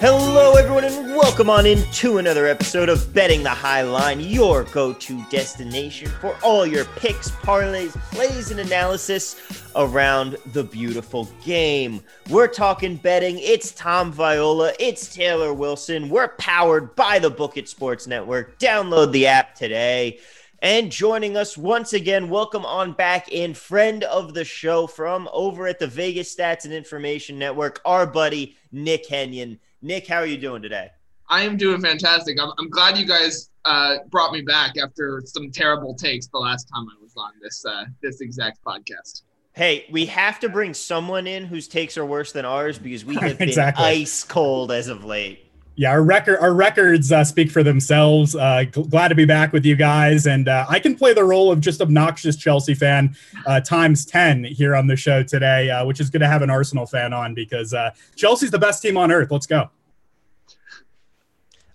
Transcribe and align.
Hello, 0.00 0.54
everyone, 0.54 0.84
and 0.84 1.16
welcome 1.16 1.50
on 1.50 1.66
into 1.66 2.18
another 2.18 2.46
episode 2.46 2.88
of 2.88 3.12
Betting 3.12 3.42
the 3.42 3.50
High 3.50 3.82
Line, 3.82 4.20
your 4.20 4.62
go 4.62 4.92
to 4.92 5.24
destination 5.28 6.06
for 6.20 6.36
all 6.40 6.64
your 6.64 6.84
picks, 6.84 7.32
parlays, 7.32 7.90
plays, 8.12 8.52
and 8.52 8.60
analysis 8.60 9.34
around 9.74 10.36
the 10.52 10.62
beautiful 10.62 11.24
game. 11.42 12.00
We're 12.30 12.46
talking 12.46 12.94
betting. 12.94 13.40
It's 13.40 13.72
Tom 13.72 14.12
Viola, 14.12 14.72
it's 14.78 15.12
Taylor 15.12 15.52
Wilson. 15.52 16.08
We're 16.08 16.28
powered 16.28 16.94
by 16.94 17.18
the 17.18 17.30
Book 17.30 17.56
It 17.56 17.68
Sports 17.68 18.06
Network. 18.06 18.56
Download 18.60 19.10
the 19.10 19.26
app 19.26 19.56
today. 19.56 20.20
And 20.62 20.92
joining 20.92 21.36
us 21.36 21.58
once 21.58 21.92
again, 21.92 22.28
welcome 22.28 22.64
on 22.64 22.92
back 22.92 23.30
in, 23.30 23.52
friend 23.52 24.04
of 24.04 24.32
the 24.32 24.44
show 24.44 24.86
from 24.86 25.28
over 25.32 25.66
at 25.66 25.80
the 25.80 25.88
Vegas 25.88 26.32
Stats 26.34 26.64
and 26.64 26.72
Information 26.72 27.36
Network, 27.36 27.80
our 27.84 28.06
buddy 28.06 28.56
Nick 28.70 29.08
Henyon. 29.08 29.58
Nick, 29.80 30.08
how 30.08 30.16
are 30.16 30.26
you 30.26 30.38
doing 30.38 30.60
today? 30.60 30.90
I 31.28 31.42
am 31.42 31.56
doing 31.56 31.80
fantastic. 31.80 32.40
I'm, 32.40 32.50
I'm 32.58 32.68
glad 32.68 32.98
you 32.98 33.06
guys 33.06 33.50
uh, 33.64 33.98
brought 34.08 34.32
me 34.32 34.42
back 34.42 34.76
after 34.76 35.22
some 35.24 35.52
terrible 35.52 35.94
takes 35.94 36.26
the 36.26 36.38
last 36.38 36.64
time 36.64 36.86
I 36.88 37.00
was 37.00 37.12
on 37.16 37.30
this 37.40 37.64
uh, 37.64 37.84
this 38.02 38.20
exact 38.20 38.58
podcast. 38.64 39.22
Hey, 39.52 39.86
we 39.90 40.06
have 40.06 40.40
to 40.40 40.48
bring 40.48 40.74
someone 40.74 41.26
in 41.26 41.44
whose 41.44 41.68
takes 41.68 41.96
are 41.96 42.06
worse 42.06 42.32
than 42.32 42.44
ours 42.44 42.78
because 42.78 43.04
we 43.04 43.14
have 43.20 43.40
exactly. 43.40 43.84
been 43.84 44.02
ice 44.02 44.24
cold 44.24 44.72
as 44.72 44.88
of 44.88 45.04
late. 45.04 45.48
Yeah, 45.78 45.92
our 45.92 46.02
record 46.02 46.40
our 46.40 46.52
records 46.52 47.12
uh, 47.12 47.22
speak 47.22 47.52
for 47.52 47.62
themselves. 47.62 48.34
Uh, 48.34 48.64
glad 48.64 49.08
to 49.08 49.14
be 49.14 49.24
back 49.24 49.52
with 49.52 49.64
you 49.64 49.76
guys, 49.76 50.26
and 50.26 50.48
uh, 50.48 50.66
I 50.68 50.80
can 50.80 50.96
play 50.96 51.14
the 51.14 51.22
role 51.22 51.52
of 51.52 51.60
just 51.60 51.80
obnoxious 51.80 52.34
Chelsea 52.34 52.74
fan 52.74 53.14
uh, 53.46 53.60
times 53.60 54.04
ten 54.04 54.42
here 54.42 54.74
on 54.74 54.88
the 54.88 54.96
show 54.96 55.22
today, 55.22 55.70
uh, 55.70 55.84
which 55.84 56.00
is 56.00 56.10
good 56.10 56.18
to 56.18 56.26
have 56.26 56.42
an 56.42 56.50
Arsenal 56.50 56.84
fan 56.84 57.12
on 57.12 57.32
because 57.32 57.74
uh, 57.74 57.90
Chelsea's 58.16 58.50
the 58.50 58.58
best 58.58 58.82
team 58.82 58.96
on 58.96 59.12
earth. 59.12 59.30
Let's 59.30 59.46
go. 59.46 59.70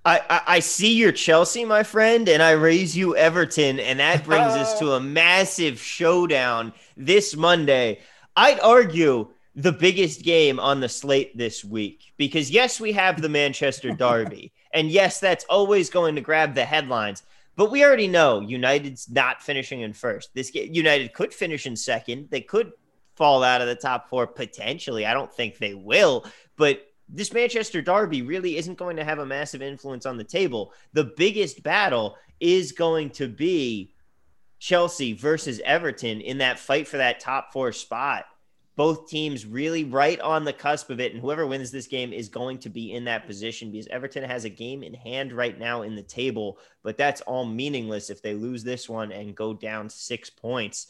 I, 0.06 0.20
I, 0.30 0.42
I 0.48 0.60
see 0.60 0.94
your 0.94 1.12
Chelsea, 1.12 1.64
my 1.64 1.84
friend, 1.84 2.28
and 2.28 2.44
I 2.44 2.52
raise 2.52 2.96
you 2.96 3.16
Everton, 3.16 3.80
and 3.80 4.00
that 4.00 4.26
brings 4.26 4.54
us 4.54 4.78
to 4.80 4.92
a 4.94 5.00
massive 5.00 5.80
showdown 5.80 6.74
this 6.98 7.36
Monday. 7.36 8.00
I'd 8.36 8.60
argue 8.60 9.30
the 9.56 9.72
biggest 9.72 10.24
game 10.24 10.60
on 10.60 10.80
the 10.80 10.90
slate 10.90 11.38
this 11.38 11.64
week 11.64 12.14
because 12.18 12.50
yes, 12.50 12.80
we 12.80 12.92
have 12.94 13.22
the 13.22 13.30
Manchester 13.30 13.92
Derby, 13.98 14.52
and 14.74 14.90
yes, 14.90 15.20
that's 15.20 15.46
always 15.46 15.90
going 15.90 16.16
to 16.16 16.22
grab 16.22 16.54
the 16.54 16.66
headlines. 16.66 17.24
But 17.56 17.72
we 17.72 17.86
already 17.86 18.08
know 18.08 18.40
United's 18.40 19.10
not 19.10 19.44
finishing 19.44 19.82
in 19.82 19.94
first. 19.94 20.34
This 20.34 20.50
game, 20.50 20.74
United 20.74 21.14
could 21.14 21.34
finish 21.34 21.68
in 21.68 21.76
second. 21.76 22.30
They 22.32 22.42
could 22.42 22.74
fall 23.16 23.44
out 23.44 23.62
of 23.62 23.68
the 23.68 23.76
top 23.76 24.10
four 24.10 24.26
potentially. 24.26 25.06
I 25.06 25.14
don't 25.14 25.32
think 25.32 25.60
they 25.60 25.76
will, 25.76 26.26
but 26.58 26.82
this 27.10 27.34
Manchester 27.34 27.82
Derby 27.82 28.22
really 28.22 28.58
isn't 28.58 28.78
going 28.78 28.96
to 28.98 29.04
have 29.04 29.20
a 29.20 29.26
massive 29.26 29.62
influence 29.62 30.06
on 30.06 30.18
the 30.18 30.24
table. 30.24 30.74
The 30.94 31.14
biggest 31.18 31.64
battle 31.64 32.18
is 32.40 32.72
going 32.72 33.12
to 33.12 33.28
be 33.28 33.94
Chelsea 34.60 35.14
versus 35.14 35.62
Everton 35.66 36.22
in 36.22 36.40
that 36.40 36.60
fight 36.60 36.88
for 36.88 36.98
that 36.98 37.20
top 37.20 37.52
four 37.54 37.72
spot 37.72 38.26
both 38.76 39.08
teams 39.08 39.46
really 39.46 39.84
right 39.84 40.20
on 40.22 40.44
the 40.44 40.54
cusp 40.54 40.90
of 40.90 41.00
it. 41.00 41.14
And 41.14 41.22
whoever 41.22 41.46
wins 41.46 41.72
this 41.72 41.88
game 41.88 42.12
is 42.12 42.30
going 42.30 42.58
to 42.60 42.70
be 42.70 42.92
in 42.94 43.06
that 43.06 43.28
position 43.28 43.72
because 43.72 43.88
Everton 43.88 44.24
has 44.24 44.46
a 44.46 44.50
game 44.50 44.84
in 44.84 44.94
hand 44.94 45.32
right 45.32 45.58
now 45.58 45.84
in 45.84 45.96
the 45.96 46.04
table, 46.04 46.58
but 46.82 46.98
that's 46.98 47.22
all 47.22 47.46
meaningless 47.46 48.10
if 48.10 48.22
they 48.22 48.34
lose 48.34 48.64
this 48.64 48.90
one 48.90 49.12
and 49.12 49.36
go 49.36 49.54
down 49.54 49.90
six 49.90 50.30
points. 50.30 50.88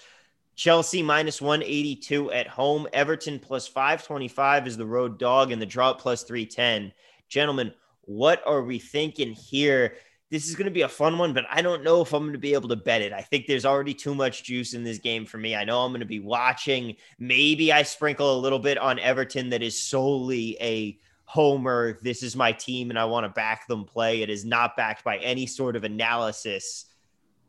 Chelsea 0.56 1.02
minus 1.02 1.42
182 1.42 2.32
at 2.32 2.48
home. 2.48 2.88
Everton 2.94 3.40
plus 3.40 3.68
525 3.68 4.68
is 4.68 4.78
the 4.78 4.86
road 4.86 5.18
dog, 5.18 5.52
and 5.52 5.62
the 5.62 5.66
draw 5.66 5.94
plus 5.94 6.24
310. 6.24 6.94
Gentlemen, 7.28 7.74
what 8.02 8.42
are 8.46 8.64
we 8.64 8.80
thinking 8.80 9.34
here? 9.34 9.96
this 10.34 10.50
is 10.50 10.56
going 10.56 10.66
to 10.66 10.72
be 10.72 10.82
a 10.82 10.90
fun 10.90 11.20
one, 11.20 11.32
but 11.32 11.46
I 11.48 11.62
don't 11.62 11.84
know 11.84 12.02
if 12.02 12.12
I'm 12.12 12.24
going 12.24 12.34
to 12.34 12.40
be 12.40 12.56
able 12.56 12.70
to 12.70 12.76
bet 12.76 13.04
it. 13.04 13.14
I 13.14 13.22
think 13.22 13.46
there's 13.46 13.68
already 13.68 13.94
too 13.94 14.16
much 14.16 14.44
juice 14.44 14.74
in 14.74 14.84
this 14.84 14.98
game 14.98 15.28
for 15.28 15.38
me. 15.38 15.56
I 15.56 15.64
know 15.64 15.82
I'm 15.82 15.92
going 15.92 16.00
to 16.00 16.08
be 16.08 16.20
watching. 16.20 16.96
Maybe 17.20 17.72
I 17.72 17.84
sprinkle 17.84 18.36
a 18.36 18.42
little 18.42 18.58
bit 18.58 18.80
on 18.80 18.98
Everton 18.98 19.50
that 19.50 19.62
is 19.62 19.80
solely 19.80 20.58
a 20.60 20.98
homer. 21.26 22.00
This 22.02 22.24
is 22.24 22.36
my 22.36 22.52
team 22.52 22.90
and 22.90 22.98
I 22.98 23.06
want 23.06 23.26
to 23.26 23.30
back 23.30 23.68
them 23.68 23.86
play. 23.86 24.24
It 24.24 24.32
is 24.32 24.44
not 24.44 24.76
backed 24.76 25.04
by 25.04 25.18
any 25.18 25.46
sort 25.46 25.76
of 25.76 25.84
analysis. 25.84 26.86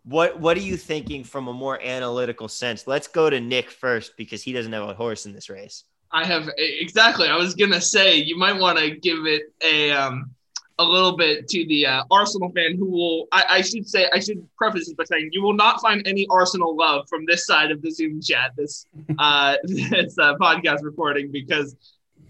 What 0.05 0.39
what 0.39 0.57
are 0.57 0.61
you 0.61 0.77
thinking 0.77 1.25
from 1.25 1.49
a 1.49 1.53
more 1.53 1.81
analytical 1.83 2.49
sense? 2.49 2.87
Let's 2.87 3.09
go 3.09 3.31
to 3.31 3.41
Nick 3.41 3.71
first 3.71 4.17
because 4.17 4.43
he 4.43 4.53
doesn't 4.53 4.73
have 4.73 4.89
a 4.89 4.95
horse 4.95 5.27
in 5.27 5.33
this 5.33 5.49
race. 5.49 5.85
I 6.13 6.25
have 6.25 6.49
exactly. 6.59 7.29
I 7.29 7.37
was 7.37 7.55
gonna 7.55 7.81
say 7.81 8.17
you 8.17 8.39
might 8.39 8.59
want 8.59 8.79
to 8.79 8.91
give 8.91 9.27
it 9.27 9.53
a 9.63 9.93
um 9.93 10.31
a 10.79 10.85
little 10.85 11.17
bit 11.17 11.49
to 11.49 11.67
the 11.67 11.87
uh, 11.87 12.03
Arsenal 12.11 12.51
fan 12.51 12.77
who 12.77 12.87
will, 12.87 13.29
I, 13.31 13.45
I, 13.49 13.61
should 13.61 13.89
say, 13.89 14.09
I 14.13 14.19
should 14.19 14.45
preface 14.57 14.87
this 14.87 14.95
by 14.95 15.05
saying 15.05 15.31
you 15.33 15.43
will 15.43 15.55
not 15.55 15.81
find 15.81 16.07
any 16.07 16.27
Arsenal 16.31 16.77
love 16.77 17.07
from 17.09 17.25
this 17.27 17.47
side 17.47 17.71
of 17.71 17.81
the 17.81 17.91
Zoom 17.91 18.21
chat, 18.21 18.53
this 18.57 18.87
uh, 19.19 19.57
this 19.65 20.19
uh, 20.19 20.35
podcast 20.35 20.83
recording, 20.83 21.31
because 21.31 21.77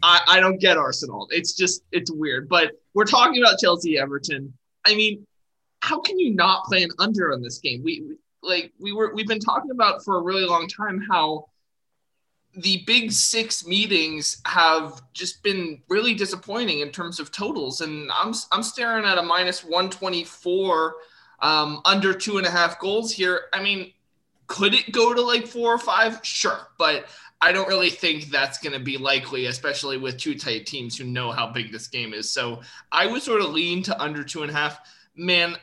I, 0.03 0.21
I 0.29 0.41
don't 0.41 0.61
get 0.61 0.77
Arsenal. 0.77 1.27
It's 1.31 1.55
just, 1.55 1.83
it's 1.91 2.11
weird. 2.11 2.49
But 2.49 2.73
we're 2.93 3.06
talking 3.06 3.43
about 3.43 3.59
Chelsea 3.59 3.99
Everton. 3.99 4.53
I 4.85 4.95
mean, 4.95 5.27
how 5.84 6.00
can 6.00 6.19
you 6.19 6.34
not 6.34 6.65
play 6.65 6.83
an 6.83 6.91
under 6.99 7.33
on 7.33 7.43
this 7.43 7.59
game? 7.59 7.83
We, 7.84 8.00
we 8.00 8.17
like 8.43 8.72
we 8.78 8.93
were 8.93 9.15
we've 9.15 9.28
been 9.28 9.39
talking 9.39 9.71
about 9.71 10.03
for 10.03 10.17
a 10.17 10.22
really 10.22 10.47
long 10.47 10.67
time 10.67 11.05
how 11.11 11.47
the 12.56 12.83
big 12.87 13.12
six 13.12 13.67
meetings 13.67 14.41
have 14.47 15.03
just 15.12 15.43
been 15.43 15.83
really 15.89 16.15
disappointing 16.15 16.81
in 16.81 16.91
terms 16.91 17.19
of 17.19 17.33
totals. 17.33 17.81
And 17.81 18.11
I'm, 18.12 18.33
I'm 18.53 18.62
staring 18.62 19.05
at 19.05 19.19
a 19.19 19.23
minus 19.23 19.65
124 19.65 20.94
um, 21.41 21.81
under 21.84 22.15
two 22.15 22.39
and 22.39 22.47
a 22.47 22.50
half 22.50 22.78
goals 22.78 23.11
here. 23.11 23.43
I 23.53 23.61
mean, 23.61 23.93
could 24.47 24.73
it 24.73 24.93
go 24.93 25.12
to 25.12 25.21
like 25.21 25.47
four 25.47 25.75
or 25.75 25.78
five? 25.78 26.21
Sure. 26.23 26.69
But 26.78 27.06
I 27.41 27.50
don't 27.50 27.67
really 27.67 27.91
think 27.91 28.27
that's 28.27 28.59
going 28.59 28.73
to 28.73 28.84
be 28.84 28.99
likely, 28.99 29.47
especially 29.47 29.99
with 29.99 30.17
two 30.17 30.37
tight 30.37 30.67
teams 30.67 30.97
who 30.97 31.05
know 31.05 31.33
how 31.33 31.49
big 31.49 31.73
this 31.73 31.89
game 31.89 32.15
is. 32.15 32.31
So 32.31 32.61
I 32.93 33.06
would 33.06 33.23
sort 33.23 33.41
of 33.41 33.50
lean 33.50 33.83
to 33.84 34.00
under 34.00 34.23
two 34.23 34.43
and 34.43 34.50
a 34.50 34.55
half. 34.55 34.78
Man, 35.17 35.56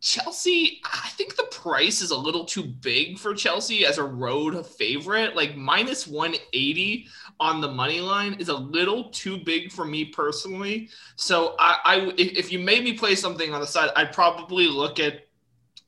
Chelsea, 0.00 0.80
I 0.84 1.08
think 1.10 1.36
the 1.36 1.48
price 1.50 2.00
is 2.00 2.10
a 2.10 2.16
little 2.16 2.46
too 2.46 2.62
big 2.64 3.18
for 3.18 3.34
Chelsea 3.34 3.84
as 3.84 3.98
a 3.98 4.04
road 4.04 4.66
favorite. 4.66 5.36
Like 5.36 5.56
minus 5.56 6.06
180 6.06 7.06
on 7.38 7.60
the 7.60 7.68
money 7.68 8.00
line 8.00 8.34
is 8.34 8.48
a 8.48 8.56
little 8.56 9.10
too 9.10 9.38
big 9.44 9.70
for 9.70 9.84
me 9.84 10.06
personally. 10.06 10.88
So 11.16 11.54
I, 11.58 11.78
I 11.84 12.12
if 12.16 12.50
you 12.50 12.58
made 12.58 12.82
me 12.82 12.94
play 12.94 13.14
something 13.14 13.52
on 13.52 13.60
the 13.60 13.66
side, 13.66 13.90
I'd 13.94 14.12
probably 14.12 14.68
look 14.68 14.98
at 14.98 15.26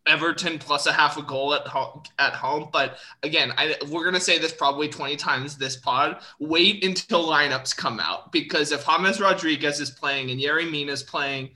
Everton 0.07 0.59
plus 0.59 0.87
a 0.87 0.93
half 0.93 1.17
a 1.17 1.23
goal 1.23 1.55
at 1.55 1.67
home, 1.67 2.03
at 2.19 2.35
home. 2.35 2.69
But 2.71 2.99
again, 3.23 3.53
I, 3.57 3.77
we're 3.89 4.05
gonna 4.05 4.21
say 4.21 4.39
this 4.39 4.53
probably 4.53 4.89
20 4.89 5.17
times 5.17 5.57
this 5.57 5.77
pod. 5.77 6.21
Wait 6.39 6.85
until 6.85 7.25
lineups 7.27 7.75
come 7.75 7.99
out 7.99 8.31
because 8.31 8.73
if 8.73 8.85
James 8.85 9.21
Rodriguez 9.21 9.81
is 9.81 9.91
playing 9.91 10.31
and 10.31 10.39
Yerry 10.41 10.71
Mina 10.71 10.93
is 10.93 11.03
playing, 11.03 11.51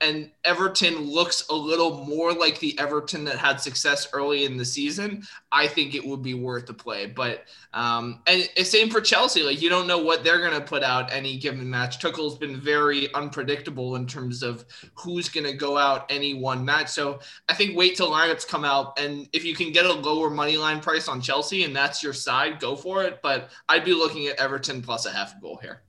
and 0.00 0.30
Everton 0.44 1.00
looks 1.00 1.48
a 1.48 1.54
little 1.54 2.04
more 2.04 2.32
like 2.32 2.58
the 2.58 2.78
Everton 2.78 3.24
that 3.24 3.36
had 3.36 3.60
success 3.60 4.08
early 4.12 4.44
in 4.44 4.56
the 4.56 4.64
season, 4.64 5.22
I 5.52 5.66
think 5.66 5.94
it 5.94 6.06
would 6.06 6.22
be 6.22 6.34
worth 6.34 6.66
the 6.66 6.74
play. 6.74 7.06
But 7.06 7.44
um, 7.74 8.22
and 8.26 8.48
same 8.64 8.90
for 8.90 9.00
Chelsea. 9.00 9.42
Like 9.42 9.60
you 9.60 9.68
don't 9.68 9.86
know 9.86 9.98
what 9.98 10.24
they're 10.24 10.40
going 10.40 10.58
to 10.58 10.66
put 10.66 10.82
out 10.82 11.12
any 11.12 11.36
given 11.36 11.68
match. 11.68 11.98
Tuchel's 11.98 12.38
been 12.38 12.60
very 12.60 13.12
unpredictable 13.14 13.96
in 13.96 14.06
terms 14.06 14.42
of 14.42 14.64
who's 14.94 15.28
going 15.28 15.46
to 15.46 15.52
go 15.52 15.76
out 15.76 16.06
any 16.10 16.34
one 16.34 16.64
match. 16.64 16.88
So 16.88 17.20
I 17.48 17.54
think 17.54 17.76
wait 17.76 17.96
till 17.96 18.10
lineups 18.10 18.46
come 18.46 18.64
out, 18.64 18.98
and 18.98 19.28
if 19.32 19.44
you 19.44 19.54
can 19.54 19.72
get 19.72 19.86
a 19.86 19.92
lower 19.92 20.30
money 20.30 20.56
line 20.56 20.80
price 20.80 21.08
on 21.08 21.20
Chelsea 21.20 21.64
and 21.64 21.74
that's 21.74 22.02
your 22.02 22.12
side, 22.12 22.60
go 22.60 22.76
for 22.76 23.04
it. 23.04 23.20
But 23.22 23.50
I'd 23.68 23.84
be 23.84 23.94
looking 23.94 24.26
at 24.28 24.38
Everton 24.38 24.82
plus 24.82 25.06
a 25.06 25.10
half 25.10 25.40
goal 25.40 25.58
here. 25.60 25.82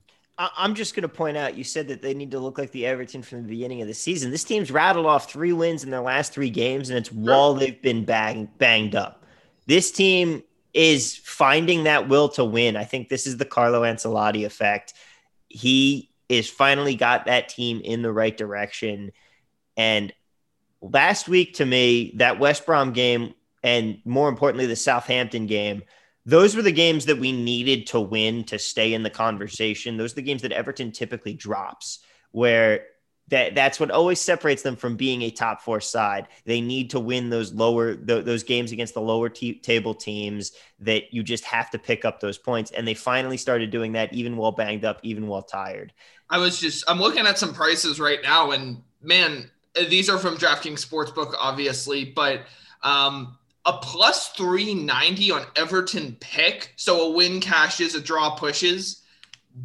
I'm 0.56 0.74
just 0.74 0.94
going 0.94 1.02
to 1.02 1.08
point 1.08 1.36
out 1.36 1.56
you 1.56 1.64
said 1.64 1.88
that 1.88 2.00
they 2.00 2.14
need 2.14 2.30
to 2.30 2.38
look 2.38 2.56
like 2.56 2.70
the 2.70 2.86
Everton 2.86 3.22
from 3.22 3.42
the 3.42 3.48
beginning 3.48 3.82
of 3.82 3.88
the 3.88 3.94
season. 3.94 4.30
This 4.30 4.44
team's 4.44 4.70
rattled 4.70 5.04
off 5.04 5.30
three 5.30 5.52
wins 5.52 5.84
in 5.84 5.90
their 5.90 6.00
last 6.00 6.32
three 6.32 6.48
games, 6.48 6.88
and 6.88 6.98
it's 6.98 7.12
while 7.12 7.52
they've 7.52 7.80
been 7.82 8.06
bang, 8.06 8.48
banged 8.56 8.94
up. 8.94 9.22
This 9.66 9.90
team 9.90 10.42
is 10.72 11.16
finding 11.16 11.84
that 11.84 12.08
will 12.08 12.30
to 12.30 12.44
win. 12.44 12.76
I 12.76 12.84
think 12.84 13.08
this 13.10 13.26
is 13.26 13.36
the 13.36 13.44
Carlo 13.44 13.82
Ancelotti 13.82 14.46
effect. 14.46 14.94
He 15.48 16.10
is 16.30 16.48
finally 16.48 16.94
got 16.94 17.26
that 17.26 17.50
team 17.50 17.82
in 17.84 18.00
the 18.00 18.12
right 18.12 18.36
direction. 18.36 19.12
And 19.76 20.10
last 20.80 21.28
week, 21.28 21.54
to 21.54 21.66
me, 21.66 22.14
that 22.16 22.38
West 22.38 22.64
Brom 22.64 22.92
game, 22.92 23.34
and 23.62 23.98
more 24.06 24.30
importantly, 24.30 24.66
the 24.66 24.76
Southampton 24.76 25.46
game– 25.46 25.82
those 26.30 26.54
were 26.56 26.62
the 26.62 26.80
games 26.84 27.04
that 27.06 27.18
we 27.18 27.32
needed 27.32 27.86
to 27.88 28.00
win 28.00 28.44
to 28.44 28.58
stay 28.58 28.94
in 28.94 29.02
the 29.02 29.10
conversation. 29.10 29.96
Those 29.96 30.12
are 30.12 30.20
the 30.20 30.28
games 30.30 30.42
that 30.42 30.52
Everton 30.52 30.92
typically 30.92 31.34
drops, 31.34 32.00
where 32.32 32.86
That 33.30 33.54
that's 33.54 33.78
what 33.78 33.90
always 33.92 34.20
separates 34.20 34.62
them 34.62 34.76
from 34.76 34.96
being 34.96 35.22
a 35.22 35.30
top 35.30 35.62
four 35.62 35.80
side. 35.80 36.26
They 36.44 36.60
need 36.60 36.90
to 36.90 37.00
win 37.00 37.30
those 37.30 37.52
lower 37.52 37.94
th- 37.94 38.24
those 38.24 38.42
games 38.42 38.72
against 38.72 38.94
the 38.94 39.00
lower 39.12 39.28
t- 39.28 39.60
table 39.60 39.94
teams 39.94 40.50
that 40.80 41.14
you 41.14 41.22
just 41.22 41.44
have 41.44 41.70
to 41.70 41.78
pick 41.78 42.04
up 42.04 42.18
those 42.18 42.38
points. 42.38 42.72
And 42.72 42.84
they 42.86 42.94
finally 42.94 43.36
started 43.36 43.70
doing 43.70 43.92
that, 43.92 44.12
even 44.12 44.36
while 44.36 44.50
banged 44.52 44.84
up, 44.84 44.98
even 45.02 45.28
while 45.28 45.42
tired. 45.42 45.92
I 46.28 46.38
was 46.38 46.60
just 46.60 46.82
I'm 46.88 46.98
looking 46.98 47.26
at 47.26 47.38
some 47.38 47.54
prices 47.54 48.00
right 48.00 48.18
now, 48.22 48.50
and 48.50 48.82
man, 49.00 49.48
these 49.88 50.10
are 50.10 50.18
from 50.18 50.36
DraftKings 50.36 50.84
Sportsbook, 50.84 51.32
obviously, 51.38 52.04
but 52.04 52.46
um, 52.82 53.38
a 53.64 53.74
plus 53.74 54.28
390 54.28 55.30
on 55.30 55.44
Everton 55.56 56.16
pick. 56.20 56.72
So 56.76 57.08
a 57.08 57.10
win 57.10 57.40
cashes, 57.40 57.94
a 57.94 58.00
draw 58.00 58.34
pushes. 58.34 59.02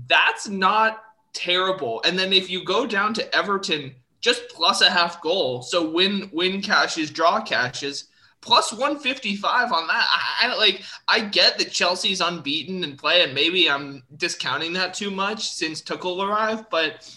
That's 0.08 0.48
not 0.48 1.04
terrible. 1.34 2.02
And 2.06 2.18
then 2.18 2.34
if 2.34 2.50
you 2.50 2.64
go 2.64 2.86
down 2.86 3.14
to 3.16 3.36
Everton, 3.36 3.96
just 4.20 4.50
plus 4.50 4.82
a 4.82 4.90
half 4.90 5.22
goal. 5.22 5.62
So 5.62 5.90
win 5.90 6.30
win 6.34 6.62
cashes, 6.62 7.12
draw 7.12 7.42
cashes, 7.42 8.06
plus 8.42 8.72
155 8.72 9.72
on 9.72 9.88
that. 9.88 10.08
I, 10.12 10.48
I 10.48 10.56
like 10.56 10.82
I 11.08 11.20
get 11.20 11.58
that 11.58 11.72
Chelsea's 11.72 12.22
unbeaten 12.22 12.84
and 12.84 12.98
play, 12.98 13.24
and 13.24 13.34
maybe 13.34 13.70
I'm 13.70 14.04
discounting 14.18 14.74
that 14.74 14.94
too 14.94 15.12
much 15.12 15.50
since 15.50 15.82
Tuchel 15.82 16.28
arrived, 16.28 16.66
but 16.72 17.08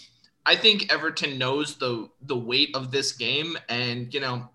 I 0.45 0.55
think 0.55 0.91
Everton 0.91 1.37
knows 1.37 1.75
the 1.75 2.09
the 2.21 2.37
weight 2.37 2.75
of 2.75 2.91
this 2.91 3.11
game, 3.11 3.57
and 3.69 4.13
you 4.13 4.19
know, 4.19 4.49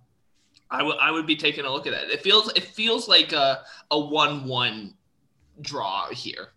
I 0.74 0.82
would 0.82 0.96
I 0.98 1.10
would 1.10 1.26
be 1.26 1.36
taking 1.36 1.64
a 1.64 1.70
look 1.70 1.86
at 1.86 1.92
that. 1.92 2.10
It 2.10 2.20
feels 2.20 2.52
it 2.54 2.64
feels 2.64 3.08
like 3.08 3.32
a 3.32 3.62
a 3.90 3.98
one 3.98 4.46
one 4.46 4.94
draw 5.60 6.08
here. 6.08 6.48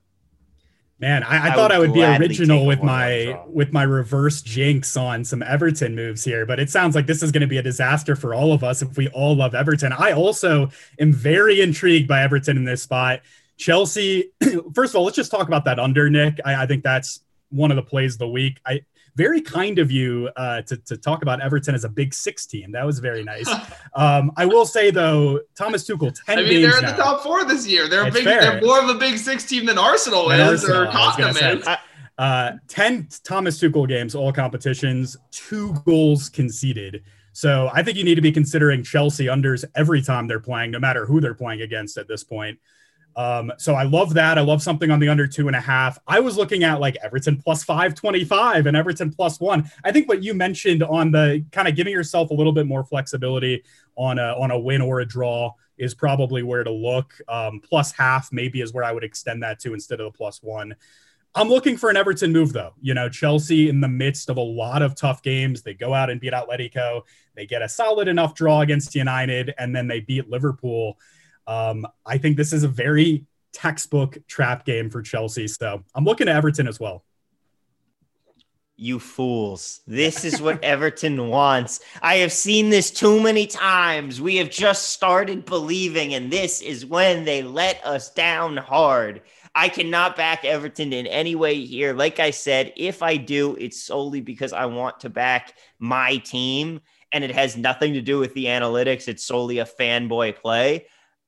Man, 1.00 1.22
I, 1.22 1.50
I, 1.50 1.52
I 1.52 1.56
thought 1.56 1.72
I 1.72 1.78
would 1.78 1.94
be 1.94 2.04
original 2.04 2.66
with 2.66 2.82
my 2.82 3.40
with 3.46 3.72
my 3.72 3.84
reverse 3.84 4.42
jinx 4.42 4.98
on 4.98 5.24
some 5.24 5.44
Everton 5.44 5.96
moves 5.96 6.24
here, 6.24 6.48
but 6.48 6.60
it 6.60 6.72
sounds 6.72 6.96
like 6.96 7.06
this 7.06 7.22
is 7.22 7.32
going 7.32 7.42
to 7.42 7.48
be 7.48 7.60
a 7.60 7.64
disaster 7.64 8.16
for 8.16 8.34
all 8.34 8.52
of 8.52 8.64
us 8.64 8.82
if 8.82 8.98
we 8.98 9.08
all 9.10 9.36
love 9.36 9.54
Everton. 9.54 9.94
I 9.94 10.14
also 10.14 10.72
am 11.00 11.14
very 11.14 11.62
intrigued 11.62 12.08
by 12.08 12.24
Everton 12.24 12.58
in 12.58 12.64
this 12.64 12.82
spot. 12.82 13.22
Chelsea, 13.58 14.32
first 14.74 14.94
of 14.94 14.96
all, 14.96 15.04
let's 15.04 15.16
just 15.16 15.30
talk 15.30 15.48
about 15.48 15.66
that 15.66 15.78
under 15.78 16.10
Nick. 16.10 16.40
I, 16.44 16.64
I 16.64 16.66
think 16.66 16.84
that's 16.84 17.20
one 17.50 17.70
of 17.70 17.76
the 17.76 17.84
plays 17.84 18.16
of 18.16 18.20
the 18.20 18.30
week. 18.30 18.60
I 18.66 18.82
very 19.18 19.42
kind 19.42 19.80
of 19.80 19.92
you 19.92 20.30
uh, 20.36 20.62
to, 20.62 20.78
to 20.78 20.96
talk 20.96 21.24
about 21.24 21.42
Everton 21.42 21.74
as 21.74 21.84
a 21.84 21.90
Big 21.90 22.14
Six 22.14 22.46
team. 22.46 22.72
That 22.72 22.86
was 22.86 23.00
very 23.00 23.24
nice. 23.24 23.50
um, 23.96 24.32
I 24.38 24.46
will 24.46 24.66
say 24.66 24.92
though, 24.92 25.42
Thomas 25.58 25.86
Tuchel, 25.90 26.16
ten. 26.26 26.38
I 26.38 26.44
mean, 26.44 26.62
they're 26.62 26.78
in 26.78 26.86
the 26.86 26.92
top 26.92 27.24
four 27.24 27.44
this 27.44 27.68
year. 27.68 27.90
They're 27.90 28.12
big. 28.12 28.26
They're 28.26 28.62
more 28.62 28.80
of 28.80 28.90
a 28.90 29.00
Big 29.00 29.18
Six 29.18 29.44
team 29.44 29.66
than 29.66 29.80
Arsenal 29.80 30.30
than 30.30 30.40
is 30.40 30.64
Arsenal, 30.64 30.84
or 30.84 30.92
Tottenham 30.92 31.60
is. 31.60 31.68
Uh, 32.18 32.54
10 32.68 33.10
Thomas 33.24 33.62
Tuchel 33.62 33.88
games, 33.88 34.16
all 34.16 34.34
competitions, 34.34 35.16
two 35.30 35.74
goals 35.86 36.30
conceded. 36.30 37.04
So 37.32 37.70
I 37.72 37.84
think 37.84 37.96
you 37.96 38.04
need 38.04 38.16
to 38.16 38.22
be 38.22 38.32
considering 38.32 38.82
Chelsea 38.82 39.26
unders 39.26 39.64
every 39.76 40.02
time 40.02 40.28
they're 40.28 40.40
playing, 40.40 40.72
no 40.72 40.80
matter 40.80 41.06
who 41.06 41.22
they're 41.22 41.36
playing 41.36 41.62
against 41.62 41.98
at 41.98 42.08
this 42.08 42.24
point. 42.24 42.58
Um, 43.18 43.52
so 43.58 43.74
I 43.74 43.84
love 43.84 44.14
that. 44.14 44.38
I 44.38 44.42
love 44.42 44.62
something 44.62 44.92
on 44.92 45.00
the 45.00 45.10
under 45.10 45.26
two 45.26 45.48
and 45.48 45.56
a 45.56 45.60
half. 45.60 45.98
I 46.08 46.20
was 46.20 46.38
looking 46.38 46.64
at 46.64 46.80
like 46.80 46.96
Everton 47.02 47.38
plus 47.38 47.64
525 47.64 48.68
and 48.68 48.78
Everton 48.78 49.12
plus 49.12 49.40
one. 49.40 49.70
I 49.84 49.92
think 49.92 50.08
what 50.08 50.22
you 50.22 50.36
mentioned 50.36 50.84
on 50.84 51.12
the 51.12 51.44
kind 51.52 51.68
of 51.68 51.76
giving 51.76 51.94
yourself 51.94 52.30
a 52.30 52.36
little 52.36 52.54
bit 52.54 52.68
more 52.68 52.84
flexibility 52.84 53.64
on 53.96 54.20
a, 54.20 54.40
on 54.40 54.52
a 54.52 54.60
win 54.60 54.82
or 54.82 55.00
a 55.00 55.06
draw 55.06 55.52
is 55.80 55.96
probably 55.96 56.44
where 56.44 56.64
to 56.64 56.72
look. 56.72 57.12
Um, 57.28 57.60
plus 57.60 57.92
half 57.92 58.32
maybe 58.32 58.62
is 58.62 58.72
where 58.72 58.84
I 58.84 58.92
would 58.92 59.04
extend 59.04 59.42
that 59.42 59.60
to 59.62 59.74
instead 59.74 60.00
of 60.00 60.14
the 60.14 60.16
plus 60.16 60.44
one. 60.44 60.76
I'm 61.34 61.50
looking 61.50 61.76
for 61.76 61.90
an 61.90 61.98
Everton 61.98 62.32
move 62.32 62.54
though. 62.54 62.74
You 62.82 62.94
know, 62.94 63.10
Chelsea 63.10 63.70
in 63.70 63.82
the 63.82 63.88
midst 63.88 64.30
of 64.30 64.38
a 64.38 64.42
lot 64.42 64.84
of 64.84 64.96
tough 64.96 65.24
games, 65.24 65.64
they 65.64 65.74
go 65.74 65.94
out 65.94 66.12
and 66.12 66.22
beat 66.22 66.34
Atletico. 66.34 67.02
They 67.36 67.48
get 67.48 67.64
a 67.64 67.70
solid 67.70 68.08
enough 68.08 68.36
draw 68.36 68.62
against 68.62 68.96
United, 68.96 69.54
and 69.58 69.76
then 69.76 69.88
they 69.88 70.00
beat 70.02 70.30
Liverpool. 70.30 70.98
Um, 71.48 71.88
I 72.06 72.18
think 72.18 72.38
this 72.38 72.54
is 72.54 72.64
a 72.64 72.68
very 72.68 73.26
textbook 73.54 74.18
trap 74.28 74.66
game 74.66 74.90
for 74.90 75.02
Chelsea. 75.02 75.48
So 75.48 75.84
I'm 75.96 76.04
looking 76.04 76.28
at 76.28 76.36
Everton 76.36 76.68
as 76.68 76.80
well. 76.80 77.04
You 78.76 79.00
fools. 79.00 79.82
This 79.88 80.24
is 80.24 80.40
what 80.40 80.64
Everton 80.64 81.30
wants. 81.30 81.80
I 82.02 82.18
have 82.18 82.32
seen 82.32 82.70
this 82.70 82.92
too 82.92 83.20
many 83.20 83.48
times. 83.48 84.22
We 84.22 84.36
have 84.36 84.52
just 84.52 84.92
started 84.92 85.46
believing, 85.46 86.14
and 86.14 86.32
this 86.32 86.62
is 86.62 86.86
when 86.86 87.26
they 87.26 87.42
let 87.42 87.84
us 87.84 88.14
down 88.14 88.58
hard. 88.58 89.22
I 89.56 89.70
cannot 89.70 90.16
back 90.16 90.46
Everton 90.46 90.94
in 90.94 91.08
any 91.08 91.34
way 91.34 91.66
here. 91.66 91.96
Like 91.96 92.20
I 92.20 92.30
said, 92.30 92.72
if 92.76 93.02
I 93.02 93.18
do, 93.18 93.56
it's 93.56 93.82
solely 93.82 94.22
because 94.22 94.54
I 94.54 94.68
want 94.68 95.00
to 95.00 95.10
back 95.10 95.56
my 95.80 96.18
team, 96.18 96.82
and 97.12 97.24
it 97.24 97.32
has 97.32 97.58
nothing 97.58 97.94
to 97.94 98.02
do 98.02 98.20
with 98.20 98.36
the 98.36 98.46
analytics. 98.46 99.08
It's 99.08 99.26
solely 99.26 99.58
a 99.58 99.66
fanboy 99.66 100.36
play. 100.36 100.86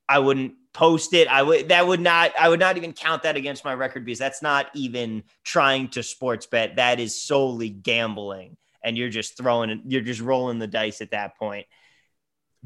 I 0.09 0.17
wouldn't 0.17 0.55
post 0.73 1.13
it. 1.13 1.27
I 1.27 1.43
would 1.43 1.69
that 1.69 1.85
would 1.85 1.99
not 1.99 2.33
I 2.37 2.49
would 2.49 2.59
not 2.59 2.77
even 2.77 2.93
count 2.93 3.23
that 3.23 3.37
against 3.37 3.63
my 3.63 3.75
record 3.75 4.03
because 4.03 4.19
that's 4.19 4.41
not 4.41 4.67
even 4.73 5.23
trying 5.43 5.89
to 5.89 6.01
sports 6.01 6.47
bet. 6.47 6.77
That 6.77 6.99
is 6.99 7.21
solely 7.21 7.69
gambling. 7.69 8.57
And 8.83 8.97
you're 8.97 9.09
just 9.09 9.37
throwing 9.37 9.83
you're 9.85 10.01
just 10.01 10.21
rolling 10.21 10.57
the 10.57 10.67
dice 10.67 11.01
at 11.01 11.11
that 11.11 11.37
point. 11.37 11.67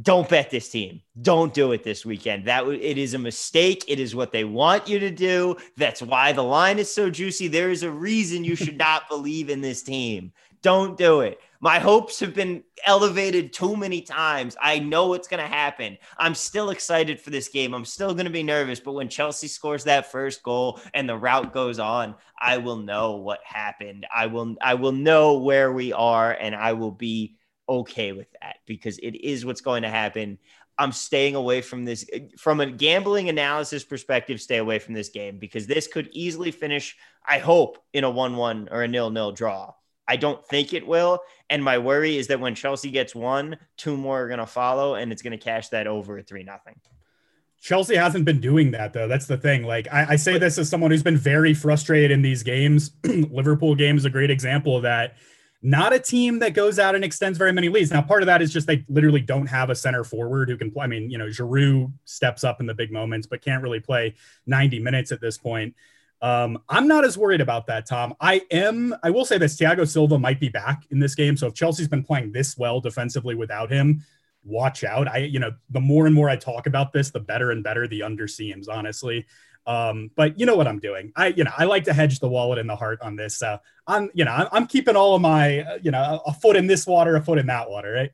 Don't 0.01 0.27
bet 0.27 0.49
this 0.49 0.69
team. 0.69 1.01
Don't 1.21 1.53
do 1.53 1.71
it 1.71 1.83
this 1.83 2.03
weekend. 2.03 2.45
That 2.45 2.65
it 2.67 2.97
is 2.97 3.13
a 3.13 3.19
mistake. 3.19 3.83
It 3.87 3.99
is 3.99 4.15
what 4.15 4.31
they 4.31 4.43
want 4.43 4.87
you 4.87 4.99
to 4.99 5.11
do. 5.11 5.57
That's 5.77 6.01
why 6.01 6.31
the 6.31 6.43
line 6.43 6.79
is 6.79 6.91
so 6.91 7.11
juicy. 7.11 7.47
There 7.47 7.69
is 7.69 7.83
a 7.83 7.91
reason 7.91 8.43
you 8.43 8.55
should 8.55 8.77
not 8.89 9.07
believe 9.07 9.49
in 9.49 9.61
this 9.61 9.83
team. 9.83 10.31
Don't 10.63 10.97
do 10.97 11.21
it. 11.21 11.39
My 11.63 11.79
hopes 11.79 12.19
have 12.19 12.33
been 12.33 12.61
elevated 12.85 13.53
too 13.53 13.77
many 13.77 14.01
times. 14.01 14.57
I 14.61 14.79
know 14.79 15.13
it's 15.13 15.29
going 15.29 15.41
to 15.41 15.47
happen. 15.47 15.97
I'm 16.17 16.35
still 16.35 16.71
excited 16.71 17.21
for 17.21 17.29
this 17.29 17.47
game. 17.47 17.73
I'm 17.73 17.85
still 17.85 18.13
going 18.13 18.25
to 18.25 18.33
be 18.33 18.43
nervous, 18.43 18.81
but 18.81 18.91
when 18.91 19.07
Chelsea 19.07 19.47
scores 19.47 19.85
that 19.85 20.11
first 20.11 20.43
goal 20.43 20.81
and 20.93 21.07
the 21.07 21.17
route 21.17 21.53
goes 21.53 21.79
on, 21.79 22.15
I 22.37 22.57
will 22.57 22.75
know 22.75 23.15
what 23.15 23.39
happened. 23.45 24.05
I 24.13 24.25
will 24.25 24.57
I 24.61 24.73
will 24.73 24.91
know 24.91 25.37
where 25.37 25.71
we 25.71 25.93
are 25.93 26.33
and 26.33 26.53
I 26.53 26.73
will 26.73 26.91
be 26.91 27.37
okay 27.69 28.11
with 28.11 28.27
that 28.41 28.57
because 28.65 28.97
it 28.97 29.15
is 29.15 29.45
what's 29.45 29.61
going 29.61 29.83
to 29.83 29.89
happen. 29.89 30.39
I'm 30.77 30.91
staying 30.91 31.35
away 31.35 31.61
from 31.61 31.85
this 31.85 32.05
from 32.37 32.59
a 32.59 32.69
gambling 32.69 33.29
analysis 33.29 33.85
perspective. 33.85 34.41
Stay 34.41 34.57
away 34.57 34.79
from 34.79 34.95
this 34.95 35.07
game 35.07 35.37
because 35.39 35.65
this 35.65 35.87
could 35.87 36.09
easily 36.11 36.51
finish, 36.51 36.97
I 37.25 37.37
hope, 37.37 37.77
in 37.93 38.03
a 38.03 38.09
1 38.09 38.35
1 38.35 38.67
or 38.69 38.83
a 38.83 38.87
nil 38.89 39.11
nil 39.11 39.31
draw. 39.31 39.71
I 40.07 40.15
don't 40.15 40.45
think 40.47 40.73
it 40.73 40.85
will. 40.85 41.19
And 41.49 41.63
my 41.63 41.77
worry 41.77 42.17
is 42.17 42.27
that 42.27 42.39
when 42.39 42.55
Chelsea 42.55 42.91
gets 42.91 43.15
one, 43.15 43.57
two 43.77 43.95
more 43.95 44.23
are 44.23 44.27
going 44.27 44.39
to 44.39 44.45
follow, 44.45 44.95
and 44.95 45.11
it's 45.11 45.21
going 45.21 45.37
to 45.37 45.37
cash 45.37 45.69
that 45.69 45.87
over 45.87 46.17
at 46.17 46.27
three 46.27 46.43
nothing. 46.43 46.75
Chelsea 47.63 47.95
hasn't 47.95 48.25
been 48.25 48.41
doing 48.41 48.71
that 48.71 48.91
though. 48.91 49.07
That's 49.07 49.25
the 49.25 49.37
thing. 49.37 49.63
Like 49.63 49.87
I, 49.89 50.05
I 50.09 50.15
say 50.17 50.37
this 50.37 50.57
as 50.57 50.67
someone 50.67 50.91
who's 50.91 51.01
been 51.01 51.15
very 51.15 51.53
frustrated 51.53 52.11
in 52.11 52.21
these 52.21 52.43
games. 52.43 52.91
Liverpool 53.05 53.73
game 53.73 53.95
is 53.95 54.03
a 54.03 54.09
great 54.09 54.29
example 54.29 54.75
of 54.75 54.83
that. 54.83 55.15
Not 55.61 55.93
a 55.93 55.99
team 55.99 56.39
that 56.39 56.55
goes 56.55 56.77
out 56.77 56.93
and 56.93 57.05
extends 57.05 57.37
very 57.37 57.53
many 57.53 57.69
leads. 57.69 57.89
Now, 57.89 58.01
part 58.01 58.21
of 58.21 58.25
that 58.25 58.41
is 58.41 58.51
just 58.51 58.67
they 58.67 58.83
literally 58.89 59.21
don't 59.21 59.47
have 59.47 59.69
a 59.69 59.75
center 59.75 60.03
forward 60.03 60.49
who 60.49 60.57
can 60.57 60.71
play. 60.71 60.83
I 60.83 60.87
mean, 60.87 61.09
you 61.09 61.17
know, 61.17 61.27
Giroud 61.27 61.93
steps 62.03 62.43
up 62.43 62.59
in 62.59 62.65
the 62.65 62.73
big 62.73 62.91
moments, 62.91 63.27
but 63.27 63.41
can't 63.41 63.63
really 63.63 63.79
play 63.79 64.15
90 64.45 64.79
minutes 64.79 65.13
at 65.13 65.21
this 65.21 65.37
point. 65.37 65.73
Um, 66.23 66.57
I'm 66.69 66.87
not 66.87 67.03
as 67.03 67.17
worried 67.17 67.41
about 67.41 67.67
that, 67.67 67.85
Tom. 67.85 68.15
I 68.21 68.41
am. 68.49 68.95
I 69.03 69.09
will 69.11 69.25
say 69.25 69.37
this: 69.37 69.57
Thiago 69.57 69.85
Silva 69.85 70.17
might 70.17 70.39
be 70.39 70.47
back 70.47 70.83
in 70.89 70.97
this 70.97 71.15
game. 71.15 71.35
So 71.35 71.47
if 71.47 71.53
Chelsea's 71.53 71.89
been 71.89 72.03
playing 72.03 72.31
this 72.31 72.57
well 72.57 72.79
defensively 72.79 73.35
without 73.35 73.69
him, 73.69 74.03
watch 74.45 74.85
out. 74.85 75.09
I, 75.09 75.17
you 75.17 75.39
know, 75.39 75.51
the 75.69 75.81
more 75.81 76.05
and 76.05 76.15
more 76.15 76.29
I 76.29 76.37
talk 76.37 76.65
about 76.65 76.93
this, 76.93 77.11
the 77.11 77.19
better 77.19 77.51
and 77.51 77.61
better 77.61 77.87
the 77.87 78.03
under 78.03 78.27
seems, 78.29 78.69
honestly. 78.69 79.25
Um, 79.67 80.11
but 80.15 80.39
you 80.39 80.45
know 80.45 80.55
what 80.55 80.67
I'm 80.67 80.79
doing. 80.79 81.11
I, 81.15 81.27
you 81.27 81.43
know, 81.43 81.51
I 81.57 81.65
like 81.65 81.85
to 81.85 81.93
hedge 81.93 82.19
the 82.19 82.27
wallet 82.27 82.59
and 82.59 82.69
the 82.69 82.75
heart 82.75 83.01
on 83.01 83.15
this. 83.15 83.37
So 83.37 83.57
I'm, 83.85 84.09
you 84.13 84.25
know, 84.25 84.31
I'm, 84.31 84.47
I'm 84.51 84.67
keeping 84.67 84.95
all 84.95 85.15
of 85.15 85.21
my, 85.21 85.59
uh, 85.59 85.79
you 85.81 85.91
know, 85.91 86.21
a 86.25 86.33
foot 86.33 86.55
in 86.55 86.67
this 86.67 86.85
water, 86.87 87.15
a 87.15 87.21
foot 87.21 87.37
in 87.37 87.47
that 87.47 87.69
water, 87.69 87.91
right? 87.91 88.11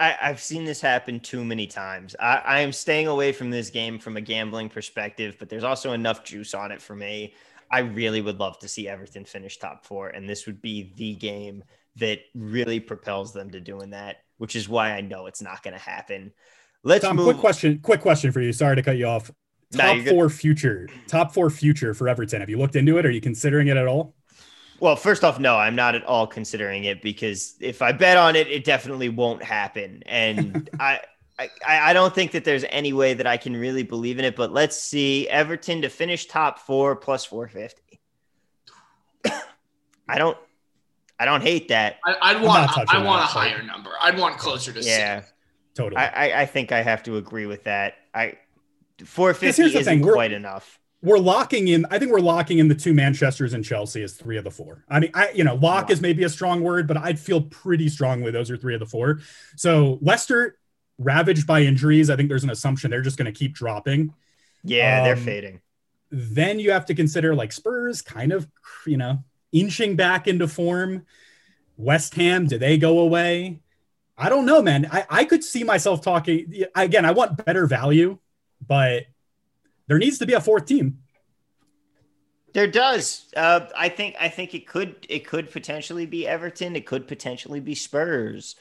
I, 0.00 0.16
have 0.20 0.40
seen 0.40 0.64
this 0.64 0.80
happen 0.80 1.20
too 1.20 1.44
many 1.44 1.66
times. 1.66 2.16
I, 2.18 2.36
I 2.44 2.60
am 2.60 2.72
staying 2.72 3.06
away 3.06 3.32
from 3.32 3.50
this 3.50 3.70
game 3.70 3.98
from 3.98 4.16
a 4.16 4.20
gambling 4.20 4.68
perspective, 4.68 5.36
but 5.38 5.48
there's 5.48 5.64
also 5.64 5.92
enough 5.92 6.24
juice 6.24 6.54
on 6.54 6.72
it 6.72 6.82
for 6.82 6.96
me. 6.96 7.34
I 7.70 7.80
really 7.80 8.20
would 8.20 8.38
love 8.38 8.58
to 8.60 8.68
see 8.68 8.88
Everton 8.88 9.24
finish 9.24 9.58
top 9.58 9.84
four, 9.84 10.08
and 10.08 10.28
this 10.28 10.46
would 10.46 10.60
be 10.60 10.92
the 10.96 11.14
game 11.14 11.64
that 11.96 12.20
really 12.34 12.80
propels 12.80 13.32
them 13.32 13.50
to 13.50 13.60
doing 13.60 13.90
that, 13.90 14.18
which 14.38 14.56
is 14.56 14.68
why 14.68 14.92
I 14.92 15.00
know 15.00 15.26
it's 15.26 15.42
not 15.42 15.62
going 15.62 15.74
to 15.74 15.80
happen. 15.80 16.32
Let's 16.82 17.04
Tom, 17.04 17.16
move. 17.16 17.26
Quick 17.26 17.38
question. 17.38 17.78
Quick 17.78 18.00
question 18.00 18.32
for 18.32 18.40
you. 18.40 18.52
Sorry 18.52 18.76
to 18.76 18.82
cut 18.82 18.96
you 18.96 19.06
off. 19.06 19.30
Top 19.72 19.96
no, 19.96 20.04
four 20.04 20.28
future. 20.28 20.88
Top 21.06 21.32
four 21.32 21.48
future 21.48 21.94
for 21.94 22.08
Everton. 22.08 22.40
Have 22.40 22.50
you 22.50 22.58
looked 22.58 22.76
into 22.76 22.98
it? 22.98 23.06
Are 23.06 23.10
you 23.10 23.20
considering 23.20 23.68
it 23.68 23.76
at 23.76 23.86
all? 23.86 24.14
Well, 24.82 24.96
first 24.96 25.22
off, 25.22 25.38
no, 25.38 25.54
I'm 25.54 25.76
not 25.76 25.94
at 25.94 26.02
all 26.06 26.26
considering 26.26 26.82
it 26.82 27.02
because 27.02 27.54
if 27.60 27.82
I 27.82 27.92
bet 27.92 28.16
on 28.16 28.34
it, 28.34 28.48
it 28.48 28.64
definitely 28.64 29.10
won't 29.10 29.40
happen. 29.40 30.02
And 30.06 30.68
I, 30.80 30.98
I, 31.38 31.48
I 31.64 31.92
don't 31.92 32.12
think 32.12 32.32
that 32.32 32.42
there's 32.42 32.64
any 32.68 32.92
way 32.92 33.14
that 33.14 33.24
I 33.24 33.36
can 33.36 33.56
really 33.56 33.84
believe 33.84 34.18
in 34.18 34.24
it. 34.24 34.34
But 34.34 34.52
let's 34.52 34.76
see 34.76 35.28
Everton 35.28 35.82
to 35.82 35.88
finish 35.88 36.26
top 36.26 36.58
four 36.58 36.96
plus 36.96 37.24
450. 37.24 38.00
I 40.08 40.18
don't, 40.18 40.36
I 41.16 41.26
don't 41.26 41.42
hate 41.42 41.68
that. 41.68 42.00
I, 42.04 42.34
would 42.34 42.42
want 42.42 42.92
I 42.92 43.04
want 43.04 43.22
a 43.22 43.26
higher 43.26 43.62
number. 43.62 43.92
I'd 44.00 44.18
want 44.18 44.36
closer 44.36 44.72
to 44.72 44.82
yeah. 44.82 45.20
Six. 45.20 45.32
Totally. 45.74 45.98
I, 45.98 46.08
I, 46.08 46.40
I 46.40 46.46
think 46.46 46.72
I 46.72 46.82
have 46.82 47.04
to 47.04 47.18
agree 47.18 47.46
with 47.46 47.62
that. 47.64 47.98
I 48.12 48.36
450 49.04 49.78
isn't 49.78 50.02
quite 50.02 50.32
enough 50.32 50.80
we're 51.02 51.18
locking 51.18 51.68
in. 51.68 51.84
I 51.90 51.98
think 51.98 52.12
we're 52.12 52.20
locking 52.20 52.58
in 52.58 52.68
the 52.68 52.74
two 52.74 52.94
Manchester's 52.94 53.52
and 53.54 53.64
Chelsea 53.64 54.02
as 54.02 54.14
three 54.14 54.36
of 54.36 54.44
the 54.44 54.50
four. 54.50 54.84
I 54.88 55.00
mean, 55.00 55.10
I 55.14 55.30
you 55.30 55.44
know, 55.44 55.56
lock 55.56 55.90
is 55.90 56.00
maybe 56.00 56.22
a 56.24 56.28
strong 56.28 56.62
word, 56.62 56.86
but 56.86 56.96
I'd 56.96 57.18
feel 57.18 57.42
pretty 57.42 57.88
strongly 57.88 58.30
those 58.30 58.50
are 58.50 58.56
three 58.56 58.74
of 58.74 58.80
the 58.80 58.86
four. 58.86 59.20
So 59.56 59.98
Leicester 60.00 60.58
ravaged 60.98 61.46
by 61.46 61.62
injuries. 61.62 62.08
I 62.08 62.16
think 62.16 62.28
there's 62.28 62.44
an 62.44 62.50
assumption 62.50 62.90
they're 62.90 63.02
just 63.02 63.18
going 63.18 63.32
to 63.32 63.36
keep 63.36 63.54
dropping. 63.54 64.14
Yeah, 64.62 64.98
um, 64.98 65.04
they're 65.04 65.16
fading. 65.16 65.60
Then 66.10 66.60
you 66.60 66.70
have 66.70 66.86
to 66.86 66.94
consider 66.94 67.34
like 67.34 67.52
Spurs, 67.52 68.00
kind 68.00 68.32
of, 68.32 68.46
you 68.86 68.96
know, 68.96 69.24
inching 69.50 69.96
back 69.96 70.28
into 70.28 70.46
form. 70.46 71.04
West 71.76 72.14
Ham, 72.14 72.46
do 72.46 72.58
they 72.58 72.78
go 72.78 73.00
away? 73.00 73.58
I 74.16 74.28
don't 74.28 74.46
know, 74.46 74.62
man. 74.62 74.86
I, 74.92 75.06
I 75.10 75.24
could 75.24 75.42
see 75.42 75.64
myself 75.64 76.02
talking 76.02 76.64
again. 76.76 77.04
I 77.04 77.10
want 77.10 77.44
better 77.44 77.66
value, 77.66 78.18
but 78.64 79.04
there 79.92 79.98
needs 79.98 80.16
to 80.16 80.26
be 80.26 80.32
a 80.32 80.40
fourth 80.40 80.64
team. 80.64 81.00
There 82.54 82.66
does. 82.66 83.26
Uh, 83.36 83.66
I 83.76 83.90
think. 83.90 84.16
I 84.18 84.30
think 84.30 84.54
it 84.54 84.66
could. 84.66 85.06
It 85.10 85.26
could 85.26 85.50
potentially 85.50 86.06
be 86.06 86.26
Everton. 86.26 86.76
It 86.76 86.86
could 86.86 87.06
potentially 87.06 87.60
be 87.60 87.74
Spurs. 87.74 88.56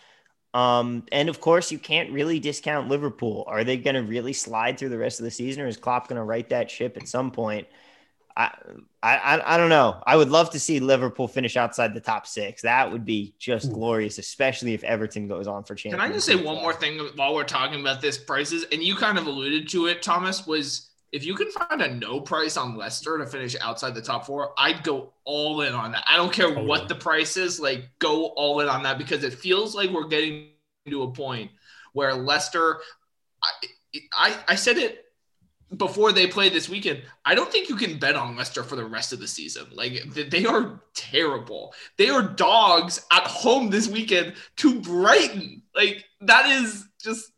Um, 0.53 1.05
and 1.09 1.29
of 1.29 1.39
course, 1.39 1.71
you 1.71 1.79
can't 1.79 2.11
really 2.11 2.41
discount 2.41 2.89
Liverpool. 2.89 3.45
Are 3.47 3.63
they 3.63 3.77
going 3.77 3.95
to 3.95 4.03
really 4.03 4.33
slide 4.33 4.77
through 4.77 4.89
the 4.89 4.97
rest 4.97 5.21
of 5.21 5.23
the 5.23 5.31
season, 5.31 5.63
or 5.63 5.67
is 5.67 5.77
Klopp 5.77 6.09
going 6.09 6.17
to 6.17 6.23
right 6.23 6.49
that 6.49 6.69
ship 6.69 6.97
at 6.97 7.07
some 7.07 7.31
point? 7.31 7.67
I, 8.35 8.51
I, 9.01 9.41
I 9.45 9.57
don't 9.57 9.69
know. 9.69 10.01
I 10.05 10.15
would 10.17 10.29
love 10.29 10.49
to 10.51 10.59
see 10.59 10.79
Liverpool 10.79 11.27
finish 11.27 11.57
outside 11.57 11.93
the 11.93 12.01
top 12.01 12.27
six. 12.27 12.61
That 12.61 12.91
would 12.91 13.05
be 13.05 13.35
just 13.39 13.67
Ooh. 13.67 13.73
glorious, 13.73 14.17
especially 14.17 14.73
if 14.73 14.83
Everton 14.83 15.27
goes 15.29 15.47
on 15.47 15.63
for 15.63 15.75
champions. 15.75 16.01
Can 16.01 16.11
I 16.11 16.13
just 16.13 16.25
say 16.25 16.35
one 16.35 16.57
more 16.57 16.73
thing 16.73 16.99
while 17.15 17.33
we're 17.33 17.43
talking 17.43 17.79
about 17.79 18.01
this 18.01 18.17
prices? 18.17 18.65
And 18.71 18.83
you 18.83 18.95
kind 18.95 19.17
of 19.17 19.27
alluded 19.27 19.69
to 19.69 19.87
it, 19.87 20.01
Thomas. 20.01 20.45
Was 20.45 20.90
if 21.11 21.25
you 21.25 21.35
can 21.35 21.51
find 21.51 21.81
a 21.81 21.93
no 21.93 22.21
price 22.21 22.55
on 22.55 22.77
Leicester 22.77 23.17
to 23.17 23.25
finish 23.25 23.55
outside 23.59 23.93
the 23.93 24.01
top 24.01 24.25
four, 24.25 24.53
I'd 24.57 24.83
go 24.83 25.13
all 25.25 25.61
in 25.61 25.73
on 25.73 25.91
that. 25.91 26.05
I 26.07 26.15
don't 26.15 26.31
care 26.31 26.47
totally. 26.47 26.67
what 26.67 26.87
the 26.87 26.95
price 26.95 27.35
is, 27.37 27.59
like 27.59 27.89
go 27.99 28.27
all 28.27 28.61
in 28.61 28.69
on 28.69 28.83
that 28.83 28.97
because 28.97 29.23
it 29.23 29.33
feels 29.33 29.75
like 29.75 29.89
we're 29.89 30.07
getting 30.07 30.49
to 30.87 31.03
a 31.03 31.11
point 31.11 31.51
where 31.93 32.13
Leicester, 32.13 32.79
I, 33.43 33.51
I, 34.13 34.37
I 34.49 34.55
said 34.55 34.77
it 34.77 35.05
before 35.75 36.11
they 36.11 36.27
play 36.27 36.47
this 36.47 36.69
weekend. 36.69 37.01
I 37.25 37.35
don't 37.35 37.51
think 37.51 37.69
you 37.69 37.75
can 37.75 37.97
bet 37.99 38.15
on 38.15 38.35
Leicester 38.35 38.63
for 38.63 38.75
the 38.75 38.85
rest 38.85 39.11
of 39.11 39.19
the 39.19 39.27
season. 39.27 39.67
Like 39.73 40.03
they 40.13 40.45
are 40.45 40.81
terrible. 40.93 41.73
They 41.97 42.09
are 42.09 42.21
dogs 42.21 43.05
at 43.11 43.23
home 43.23 43.69
this 43.69 43.87
weekend 43.87 44.35
to 44.57 44.79
Brighton. 44.79 45.61
Like 45.75 46.05
that 46.21 46.49
is 46.49 46.87
just 47.03 47.31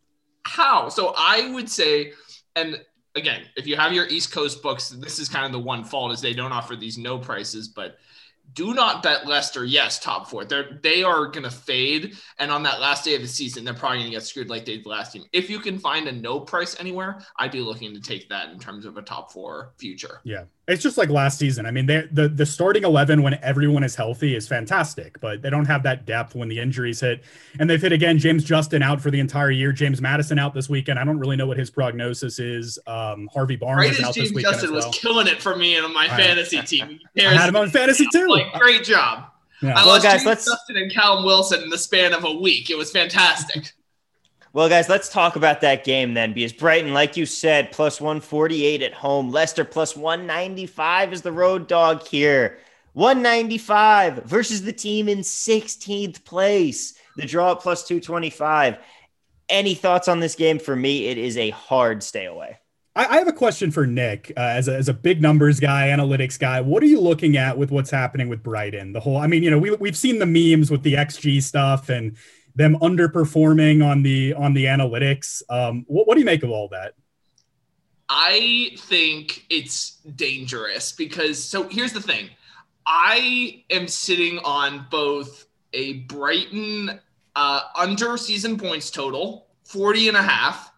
how. 0.44 0.89
So 0.89 1.13
I 1.18 1.51
would 1.51 1.70
say, 1.70 2.13
and 2.56 2.80
again, 3.15 3.43
if 3.55 3.67
you 3.67 3.75
have 3.75 3.93
your 3.93 4.08
East 4.08 4.32
Coast 4.32 4.62
books, 4.62 4.89
this 4.89 5.20
is 5.20 5.29
kind 5.29 5.46
of 5.46 5.51
the 5.51 5.60
one 5.60 5.84
fault 5.84 6.12
is 6.12 6.22
they 6.22 6.34
don't 6.34 6.51
offer 6.51 6.75
these 6.75 6.98
no 6.98 7.17
prices, 7.17 7.67
but 7.67 7.98
do 8.53 8.74
not 8.74 9.01
bet 9.01 9.25
Leicester. 9.25 9.63
Yes, 9.63 10.00
top 10.00 10.29
four. 10.29 10.46
They're 10.46 10.79
they 10.84 11.01
are 11.01 11.27
gonna 11.27 11.50
fade, 11.50 12.17
and 12.39 12.51
on 12.51 12.62
that 12.63 12.82
last 12.82 13.05
day 13.05 13.15
of 13.15 13.22
the 13.22 13.27
season, 13.27 13.63
they're 13.63 13.74
probably 13.74 14.00
gonna 14.00 14.12
get 14.12 14.24
screwed 14.24 14.50
like 14.50 14.65
they 14.65 14.77
did 14.77 14.86
last 14.86 15.13
team. 15.13 15.24
If 15.32 15.50
you 15.50 15.60
can 15.60 15.79
find 15.79 16.08
a 16.08 16.12
no 16.12 16.39
price 16.41 16.77
anywhere, 16.79 17.22
I'd 17.38 17.51
be 17.51 17.62
looking 17.62 17.93
to 17.93 18.01
take 18.01 18.29
that 18.29 18.50
in 18.51 18.60
terms 18.60 18.86
of 18.86 18.98
a 18.98 19.01
top 19.01 19.32
four 19.32 19.72
future. 19.77 20.20
Yeah, 20.24 20.43
it's 20.67 20.82
just 20.82 20.98
like 20.98 21.10
last 21.10 21.38
season. 21.38 21.65
I 21.65 21.72
mean, 21.72 21.86
the 21.86 22.32
the 22.34 22.46
starting 22.46 22.86
eleven 22.86 23.22
when 23.22 23.34
everyone 23.43 23.84
is 23.84 23.96
healthy 23.96 24.34
is 24.34 24.48
fantastic, 24.48 25.20
but 25.20 25.41
they 25.41 25.50
don't 25.50 25.65
have 25.65 25.84
that 25.84 26.05
depth 26.05 26.36
when 26.36 26.48
the 26.48 26.58
injuries 26.58 27.01
hit. 27.01 27.24
And 27.60 27.70
they've 27.70 27.82
hit 27.82 27.91
again. 27.91 28.17
James 28.17 28.46
Justin 28.46 28.82
out 28.82 29.01
for 29.01 29.12
the 29.12 29.20
entire 29.20 29.51
year. 29.51 29.74
James 29.74 30.00
Maddison 30.00 30.39
out 30.39 30.53
this 30.53 30.70
weekend. 30.70 31.00
I 31.00 31.03
don't 31.03 31.20
really 31.20 31.36
know 31.36 31.48
what 31.48 31.58
his 31.58 31.70
prognosis 31.70 32.39
is. 32.39 32.79
Um, 32.88 33.29
Harvey 33.34 33.58
Barnes 33.58 33.79
right 33.79 33.91
is 33.91 34.00
out 34.03 34.13
James 34.13 34.29
this 34.29 34.36
weekend 34.36 34.53
Justin 34.53 34.72
well. 34.74 34.88
was 34.88 34.98
killing 34.98 35.27
it 35.27 35.41
for 35.41 35.58
me 35.58 35.75
in 35.75 35.93
my 35.93 36.08
right. 36.08 36.17
fantasy 36.17 36.62
team. 36.62 37.00
I 37.17 37.22
had 37.22 37.50
him 37.50 37.58
on 37.58 37.70
fantasy 37.70 38.08
too. 38.12 38.27
Like, 38.27 38.53
great 38.53 38.86
job. 38.86 39.25
Yeah. 39.62 39.72
I 39.72 39.86
well, 39.86 39.88
lost 39.88 40.03
guys, 40.03 40.13
James 40.13 40.25
let's... 40.25 40.46
Justin 40.46 40.77
and 40.77 40.91
Callum 40.91 41.25
Wilson 41.25 41.62
in 41.62 41.70
the 41.70 41.77
span 41.77 42.13
of 42.13 42.24
a 42.24 42.34
week. 42.34 42.70
It 42.70 42.77
was 42.77 42.89
fantastic. 42.89 43.74
Well, 44.54 44.70
guys, 44.70 44.88
let's 44.88 45.10
talk 45.10 45.36
about 45.36 45.62
that 45.62 45.84
game 45.84 46.14
then, 46.14 46.32
because 46.32 46.54
Brighton, 46.54 46.94
like 46.94 47.18
you 47.18 47.26
said, 47.26 47.72
plus 47.72 48.00
148 48.00 48.84
at 48.84 48.94
home. 48.94 49.32
Leicester 49.32 49.66
plus 49.66 49.98
195 49.98 51.12
is 51.12 51.24
the 51.24 51.32
road 51.32 51.68
dog 51.68 52.08
here. 52.08 52.60
195 52.94 54.26
versus 54.26 54.62
the 54.62 54.72
team 54.72 55.10
in 55.10 55.20
16th 55.20 56.24
place. 56.24 56.94
The 57.18 57.26
draw 57.26 57.54
at 57.54 57.62
plus 57.62 57.88
225. 57.88 58.78
Any 59.50 59.74
thoughts 59.74 60.08
on 60.08 60.20
this 60.20 60.36
game? 60.36 60.60
For 60.60 60.76
me, 60.76 61.08
it 61.08 61.18
is 61.18 61.36
a 61.36 61.50
hard 61.50 62.04
stay 62.04 62.28
away. 62.28 62.60
I, 62.96 63.18
have 63.18 63.28
a 63.28 63.34
question 63.34 63.72
for 63.72 63.88
Nick 63.88 64.32
uh, 64.38 64.42
as, 64.42 64.68
a, 64.68 64.76
as 64.76 64.88
a 64.88 64.94
big 64.94 65.20
numbers 65.20 65.60
guy, 65.60 65.88
analytics 65.88 66.38
guy. 66.38 66.62
What 66.62 66.84
are 66.84 66.88
you 66.88 67.02
looking 67.02 67.38
at 67.38 67.58
with 67.58 67.72
what's 67.72 67.90
happening 67.90 68.30
with 68.30 68.44
Brighton? 68.44 68.94
The 68.94 69.00
whole, 69.00 69.18
I 69.18 69.26
mean, 69.26 69.42
you 69.42 69.50
know, 69.50 69.58
we, 69.58 69.72
we've 69.72 69.98
seen 69.98 70.20
the 70.20 70.28
memes 70.28 70.70
with 70.70 70.84
the 70.84 70.94
XG 70.94 71.42
stuff 71.42 71.90
and 71.90 72.16
them 72.56 72.78
underperforming 72.80 73.86
on 73.86 74.04
the 74.04 74.34
on 74.34 74.54
the 74.54 74.66
analytics. 74.66 75.42
Um, 75.50 75.86
what, 75.88 76.08
what 76.08 76.16
do 76.16 76.20
you 76.20 76.26
make 76.26 76.44
of 76.44 76.50
all 76.50 76.68
that? 76.70 76.94
I 78.10 78.76
think 78.78 79.46
it's 79.50 79.98
dangerous 80.16 80.92
because 80.92 81.44
so 81.44 81.64
here's 81.68 81.94
the 81.94 82.02
thing. 82.02 82.30
I 82.86 83.64
am 83.70 83.88
sitting 83.88 84.40
on 84.40 84.88
both 84.92 85.48
a 85.74 86.00
Brighton 86.02 87.00
uh, 87.36 87.62
under 87.76 88.18
season 88.18 88.58
points 88.58 88.92
total, 88.92 89.48
40 89.64 90.10
and 90.10 90.18
a 90.18 90.22
half. 90.22 90.72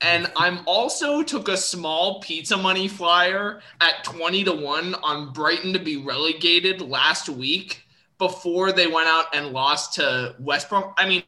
And 0.00 0.30
I'm 0.36 0.60
also 0.66 1.22
took 1.22 1.48
a 1.48 1.56
small 1.56 2.20
pizza 2.20 2.56
money 2.56 2.86
flyer 2.86 3.60
at 3.80 4.04
20 4.04 4.44
to 4.44 4.52
1 4.52 4.94
on 4.96 5.32
Brighton 5.32 5.72
to 5.72 5.78
be 5.80 5.96
relegated 5.96 6.80
last 6.80 7.28
week 7.28 7.87
before 8.18 8.72
they 8.72 8.86
went 8.86 9.08
out 9.08 9.34
and 9.34 9.52
lost 9.52 9.94
to 9.94 10.34
West 10.38 10.68
Brom. 10.68 10.92
I 10.98 11.08
mean, 11.08 11.22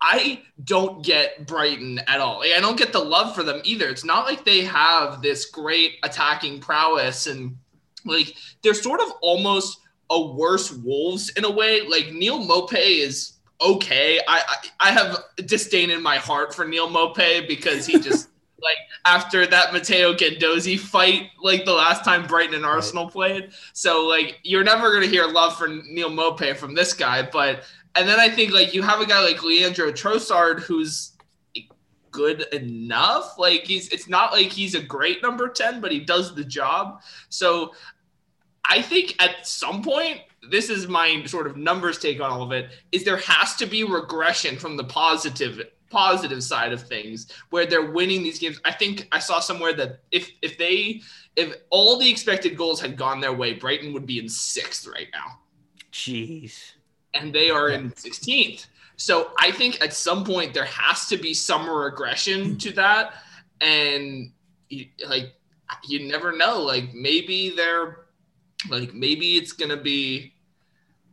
I 0.00 0.42
don't 0.64 1.04
get 1.04 1.46
Brighton 1.46 2.00
at 2.06 2.20
all. 2.20 2.42
I 2.42 2.58
don't 2.60 2.78
get 2.78 2.92
the 2.92 3.00
love 3.00 3.34
for 3.34 3.42
them 3.42 3.60
either. 3.64 3.88
It's 3.88 4.04
not 4.04 4.24
like 4.24 4.44
they 4.44 4.62
have 4.62 5.20
this 5.20 5.46
great 5.46 5.96
attacking 6.02 6.60
prowess 6.60 7.26
and 7.26 7.56
like 8.06 8.34
they're 8.62 8.74
sort 8.74 9.00
of 9.00 9.12
almost 9.20 9.78
a 10.08 10.20
worse 10.20 10.72
Wolves 10.72 11.30
in 11.30 11.44
a 11.44 11.50
way. 11.50 11.82
Like 11.86 12.12
Neal 12.12 12.38
Maupay 12.38 13.00
is 13.00 13.34
okay. 13.60 14.20
I, 14.26 14.42
I, 14.80 14.88
I 14.88 14.92
have 14.92 15.18
disdain 15.46 15.90
in 15.90 16.02
my 16.02 16.16
heart 16.16 16.54
for 16.54 16.64
Neal 16.64 16.88
Maupay 16.88 17.46
because 17.46 17.86
he 17.86 18.00
just 18.00 18.28
like 18.62 18.76
after 19.06 19.46
that 19.46 19.72
Matteo 19.72 20.14
Guendouzi 20.14 20.78
fight, 20.78 21.30
like 21.42 21.64
the 21.64 21.72
last 21.72 22.04
time 22.04 22.26
Brighton 22.26 22.54
and 22.54 22.64
Arsenal 22.64 23.04
right. 23.04 23.12
played. 23.12 23.50
So 23.72 24.06
like 24.06 24.38
you're 24.42 24.64
never 24.64 24.92
gonna 24.92 25.06
hear 25.06 25.26
love 25.26 25.56
for 25.56 25.68
Neal 25.68 26.10
Maupay 26.10 26.56
from 26.56 26.74
this 26.74 26.92
guy. 26.92 27.22
But 27.22 27.62
and 27.94 28.08
then 28.08 28.20
I 28.20 28.28
think 28.28 28.52
like 28.52 28.74
you 28.74 28.82
have 28.82 29.00
a 29.00 29.06
guy 29.06 29.20
like 29.20 29.42
Leandro 29.42 29.90
Trossard 29.92 30.60
who's 30.60 31.12
good 32.10 32.42
enough. 32.52 33.38
Like 33.38 33.62
he's 33.64 33.88
it's 33.88 34.08
not 34.08 34.32
like 34.32 34.48
he's 34.48 34.74
a 34.74 34.82
great 34.82 35.22
number 35.22 35.48
10, 35.48 35.80
but 35.80 35.92
he 35.92 36.00
does 36.00 36.34
the 36.34 36.44
job. 36.44 37.00
So 37.28 37.72
I 38.64 38.82
think 38.82 39.16
at 39.20 39.46
some 39.46 39.82
point, 39.82 40.20
this 40.50 40.70
is 40.70 40.86
my 40.86 41.24
sort 41.24 41.46
of 41.46 41.56
numbers 41.56 41.98
take 41.98 42.20
on 42.20 42.30
all 42.30 42.42
of 42.42 42.52
it, 42.52 42.70
is 42.92 43.04
there 43.04 43.16
has 43.18 43.56
to 43.56 43.66
be 43.66 43.84
regression 43.84 44.56
from 44.56 44.76
the 44.76 44.84
positive 44.84 45.60
positive 45.90 46.42
side 46.42 46.72
of 46.72 46.82
things 46.82 47.26
where 47.50 47.66
they're 47.66 47.90
winning 47.90 48.22
these 48.22 48.38
games. 48.38 48.60
I 48.64 48.72
think 48.72 49.08
I 49.12 49.18
saw 49.18 49.40
somewhere 49.40 49.74
that 49.74 50.00
if 50.10 50.30
if 50.40 50.56
they 50.56 51.02
if 51.36 51.54
all 51.70 51.98
the 51.98 52.08
expected 52.10 52.56
goals 52.56 52.80
had 52.80 52.96
gone 52.96 53.20
their 53.20 53.32
way, 53.32 53.54
Brighton 53.54 53.92
would 53.92 54.06
be 54.06 54.18
in 54.18 54.28
sixth 54.28 54.86
right 54.86 55.08
now. 55.12 55.40
Jeez. 55.92 56.72
And 57.14 57.32
they 57.32 57.50
are 57.50 57.70
in 57.70 57.90
16th. 57.90 58.66
So 58.96 59.32
I 59.38 59.50
think 59.50 59.82
at 59.82 59.92
some 59.92 60.24
point 60.24 60.54
there 60.54 60.66
has 60.66 61.06
to 61.08 61.16
be 61.16 61.34
some 61.34 61.68
regression 61.68 62.56
to 62.58 62.72
that. 62.72 63.14
And 63.60 64.32
like 65.06 65.34
you 65.84 66.06
never 66.08 66.36
know. 66.36 66.60
Like 66.60 66.94
maybe 66.94 67.50
they're 67.50 68.06
like 68.68 68.94
maybe 68.94 69.36
it's 69.36 69.52
gonna 69.52 69.76
be 69.76 70.34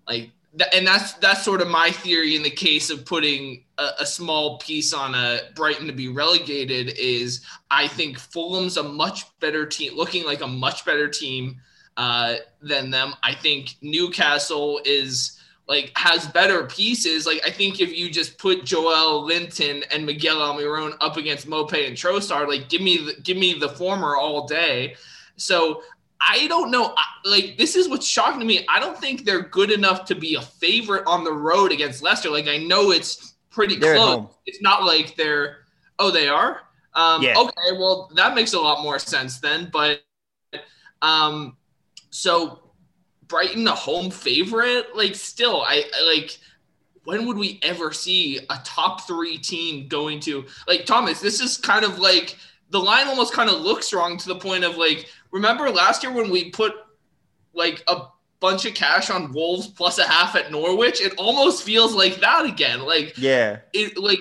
like 0.07 0.31
and 0.73 0.85
that's 0.85 1.13
that's 1.13 1.43
sort 1.43 1.61
of 1.61 1.67
my 1.67 1.91
theory 1.91 2.35
in 2.35 2.43
the 2.43 2.49
case 2.49 2.89
of 2.89 3.05
putting 3.05 3.63
a, 3.77 3.89
a, 4.01 4.05
small 4.05 4.57
piece 4.57 4.93
on 4.93 5.13
a 5.13 5.41
Brighton 5.55 5.87
to 5.87 5.93
be 5.93 6.07
relegated 6.07 6.93
is 6.97 7.45
I 7.69 7.87
think 7.87 8.17
Fulham's 8.17 8.77
a 8.77 8.83
much 8.83 9.25
better 9.39 9.65
team, 9.65 9.95
looking 9.95 10.25
like 10.25 10.41
a 10.41 10.47
much 10.47 10.85
better 10.85 11.07
team 11.07 11.61
uh, 11.95 12.35
than 12.61 12.89
them. 12.89 13.13
I 13.23 13.33
think 13.33 13.75
Newcastle 13.81 14.79
is 14.85 15.39
like 15.67 15.91
has 15.95 16.27
better 16.27 16.63
pieces. 16.65 17.25
Like 17.25 17.41
I 17.45 17.51
think 17.51 17.81
if 17.81 17.95
you 17.95 18.09
just 18.09 18.37
put 18.37 18.61
Joelinton 18.63 19.83
and 19.91 20.05
Miguel 20.05 20.37
Almiron 20.37 20.95
up 21.01 21.17
against 21.17 21.47
Maupay 21.47 21.87
and 21.87 21.97
Trossard, 21.97 22.47
like 22.47 22.69
give 22.69 22.81
me 22.81 22.97
the, 22.97 23.21
give 23.21 23.37
me 23.37 23.53
the 23.53 23.69
former 23.69 24.15
all 24.15 24.47
day. 24.47 24.95
So 25.35 25.83
I 26.21 26.47
don't 26.47 26.71
know. 26.71 26.95
Like 27.25 27.57
this 27.57 27.75
is 27.75 27.89
what's 27.89 28.07
shocking 28.07 28.39
to 28.39 28.45
me. 28.45 28.65
I 28.69 28.79
don't 28.79 28.97
think 28.97 29.25
they're 29.25 29.49
good 29.49 29.71
enough 29.71 30.05
to 30.05 30.15
be 30.15 30.35
a 30.35 30.41
favorite 30.41 31.05
on 31.05 31.23
the 31.23 31.33
road 31.33 31.71
against 31.71 32.01
Leicester. 32.01 32.29
Like 32.29 32.47
I 32.47 32.57
know 32.57 32.91
it's 32.91 33.35
pretty 33.57 33.75
They're 33.75 33.95
close. 33.95 34.27
It's 34.45 34.61
not 34.61 34.85
like 34.85 35.15
they're. 35.15 35.65
Oh, 35.97 36.11
they 36.11 36.27
are. 36.27 36.61
Um, 36.93 37.23
Yeah. 37.23 37.33
Okay, 37.37 37.71
well 37.73 38.09
that 38.15 38.35
makes 38.35 38.53
a 38.53 38.59
lot 38.59 38.83
more 38.83 38.99
sense 38.99 39.39
then. 39.39 39.69
But 39.73 40.03
um, 41.01 41.57
so 42.11 42.59
Brighton 43.27 43.63
the 43.63 43.73
home 43.73 44.11
favorite? 44.11 44.95
Like 44.95 45.15
still, 45.15 45.63
I, 45.63 45.83
I 45.93 46.15
like. 46.15 46.37
When 47.03 47.25
would 47.25 47.37
we 47.37 47.59
ever 47.63 47.93
see 47.93 48.37
a 48.49 48.59
top 48.65 49.07
three 49.07 49.37
team 49.37 49.87
going 49.87 50.19
to 50.21 50.45
like 50.67 50.85
Thomas? 50.85 51.19
This 51.19 51.39
is 51.39 51.57
kind 51.57 51.83
of 51.83 51.99
like 51.99 52.35
the 52.69 52.79
line 52.79 53.07
almost 53.07 53.33
kind 53.33 53.49
of 53.49 53.61
looks 53.61 53.93
wrong 53.93 54.17
to 54.17 54.27
the 54.27 54.35
point 54.35 54.65
of 54.65 54.77
like 54.77 55.09
remember 55.31 55.69
last 55.69 56.03
year 56.03 56.11
when 56.11 56.29
we 56.29 56.51
put 56.51 56.73
like 57.53 57.81
a 57.87 58.01
bunch 58.39 58.65
of 58.65 58.73
cash 58.73 59.09
on 59.09 59.31
Wolves 59.33 59.67
plus 59.67 59.97
a 59.97 60.07
half 60.07 60.35
at 60.35 60.51
Norwich? 60.51 61.01
It 61.01 61.13
almost 61.17 61.63
feels 61.63 61.93
like 61.95 62.17
that 62.21 62.45
again. 62.45 62.81
Like 62.81 63.17
Yeah. 63.17 63.59
it 63.73 63.97
like 63.97 64.19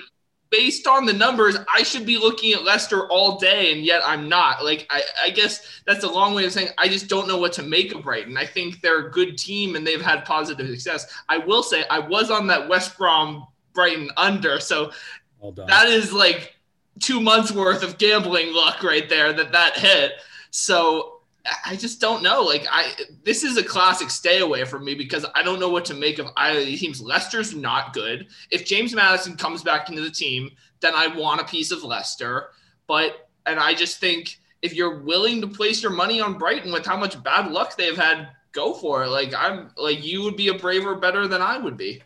based 0.49 0.87
on 0.87 1.05
the 1.05 1.11
numbers, 1.13 1.57
I 1.73 1.83
should 1.83 2.05
be 2.05 2.17
looking 2.17 2.53
at 2.53 2.63
Leicester 2.63 3.05
all 3.09 3.37
day, 3.37 3.73
and 3.73 3.83
yet 3.83 4.01
I'm 4.05 4.29
not. 4.29 4.63
Like 4.63 4.87
I, 4.89 5.01
I 5.25 5.29
guess 5.29 5.81
that's 5.85 6.05
a 6.05 6.09
long 6.09 6.33
way 6.33 6.45
of 6.45 6.53
saying 6.53 6.69
I 6.77 6.87
just 6.87 7.07
don't 7.09 7.27
know 7.27 7.37
what 7.37 7.51
to 7.53 7.63
make 7.63 7.93
of 7.93 8.03
Brighton. 8.03 8.37
I 8.37 8.45
think 8.45 8.81
they're 8.81 9.07
a 9.07 9.11
good 9.11 9.37
team 9.37 9.75
and 9.75 9.85
they've 9.85 10.01
had 10.01 10.23
positive 10.25 10.67
success. 10.67 11.13
I 11.27 11.37
will 11.37 11.63
say 11.63 11.83
I 11.89 11.99
was 11.99 12.31
on 12.31 12.47
that 12.47 12.69
West 12.69 12.97
Brom 12.97 13.45
Brighton 13.73 14.09
under, 14.17 14.59
so 14.59 14.91
Well 15.39 15.51
done. 15.51 15.67
that 15.67 15.87
is 15.89 16.13
like 16.13 16.55
two 16.99 17.19
months 17.19 17.51
worth 17.51 17.83
of 17.83 17.97
gambling 17.99 18.53
luck 18.55 18.81
right 18.81 19.07
there 19.09 19.31
that 19.33 19.51
that 19.51 19.77
hit. 19.77 20.13
So 20.49 21.16
I- 21.47 21.71
I 21.71 21.75
just 21.75 21.99
don't 22.01 22.21
know. 22.23 22.43
Like 22.43 22.65
I, 22.69 22.91
this 23.23 23.43
is 23.43 23.57
a 23.57 23.63
classic 23.63 24.09
stay 24.09 24.39
away 24.39 24.65
from 24.65 24.83
me 24.85 24.95
because 24.95 25.25
I 25.35 25.43
don't 25.43 25.59
know 25.59 25.69
what 25.69 25.85
to 25.85 25.93
make 25.93 26.19
of 26.19 26.27
either 26.37 26.59
of 26.59 26.65
these 26.65 26.79
teams. 26.79 27.01
Leicester's 27.01 27.55
not 27.55 27.93
good. 27.93 28.27
If 28.51 28.65
James 28.65 28.93
Maddison 28.93 29.37
comes 29.37 29.63
back 29.63 29.89
into 29.89 30.01
the 30.01 30.11
team, 30.11 30.49
then 30.81 30.93
I 30.95 31.07
want 31.07 31.41
a 31.41 31.45
piece 31.45 31.71
of 31.71 31.83
Leicester. 31.83 32.49
But 32.87 33.29
and 33.45 33.59
I 33.59 33.73
just 33.73 33.99
think 33.99 34.37
if 34.61 34.73
you're 34.73 34.99
willing 34.99 35.41
to 35.41 35.47
place 35.47 35.81
your 35.81 35.91
money 35.91 36.19
on 36.19 36.37
Brighton 36.37 36.71
with 36.71 36.85
how 36.85 36.97
much 36.97 37.21
bad 37.23 37.51
luck 37.51 37.77
they've 37.77 37.97
had, 37.97 38.29
go 38.51 38.73
for 38.73 39.03
it. 39.03 39.09
Like 39.09 39.33
I'm 39.37 39.71
like 39.77 40.03
you 40.05 40.23
would 40.23 40.35
be 40.35 40.49
a 40.49 40.53
braver 40.53 40.95
better 40.95 41.27
than 41.27 41.41
I 41.41 41.57
would 41.57 41.77
be. 41.77 42.01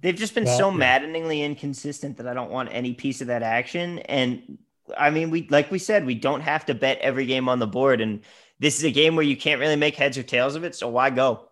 They've 0.00 0.16
just 0.16 0.34
been 0.34 0.44
Well, 0.44 0.58
so 0.58 0.70
yeah. 0.70 0.76
maddeningly 0.78 1.42
inconsistent 1.42 2.16
that 2.16 2.26
I 2.26 2.34
don't 2.34 2.50
want 2.50 2.70
any 2.72 2.92
piece 2.94 3.20
of 3.20 3.28
that 3.28 3.42
action. 3.44 4.00
And 4.00 4.58
I 4.98 5.10
mean, 5.10 5.30
we 5.30 5.46
like 5.48 5.70
we 5.70 5.78
said, 5.78 6.04
we 6.04 6.16
don't 6.16 6.40
have 6.40 6.66
to 6.66 6.74
bet 6.74 6.98
every 6.98 7.24
game 7.26 7.48
on 7.48 7.60
the 7.60 7.68
board, 7.68 8.00
and 8.00 8.20
this 8.62 8.78
is 8.78 8.84
a 8.84 8.92
game 8.92 9.16
where 9.16 9.24
you 9.24 9.36
can't 9.36 9.58
really 9.58 9.76
make 9.76 9.96
heads 9.96 10.16
or 10.16 10.22
tails 10.22 10.54
of 10.54 10.62
it. 10.62 10.76
So 10.76 10.88
why 10.88 11.10
go? 11.10 11.48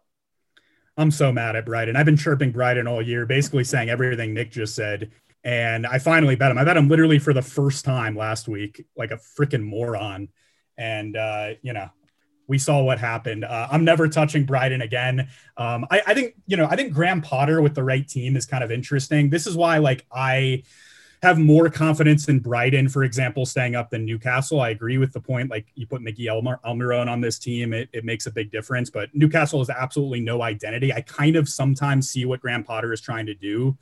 I'm 0.96 1.10
so 1.10 1.32
mad 1.32 1.56
at 1.56 1.66
Brighton. 1.66 1.96
I've 1.96 2.06
been 2.06 2.16
chirping 2.16 2.52
Brighton 2.52 2.86
all 2.86 3.02
year, 3.02 3.26
basically 3.26 3.64
saying 3.64 3.90
everything 3.90 4.32
Nick 4.32 4.52
just 4.52 4.76
said. 4.76 5.10
And 5.42 5.88
I 5.88 5.98
finally 5.98 6.36
bet 6.36 6.52
him. 6.52 6.58
I 6.58 6.62
bet 6.62 6.76
him 6.76 6.88
literally 6.88 7.18
for 7.18 7.32
the 7.32 7.42
first 7.42 7.84
time 7.84 8.14
last 8.14 8.46
week, 8.46 8.86
like 8.96 9.10
a 9.10 9.16
freaking 9.16 9.64
moron. 9.64 10.28
And, 10.78 11.16
uh, 11.16 11.54
you 11.62 11.72
know, 11.72 11.88
we 12.46 12.58
saw 12.58 12.80
what 12.82 13.00
happened. 13.00 13.44
Uh, 13.44 13.66
I'm 13.70 13.84
never 13.84 14.06
touching 14.06 14.44
Brighton 14.44 14.80
again. 14.80 15.28
Um, 15.56 15.86
I, 15.90 16.02
I 16.06 16.14
think, 16.14 16.34
you 16.46 16.56
know, 16.56 16.66
I 16.66 16.76
think 16.76 16.92
Graham 16.92 17.22
Potter 17.22 17.60
with 17.60 17.74
the 17.74 17.82
right 17.82 18.06
team 18.06 18.36
is 18.36 18.46
kind 18.46 18.62
of 18.62 18.70
interesting. 18.70 19.30
This 19.30 19.48
is 19.48 19.56
why, 19.56 19.78
like, 19.78 20.06
I 20.12 20.62
have 21.22 21.38
more 21.38 21.68
confidence 21.68 22.28
in 22.28 22.38
Brighton, 22.38 22.88
for 22.88 23.04
example, 23.04 23.44
staying 23.44 23.76
up 23.76 23.90
than 23.90 24.06
Newcastle. 24.06 24.60
I 24.60 24.70
agree 24.70 24.96
with 24.96 25.12
the 25.12 25.20
point. 25.20 25.50
Like 25.50 25.66
you 25.74 25.86
put 25.86 26.00
Mickey 26.00 26.26
Almiron 26.26 27.08
on 27.08 27.20
this 27.20 27.38
team, 27.38 27.74
it, 27.74 27.90
it 27.92 28.04
makes 28.06 28.26
a 28.26 28.30
big 28.30 28.50
difference. 28.50 28.88
But 28.88 29.14
Newcastle 29.14 29.58
has 29.58 29.68
absolutely 29.68 30.20
no 30.20 30.40
identity. 30.42 30.92
I 30.92 31.02
kind 31.02 31.36
of 31.36 31.48
sometimes 31.48 32.08
see 32.08 32.24
what 32.24 32.40
Graham 32.40 32.64
Potter 32.64 32.92
is 32.92 33.02
trying 33.02 33.26
to 33.26 33.34
do. 33.34 33.76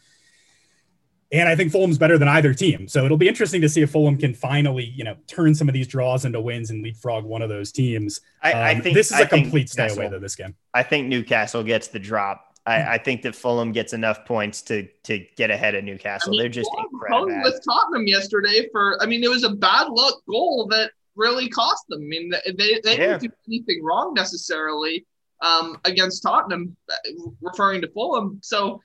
And 1.31 1.47
I 1.47 1.55
think 1.55 1.71
Fulham's 1.71 1.99
better 1.99 2.17
than 2.17 2.27
either 2.27 2.55
team. 2.55 2.89
So 2.89 3.05
it'll 3.05 3.19
be 3.19 3.29
interesting 3.29 3.61
to 3.61 3.69
see 3.69 3.83
if 3.83 3.91
Fulham 3.91 4.17
can 4.17 4.33
finally, 4.33 4.87
you 4.97 5.05
know, 5.05 5.15
turn 5.27 5.55
some 5.55 5.69
of 5.69 5.75
these 5.75 5.87
draws 5.87 6.25
into 6.25 6.41
wins 6.41 6.71
and 6.71 6.83
leapfrog 6.83 7.23
one 7.25 7.43
of 7.43 7.51
those 7.51 7.71
teams. 7.71 8.23
I, 8.43 8.53
I 8.53 8.75
Um, 8.75 8.81
think 8.81 8.95
this 8.95 9.13
is 9.13 9.19
I 9.19 9.21
a 9.21 9.27
think 9.27 9.45
complete 9.45 9.69
stay 9.69 9.91
away 9.91 10.09
though. 10.09 10.19
This 10.19 10.35
game. 10.35 10.57
I 10.73 10.83
think 10.83 11.07
Newcastle 11.07 11.63
gets 11.63 11.89
the 11.89 11.99
drop. 11.99 12.48
I, 12.69 12.95
I 12.95 12.99
think 12.99 13.23
that 13.23 13.35
Fulham 13.35 13.73
gets 13.73 13.93
enough 13.93 14.25
points 14.25 14.63
to 14.63 14.87
to 15.05 15.25
get 15.37 15.51
ahead 15.51 15.75
of 15.75 15.85
Newcastle. 15.85 16.37
They're 16.37 16.49
just 16.49 16.71
Fulham 16.71 16.87
incredible. 16.93 17.31
hung 17.33 17.43
with 17.43 17.61
Tottenham 17.65 18.07
yesterday 18.07 18.69
for. 18.73 19.03
I 19.03 19.07
mean, 19.07 19.25
it 19.25 19.31
was 19.31 19.45
a 19.45 19.51
bad 19.51 19.89
luck 19.89 20.17
goal 20.29 20.67
that 20.71 20.91
really 21.17 21.49
cost 21.49 21.85
them. 21.89 22.01
I 22.03 22.05
mean, 22.05 22.31
they 22.31 22.81
they 22.85 22.97
Yeah. 22.99 23.19
didn't 23.19 23.23
do 23.23 23.29
anything 23.49 23.83
wrong 23.83 24.13
necessarily 24.15 25.07
um, 25.41 25.79
against 25.85 26.23
Tottenham, 26.23 26.77
uh, 26.91 26.95
referring 27.41 27.81
to 27.83 27.89
Fulham. 27.93 28.39
So, 28.43 28.81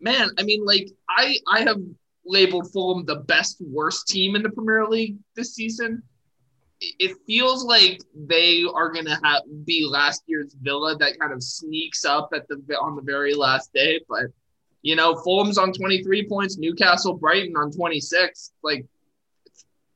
man, 0.00 0.30
I 0.38 0.42
mean, 0.42 0.64
like 0.64 0.88
I 1.08 1.36
I 1.48 1.60
have 1.60 1.78
labeled 2.24 2.72
Fulham 2.72 3.04
the 3.04 3.16
best 3.16 3.56
worst 3.60 4.08
team 4.08 4.34
in 4.36 4.42
the 4.42 4.50
Premier 4.50 4.86
League 4.86 5.16
this 5.36 5.54
season. 5.54 6.02
It- 6.98 7.16
feels 7.26 7.64
like 7.64 8.00
they 8.14 8.64
are 8.74 8.90
gonna 8.92 9.18
have 9.24 9.42
be 9.64 9.86
last 9.86 10.22
year's 10.26 10.54
Villa 10.60 10.96
that 10.98 11.18
kind 11.18 11.32
of 11.32 11.42
sneaks 11.42 12.04
up 12.04 12.30
at 12.34 12.46
the 12.48 12.56
on 12.80 12.96
the 12.96 13.02
very 13.02 13.34
last 13.34 13.72
day, 13.72 14.00
but 14.08 14.26
you 14.82 14.94
know, 14.94 15.16
Fulham's 15.16 15.58
on 15.58 15.72
23 15.72 16.28
points, 16.28 16.58
Newcastle, 16.58 17.14
Brighton 17.14 17.56
on 17.56 17.72
26. 17.72 18.52
Like, 18.62 18.86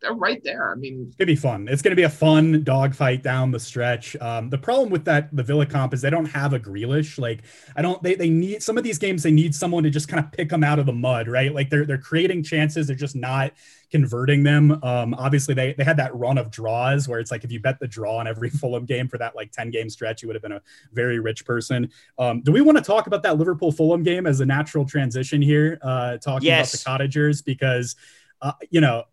they're 0.03 0.15
right 0.15 0.43
there. 0.43 0.71
I 0.73 0.75
mean, 0.77 1.05
It's 1.09 1.17
gonna 1.17 1.27
be 1.27 1.37
fun. 1.37 1.69
It's 1.69 1.83
gonna 1.83 1.97
be 1.97 2.05
a 2.05 2.09
fun 2.11 2.65
dogfight 2.65 3.23
down 3.23 3.51
the 3.51 3.61
stretch. 3.61 4.17
Um, 4.21 4.49
the 4.51 4.59
problem 4.59 4.89
with 4.91 5.05
that 5.05 5.35
the 5.35 5.43
Villa 5.43 5.67
comp 5.67 5.93
is 5.95 6.01
they 6.01 6.11
don't 6.11 6.27
have 6.27 6.53
a 6.53 6.59
Grealish. 6.61 7.19
Like 7.19 7.43
I 7.77 7.83
don't. 7.83 8.03
They, 8.03 8.15
they 8.15 8.31
need 8.31 8.63
some 8.63 8.79
of 8.79 8.85
these 8.85 8.99
games. 8.99 9.23
They 9.23 9.31
need 9.31 9.55
someone 9.55 9.83
to 9.85 9.91
just 9.91 10.09
kind 10.09 10.25
of 10.25 10.33
pick 10.33 10.49
them 10.49 10.65
out 10.65 10.79
of 10.79 10.87
the 10.87 10.93
mud, 10.93 11.29
right? 11.29 11.55
Like 11.55 11.69
they're 11.71 11.85
they're 11.85 11.99
creating 11.99 12.43
chances. 12.45 12.87
They're 12.87 12.97
just 12.97 13.17
not 13.17 13.53
converting 13.91 14.45
them. 14.45 14.79
Um, 14.85 15.15
obviously 15.15 15.53
they 15.53 15.73
they 15.75 15.85
had 15.85 15.97
that 15.97 16.15
run 16.15 16.39
of 16.39 16.51
draws 16.51 17.09
where 17.09 17.19
it's 17.21 17.31
like 17.33 17.43
if 17.45 17.51
you 17.51 17.61
bet 17.61 17.79
the 17.81 17.89
draw 17.89 18.19
on 18.19 18.27
every 18.27 18.49
Fulham 18.61 18.85
game 18.87 19.09
for 19.09 19.19
that 19.19 19.35
like 19.37 19.53
ten 19.53 19.71
game 19.71 19.91
stretch, 19.91 20.23
you 20.23 20.29
would 20.29 20.35
have 20.37 20.43
been 20.43 20.53
a 20.53 20.63
very 20.93 21.19
rich 21.19 21.45
person. 21.45 21.91
Um, 22.19 22.41
do 22.43 22.53
we 22.53 22.61
want 22.63 22.79
to 22.79 22.85
talk 22.85 23.07
about 23.07 23.23
that 23.25 23.37
Liverpool 23.37 23.73
Fulham 23.73 24.03
game 24.03 24.27
as 24.27 24.41
a 24.41 24.47
natural 24.47 24.85
transition 24.87 25.43
here? 25.43 25.79
Uh, 25.83 26.17
talking 26.19 26.47
Yes. 26.47 26.73
about 26.73 26.79
the 26.79 26.85
Cottagers 27.05 27.43
because 27.43 27.97
uh, 28.43 28.53
you 28.71 28.81
know 28.81 29.05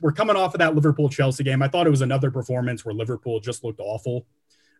we're 0.00 0.12
coming 0.12 0.36
off 0.36 0.54
of 0.54 0.58
that 0.58 0.74
Liverpool 0.74 1.08
Chelsea 1.08 1.44
game. 1.44 1.62
I 1.62 1.68
thought 1.68 1.86
it 1.86 1.90
was 1.90 2.02
another 2.02 2.30
performance 2.30 2.84
where 2.84 2.94
Liverpool 2.94 3.40
just 3.40 3.64
looked 3.64 3.80
awful. 3.80 4.26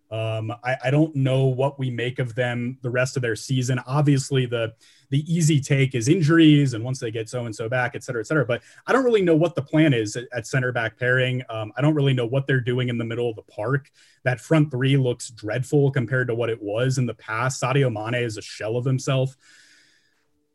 Um, 0.08 0.52
I, 0.62 0.76
I 0.84 0.90
don't 0.90 1.16
know 1.16 1.46
what 1.46 1.80
we 1.80 1.90
make 1.90 2.20
of 2.20 2.36
them 2.36 2.78
the 2.82 2.90
rest 2.90 3.16
of 3.16 3.22
their 3.22 3.34
season. 3.34 3.80
Obviously, 3.86 4.46
the 4.46 4.72
the 5.10 5.24
easy 5.32 5.60
take 5.60 5.96
is 5.96 6.08
injuries, 6.08 6.74
and 6.74 6.84
once 6.84 7.00
they 7.00 7.10
get 7.10 7.28
so 7.28 7.44
and 7.46 7.54
so 7.54 7.68
back, 7.68 7.96
et 7.96 8.04
cetera, 8.04 8.20
et 8.20 8.26
cetera. 8.26 8.44
But 8.44 8.62
I 8.86 8.92
don't 8.92 9.04
really 9.04 9.22
know 9.22 9.34
what 9.34 9.56
the 9.56 9.62
plan 9.62 9.92
is 9.92 10.14
at, 10.14 10.28
at 10.32 10.46
center 10.46 10.70
back 10.70 10.96
pairing. 10.96 11.42
Um, 11.48 11.72
I 11.76 11.80
don't 11.80 11.94
really 11.94 12.14
know 12.14 12.26
what 12.26 12.46
they're 12.46 12.60
doing 12.60 12.88
in 12.88 12.98
the 12.98 13.04
middle 13.04 13.28
of 13.28 13.34
the 13.36 13.42
park. 13.42 13.90
That 14.22 14.40
front 14.40 14.70
three 14.70 14.96
looks 14.96 15.30
dreadful 15.30 15.90
compared 15.90 16.28
to 16.28 16.36
what 16.36 16.50
it 16.50 16.62
was 16.62 16.98
in 16.98 17.06
the 17.06 17.14
past. 17.14 17.60
Sadio 17.60 17.92
Mane 17.92 18.22
is 18.22 18.36
a 18.36 18.42
shell 18.42 18.76
of 18.76 18.84
himself. 18.84 19.36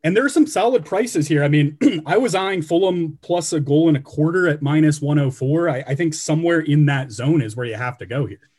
And 0.03 0.15
there 0.15 0.25
are 0.25 0.29
some 0.29 0.47
solid 0.47 0.83
prices 0.83 1.27
here. 1.27 1.43
I 1.43 1.47
mean, 1.47 1.77
I 2.05 2.17
was 2.17 2.33
eyeing 2.33 2.61
Fulham 2.63 3.19
plus 3.21 3.53
a 3.53 3.59
goal 3.59 3.87
and 3.87 3.97
a 3.97 4.01
quarter 4.01 4.47
at 4.47 4.61
minus 4.61 5.01
104. 5.01 5.69
I, 5.69 5.83
I 5.87 5.95
think 5.95 6.13
somewhere 6.13 6.59
in 6.59 6.87
that 6.87 7.11
zone 7.11 7.41
is 7.41 7.55
where 7.55 7.65
you 7.65 7.75
have 7.75 7.97
to 7.99 8.05
go 8.05 8.25
here. 8.25 8.49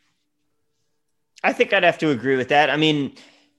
I 1.43 1.51
think 1.51 1.73
I'd 1.73 1.83
have 1.83 1.97
to 1.97 2.11
agree 2.11 2.37
with 2.37 2.47
that. 2.49 2.69
I 2.69 2.77
mean, 2.77 3.15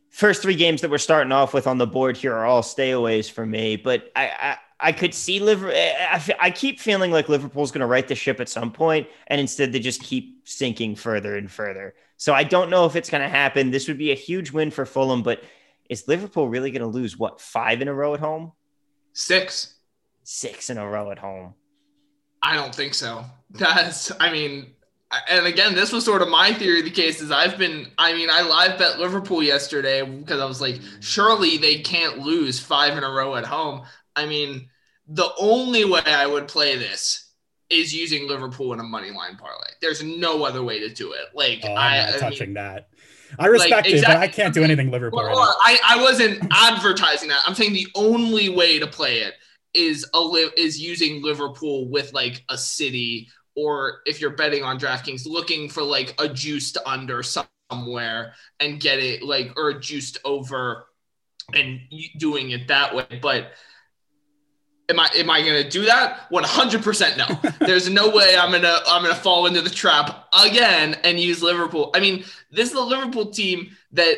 first 0.09 0.41
three 0.41 0.55
games 0.55 0.81
that 0.81 0.91
we're 0.91 0.99
starting 0.99 1.33
off 1.33 1.53
with 1.53 1.67
on 1.67 1.77
the 1.77 1.87
board 1.87 2.17
here 2.17 2.33
are 2.33 2.47
all 2.47 2.63
stayaways 2.63 3.31
for 3.31 3.45
me, 3.45 3.77
but 3.77 4.11
I 4.17 4.31
I, 4.41 4.59
I 4.81 4.93
could 4.93 5.13
see 5.13 5.39
Liverpool. 5.39 5.75
Eh, 5.75 5.95
eh, 5.99 6.07
I, 6.11 6.47
I 6.47 6.51
keep 6.51 6.81
feeling 6.81 7.11
like 7.11 7.29
Liverpool's 7.29 7.71
going 7.71 7.81
to 7.81 7.87
right 7.87 8.07
the 8.07 8.15
ship 8.15 8.41
at 8.41 8.49
some 8.49 8.73
point, 8.73 9.07
and 9.27 9.41
instead 9.41 9.73
they 9.73 9.81
just 9.81 10.03
keep 10.03 10.49
sinking 10.49 10.97
further 10.97 11.37
and 11.37 11.51
further. 11.51 11.95
So 12.17 12.33
I 12.33 12.45
don't 12.45 12.71
know 12.71 12.87
if 12.87 12.97
it's 12.97 13.11
going 13.11 13.23
to 13.23 13.29
happen. 13.29 13.71
This 13.71 13.89
would 13.89 13.99
be 13.99 14.13
a 14.13 14.17
huge 14.17 14.51
win 14.51 14.71
for 14.71 14.87
Fulham, 14.87 15.23
but 15.23 15.43
is 15.91 16.09
Liverpool 16.09 16.49
really 16.49 16.71
going 16.71 16.83
to 16.83 16.87
lose 16.89 17.19
what 17.19 17.41
five 17.41 17.83
in 17.83 17.89
a 17.89 17.95
row 17.95 18.15
at 18.15 18.21
home? 18.21 18.53
six. 19.13 19.75
Six 20.25 20.71
in 20.71 20.79
a 20.79 20.89
row 20.89 21.11
at 21.11 21.19
home. 21.19 21.55
I 22.43 22.57
don't 22.57 22.75
think 22.75 22.95
so. 22.95 23.25
That's, 23.51 24.11
I 24.19 24.33
mean, 24.33 24.73
and 25.29 25.47
again, 25.47 25.75
this 25.75 25.93
was 25.93 26.05
sort 26.05 26.23
of 26.23 26.29
my 26.29 26.53
theory 26.53 26.79
of 26.81 26.85
the 26.87 26.91
case 26.91 27.21
is 27.21 27.31
I've 27.31 27.57
been, 27.59 27.89
I 27.99 28.15
mean, 28.15 28.29
I 28.31 28.43
live 28.43 28.79
bet 28.79 28.99
Liverpool 28.99 29.43
yesterday 29.43 30.03
because 30.03 30.41
I 30.41 30.45
was 30.47 30.61
like, 30.61 30.81
surely 31.01 31.59
they 31.59 31.81
can't 31.81 32.19
lose 32.19 32.59
five 32.59 32.97
in 32.97 33.05
a 33.05 33.11
row 33.11 33.37
at 33.37 33.45
home. 33.45 33.83
I 34.17 34.27
mean, 34.27 34.69
the 35.07 35.31
only 35.39 35.85
way 35.85 36.01
I 36.07 36.27
would 36.27 36.49
play 36.49 36.77
this 36.77 37.31
is 37.71 37.95
using 37.95 38.27
Liverpool 38.29 38.73
in 38.73 38.81
a 38.81 38.85
money 38.85 39.11
line 39.11 39.37
parlay. 39.37 39.69
There's 39.81 40.03
no 40.03 40.45
other 40.45 40.63
way 40.63 40.81
to 40.81 40.89
do 40.89 41.13
it. 41.13 41.27
Like, 41.35 41.61
Oh, 41.65 41.73
I'm 41.73 41.77
I, 41.77 41.97
not 41.99 42.09
I 42.09 42.11
mean, 42.13 42.21
touching 42.21 42.55
that. 42.55 42.89
I 43.39 43.47
respect 43.47 43.87
it, 43.87 44.05
but 44.05 44.17
I 44.17 44.29
can't 44.29 44.55
do 44.55 44.63
anything 44.63 44.91
Liverpool 44.91 45.19
Well, 45.19 45.37
right. 45.37 45.79
I, 45.85 45.97
I 45.99 46.03
wasn't 46.03 46.43
advertising 46.51 47.29
that. 47.29 47.41
I'm 47.47 47.55
saying 47.55 47.73
the 47.73 47.89
only 47.95 48.49
way 48.49 48.79
to 48.79 48.87
play 48.87 49.21
it 49.21 49.35
is 49.75 50.09
a 50.15 50.21
li- 50.21 50.51
is 50.57 50.81
using 50.81 51.23
Liverpool 51.23 51.89
with 51.89 52.13
like 52.13 52.45
a 52.49 52.57
city, 52.57 53.29
or 53.57 54.01
if 54.07 54.21
you're 54.21 54.37
betting 54.37 54.63
on 54.63 54.79
DraftKings, 54.79 55.27
looking 55.27 55.69
for 55.69 55.83
like 55.83 56.15
a 56.19 56.29
juiced 56.29 56.79
under 56.87 57.23
somewhere 57.71 58.35
and 58.61 58.81
get 58.81 58.99
it 58.99 59.23
like 59.23 59.53
or 59.57 59.75
juiced 59.75 60.19
over 60.25 60.87
and 61.55 61.81
doing 62.19 62.51
it 62.51 62.69
that 62.69 62.95
way. 62.95 63.19
But 63.21 63.53
am 64.89 65.01
I 65.01 65.09
am 65.17 65.31
I 65.31 65.41
gonna 65.41 65.69
do 65.69 65.85
that? 65.85 66.31
One 66.31 66.45
hundred 66.45 66.83
percent 66.83 67.17
no. 67.17 67.27
There's 67.67 67.89
no 67.89 68.11
way 68.11 68.37
I'm 68.37 68.51
gonna 68.51 68.79
I'm 68.87 69.03
gonna 69.03 69.15
fall 69.15 69.47
into 69.47 69.63
the 69.63 69.71
trap 69.71 70.29
again 70.33 70.97
and 71.05 71.19
use 71.19 71.43
Liverpool. 71.43 71.91
I 71.95 72.01
mean, 72.01 72.25
this 72.51 72.69
is 72.69 72.75
the 72.75 72.81
Liverpool 72.81 73.27
team 73.27 73.77
that 73.93 74.17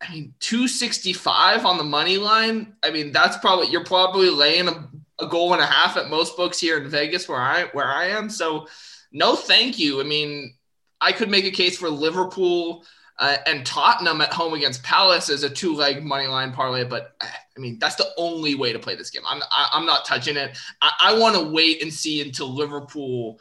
I 0.00 0.12
mean 0.12 0.34
265 0.40 1.64
on 1.64 1.78
the 1.78 1.84
money 1.84 2.18
line. 2.18 2.74
I 2.82 2.90
mean, 2.90 3.12
that's 3.12 3.36
probably 3.38 3.68
you're 3.68 3.84
probably 3.84 4.30
laying 4.30 4.68
a, 4.68 4.88
a 5.20 5.26
goal 5.26 5.52
and 5.52 5.62
a 5.62 5.66
half 5.66 5.96
at 5.96 6.10
most 6.10 6.36
books 6.36 6.58
here 6.58 6.78
in 6.78 6.88
Vegas 6.88 7.28
where 7.28 7.40
I 7.40 7.64
where 7.72 7.88
I 7.88 8.06
am. 8.06 8.28
So 8.28 8.66
no 9.12 9.36
thank 9.36 9.78
you. 9.78 10.00
I 10.00 10.04
mean, 10.04 10.54
I 11.00 11.12
could 11.12 11.30
make 11.30 11.44
a 11.44 11.50
case 11.50 11.76
for 11.76 11.90
Liverpool 11.90 12.84
uh, 13.18 13.36
and 13.46 13.64
Tottenham 13.64 14.20
at 14.20 14.32
home 14.32 14.54
against 14.54 14.82
Palace 14.82 15.28
is 15.28 15.42
a 15.42 15.50
two 15.50 15.74
leg 15.74 16.02
money 16.02 16.26
line 16.26 16.52
parlay. 16.52 16.84
But 16.84 17.14
I 17.22 17.60
mean, 17.60 17.78
that's 17.78 17.96
the 17.96 18.08
only 18.16 18.54
way 18.54 18.72
to 18.72 18.78
play 18.78 18.96
this 18.96 19.10
game. 19.10 19.22
I'm, 19.26 19.42
I, 19.42 19.64
am 19.64 19.68
i 19.72 19.78
am 19.78 19.86
not 19.86 20.04
touching 20.04 20.36
it. 20.36 20.56
I, 20.80 20.92
I 21.00 21.18
want 21.18 21.36
to 21.36 21.42
wait 21.42 21.82
and 21.82 21.92
see 21.92 22.22
until 22.22 22.48
Liverpool 22.48 23.38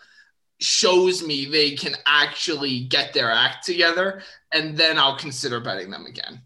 shows 0.60 1.26
me 1.26 1.46
they 1.46 1.72
can 1.72 1.96
actually 2.06 2.82
get 2.82 3.14
their 3.14 3.32
act 3.32 3.66
together, 3.66 4.22
and 4.54 4.78
then 4.78 4.98
I'll 4.98 5.18
consider 5.18 5.60
betting 5.60 5.90
them 5.90 6.06
again. 6.06 6.42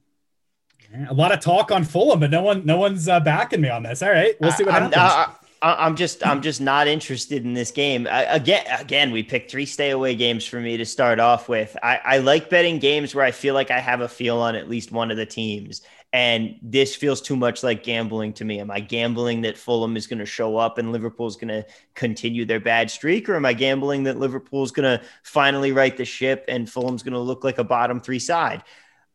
A 1.09 1.13
lot 1.13 1.33
of 1.33 1.41
talk 1.41 1.71
on 1.71 1.83
Fulham, 1.83 2.21
but 2.21 2.31
no 2.31 2.41
one, 2.41 2.65
no 2.65 2.77
one's 2.77 3.09
uh, 3.09 3.19
backing 3.19 3.59
me 3.59 3.69
on 3.69 3.83
this. 3.83 4.01
All 4.01 4.11
right, 4.11 4.35
we'll 4.39 4.51
see 4.51 4.63
what 4.63 4.73
happens. 4.73 4.95
Uh, 4.95 5.33
I'm 5.61 5.95
just 5.95 6.25
I'm 6.25 6.41
just 6.41 6.61
not 6.61 6.87
interested 6.87 7.43
in 7.43 7.53
this 7.53 7.71
game. 7.71 8.07
I, 8.07 8.23
again, 8.23 8.65
again, 8.79 9.11
we 9.11 9.23
picked 9.23 9.49
three 9.49 9.65
stay 9.65 9.91
away 9.91 10.15
games 10.15 10.45
for 10.45 10.59
me 10.59 10.77
to 10.77 10.85
start 10.85 11.19
off 11.19 11.49
with. 11.49 11.75
I, 11.81 11.99
I 12.03 12.17
like 12.19 12.49
betting 12.49 12.79
games 12.79 13.15
where 13.15 13.25
I 13.25 13.31
feel 13.31 13.53
like 13.53 13.71
I 13.71 13.79
have 13.79 14.01
a 14.01 14.07
feel 14.07 14.37
on 14.37 14.55
at 14.55 14.69
least 14.69 14.91
one 14.91 15.11
of 15.11 15.17
the 15.17 15.25
teams, 15.25 15.81
and 16.13 16.57
this 16.61 16.95
feels 16.95 17.21
too 17.21 17.35
much 17.35 17.63
like 17.63 17.83
gambling 17.83 18.33
to 18.33 18.45
me. 18.45 18.59
Am 18.59 18.69
I 18.69 18.79
gambling 18.79 19.41
that 19.41 19.57
Fulham 19.57 19.97
is 19.97 20.07
going 20.07 20.19
to 20.19 20.25
show 20.25 20.57
up 20.57 20.77
and 20.77 20.91
Liverpool 20.91 21.27
is 21.27 21.35
going 21.35 21.47
to 21.47 21.65
continue 21.93 22.45
their 22.45 22.59
bad 22.59 22.91
streak, 22.91 23.27
or 23.27 23.35
am 23.35 23.45
I 23.45 23.53
gambling 23.53 24.03
that 24.03 24.19
Liverpool 24.19 24.63
is 24.63 24.71
going 24.71 24.99
to 24.99 25.05
finally 25.23 25.71
right 25.71 25.95
the 25.95 26.05
ship 26.05 26.45
and 26.47 26.69
Fulham's 26.69 27.03
going 27.03 27.13
to 27.13 27.19
look 27.19 27.43
like 27.43 27.57
a 27.57 27.63
bottom 27.63 28.01
three 28.01 28.19
side? 28.19 28.63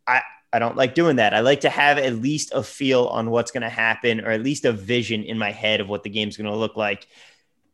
I 0.07 0.23
I 0.53 0.59
don't 0.59 0.77
like 0.77 0.95
doing 0.95 1.17
that. 1.17 1.33
I 1.33 1.41
like 1.41 1.61
to 1.61 1.71
have 1.71 1.99
at 1.99 2.15
least 2.15 2.53
a 2.53 2.63
feel 2.63 3.07
on 3.07 3.31
what's 3.31 3.51
going 3.51 3.63
to 3.63 3.69
happen 3.69 4.21
or 4.21 4.31
at 4.31 4.43
least 4.43 4.65
a 4.65 4.73
vision 4.73 5.23
in 5.23 5.39
my 5.39 5.53
head 5.53 5.81
of 5.81 5.89
what 5.89 6.03
the 6.03 6.11
game's 6.11 6.37
going 6.37 6.51
to 6.51 6.57
look 6.57 6.77
like. 6.77 7.07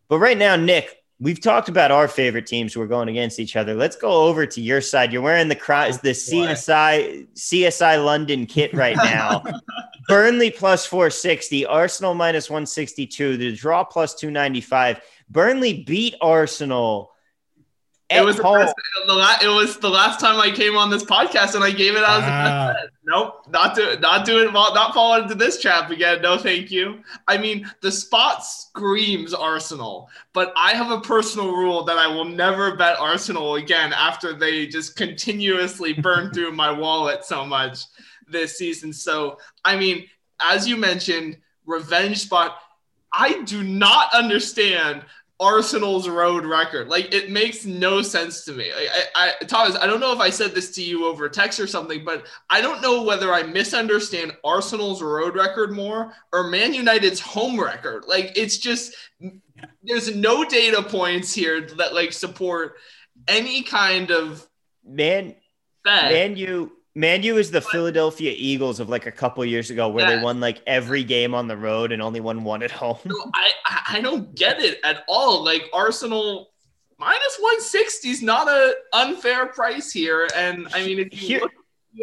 But 0.09 0.19
right 0.19 0.37
now, 0.37 0.57
Nick, 0.57 1.03
we've 1.19 1.41
talked 1.41 1.69
about 1.69 1.91
our 1.91 2.07
favorite 2.07 2.47
teams 2.47 2.75
who 2.75 2.81
are 2.83 2.87
going 2.87 3.09
against 3.09 3.41
each 3.41 3.57
other. 3.57 3.75
Let's 3.75 3.97
go 3.97 4.25
over 4.25 4.45
to 4.47 4.61
your 4.61 4.81
side. 4.81 5.13
You're 5.13 5.23
wearing 5.23 5.49
the 5.49 5.57
oh, 5.57 5.93
the 6.03 6.11
CSI 6.11 7.27
CSI 7.35 8.05
London 8.05 8.47
kit 8.47 8.75
right 8.75 8.97
now. 8.97 9.43
Burnley 10.09 10.51
plus 10.51 10.87
460, 10.87 11.67
Arsenal 11.67 12.15
minus 12.15 12.49
162, 12.49 13.37
the 13.37 13.57
draw 13.57 13.83
plus 13.83 14.15
295. 14.15 15.01
Burnley 15.31 15.83
beat 15.83 16.15
Arsenal 16.21 17.13
it 18.09 18.25
was, 18.25 18.37
the 18.37 18.43
last, 18.43 19.43
it 19.43 19.49
was 19.49 19.79
the 19.79 19.91
last 19.91 20.21
time 20.21 20.39
I 20.39 20.51
came 20.55 20.77
on 20.77 20.91
this 20.91 21.03
podcast 21.03 21.57
and 21.57 21.65
I 21.65 21.73
gave 21.73 21.97
it 21.97 22.05
out 22.05 22.23
as 22.23 22.29
a 22.29 22.31
ah. 22.31 22.75
Nope, 23.05 23.47
not 23.51 23.75
do 23.75 23.97
not 24.01 24.25
doing 24.25 24.53
not 24.53 24.95
falling 24.95 25.25
into 25.25 25.35
this 25.35 25.61
trap 25.61 25.91
again. 25.91 26.23
No, 26.23 26.39
thank 26.39 26.71
you. 26.71 27.01
I 27.29 27.39
mean, 27.39 27.71
the 27.81 27.91
spot 27.91 28.45
screams 28.45 29.35
Arsenal, 29.35 30.09
but 30.33 30.53
I 30.57 30.73
have 30.73 30.91
a 30.91 31.01
personal 31.01 31.53
rule 31.53 31.85
that 31.85 31.99
I 31.99 32.07
will 32.07 32.25
never 32.25 32.77
bet 32.77 32.99
Arsenal 32.99 33.57
again 33.57 33.93
after 33.93 34.33
they 34.33 34.67
just 34.67 34.97
continuously 34.97 35.93
burn 35.93 36.31
through 36.35 36.53
my 36.53 36.71
wallet 36.71 37.25
so 37.25 37.45
much 37.45 37.79
this 38.29 38.59
season. 38.59 38.93
So, 38.93 39.39
I 39.65 39.77
mean, 39.77 40.07
as 40.41 40.67
you 40.67 40.77
mentioned, 40.77 41.39
revenge 41.65 42.19
spot. 42.19 42.59
I 43.13 43.43
do 43.43 43.63
not 43.63 44.13
understand 44.13 45.05
Arsenal's 45.39 46.09
road 46.09 46.47
record. 46.47 46.89
Like 46.89 47.13
it 47.13 47.31
makes 47.31 47.67
no 47.67 48.01
sense 48.01 48.45
to 48.45 48.53
me. 48.53 48.71
I, 48.75 49.03
I, 49.15 49.45
Thomas, 49.45 49.77
I 49.77 49.87
don't 49.87 50.01
know 50.01 50.13
if 50.13 50.19
I 50.19 50.31
said 50.31 50.55
this 50.55 50.71
to 50.77 50.83
you 50.83 51.07
over 51.07 51.29
text 51.29 51.61
or 51.61 51.67
something, 51.67 52.05
but 52.05 52.27
I 52.49 52.61
don't 52.61 52.81
know 52.81 53.03
whether 53.03 53.33
I 53.33 53.43
misunderstand 53.43 54.37
Arsenal's 54.45 55.03
road 55.03 55.37
record 55.37 55.73
more 55.73 56.15
or 56.33 56.49
Man 56.49 56.73
United's 56.73 57.21
home 57.21 57.61
record. 57.61 58.05
Like 58.07 58.33
it's 58.35 58.57
just 58.57 58.95
there's 59.83 60.15
no 60.15 60.45
data 60.45 60.83
points 60.83 61.35
here 61.35 61.61
that 61.77 61.95
like 61.95 62.13
support 62.13 62.77
any 63.29 63.63
kind 63.63 64.11
of 64.11 64.47
man. 64.85 65.35
Bet. 65.85 66.13
Man, 66.13 66.37
you 66.37 66.73
Manu 66.97 67.37
is 67.37 67.51
the 67.51 67.61
Philadelphia 67.61 68.33
Eagles 68.35 68.81
of 68.81 68.89
like 68.89 69.05
a 69.05 69.13
couple 69.13 69.45
years 69.45 69.69
ago, 69.69 69.87
where 69.87 70.09
yeah. 70.09 70.17
they 70.17 70.23
won 70.23 70.41
like 70.41 70.63
every 70.67 71.05
game 71.05 71.35
on 71.35 71.47
the 71.47 71.57
road 71.57 71.93
and 71.93 72.01
only 72.01 72.21
won 72.21 72.43
one 72.43 72.63
at 72.63 72.71
home. 72.71 72.99
No, 73.05 73.15
I 73.35 73.51
I 73.91 74.01
don't 74.01 74.35
get 74.35 74.61
it 74.61 74.81
at 74.83 75.05
all. 75.07 75.45
Like 75.45 75.65
Arsenal 75.75 76.53
minus 76.99 77.37
one 77.39 77.61
sixty 77.61 78.09
is 78.09 78.23
not 78.23 78.49
a 78.49 78.75
unfair 78.95 79.45
price 79.49 79.93
here, 79.93 80.27
and 80.35 80.69
I 80.73 80.87
mean 80.87 80.99
if 80.99 81.13
you 81.13 81.29
here, 81.29 81.41
look, 81.41 81.53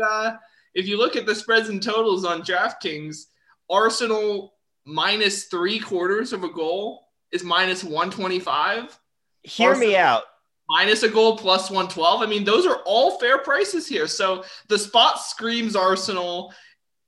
uh, 0.06 0.34
if 0.76 0.88
you 0.88 1.00
look 1.00 1.16
at 1.16 1.26
the 1.26 1.34
spreads 1.34 1.70
and 1.70 1.82
totals 1.82 2.24
on 2.24 2.44
DraftKings, 2.44 3.26
Arsenal 3.72 4.54
minus 4.86 5.46
three 5.46 5.80
quarters 5.80 6.34
of 6.34 6.44
a 6.44 6.50
goal 6.50 7.08
is 7.32 7.44
minus 7.44 7.84
one 7.84 8.12
twenty 8.12 8.40
five. 8.40 8.96
Hear 9.42 9.70
Arsenal, 9.70 9.90
me 9.90 9.98
out 9.98 10.24
minus 10.70 11.04
a 11.04 11.10
goal 11.10 11.38
plus 11.38 11.70
112. 11.70 12.22
I 12.22 12.26
mean, 12.26 12.44
those 12.44 12.66
are 12.66 12.82
all 12.86 13.18
fair 13.20 13.40
prices 13.40 13.88
here. 13.88 14.08
So 14.08 14.44
the 14.70 14.80
spot 14.80 15.20
screams 15.20 15.76
Arsenal. 15.76 16.54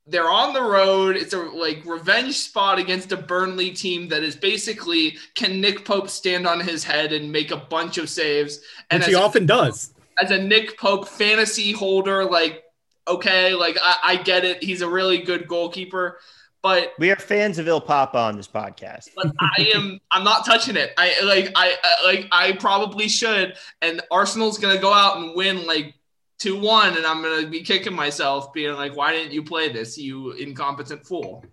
They're 0.07 0.29
on 0.29 0.53
the 0.53 0.61
road. 0.61 1.15
It's 1.15 1.33
a 1.33 1.39
like 1.39 1.83
revenge 1.83 2.37
spot 2.37 2.77
against 2.77 3.11
a 3.11 3.17
Burnley 3.17 3.71
team 3.71 4.07
that 4.09 4.23
is 4.23 4.35
basically 4.35 5.17
can 5.33 5.59
Nick 5.59 5.83
Pope 5.83 6.09
stand 6.09 6.45
on 6.45 6.59
his 6.59 6.83
head 6.83 7.11
and 7.11 7.31
make 7.31 7.49
a 7.51 7.57
bunch 7.57 7.97
of 7.97 8.09
saves? 8.09 8.59
And 8.91 9.01
Which 9.01 9.09
he 9.09 9.15
often 9.15 9.47
does. 9.47 9.93
As 10.21 10.29
a 10.29 10.37
Nick 10.37 10.77
Pope 10.77 11.07
fantasy 11.07 11.71
holder, 11.71 12.23
like 12.23 12.63
okay, 13.07 13.53
like 13.53 13.77
I, 13.81 13.97
I 14.03 14.15
get 14.17 14.45
it. 14.45 14.63
He's 14.63 14.81
a 14.81 14.89
really 14.89 15.19
good 15.19 15.47
goalkeeper. 15.47 16.19
But 16.65 16.93
we 16.97 17.11
are 17.11 17.15
fans 17.15 17.59
of 17.59 17.67
Il 17.67 17.79
Papa 17.79 18.17
on 18.17 18.37
this 18.37 18.47
podcast. 18.47 19.09
But 19.15 19.31
I 19.39 19.69
am 19.75 19.99
I'm 20.09 20.23
not 20.23 20.47
touching 20.47 20.75
it. 20.75 20.93
I 20.97 21.13
like 21.23 21.51
I 21.53 21.75
like 22.03 22.27
I 22.31 22.53
probably 22.53 23.07
should. 23.07 23.55
And 23.83 24.01
Arsenal's 24.09 24.57
gonna 24.57 24.81
go 24.81 24.91
out 24.91 25.17
and 25.17 25.35
win 25.35 25.67
like 25.67 25.93
two 26.39 26.59
one, 26.59 26.97
and 26.97 27.05
I'm 27.05 27.21
gonna 27.21 27.45
be 27.45 27.61
kicking 27.61 27.93
myself, 27.93 28.51
being 28.51 28.73
like, 28.73 28.95
"Why 28.95 29.11
didn't 29.11 29.31
you 29.31 29.43
play 29.43 29.71
this, 29.71 29.95
you 29.95 30.31
incompetent 30.31 31.05
fool?" 31.05 31.45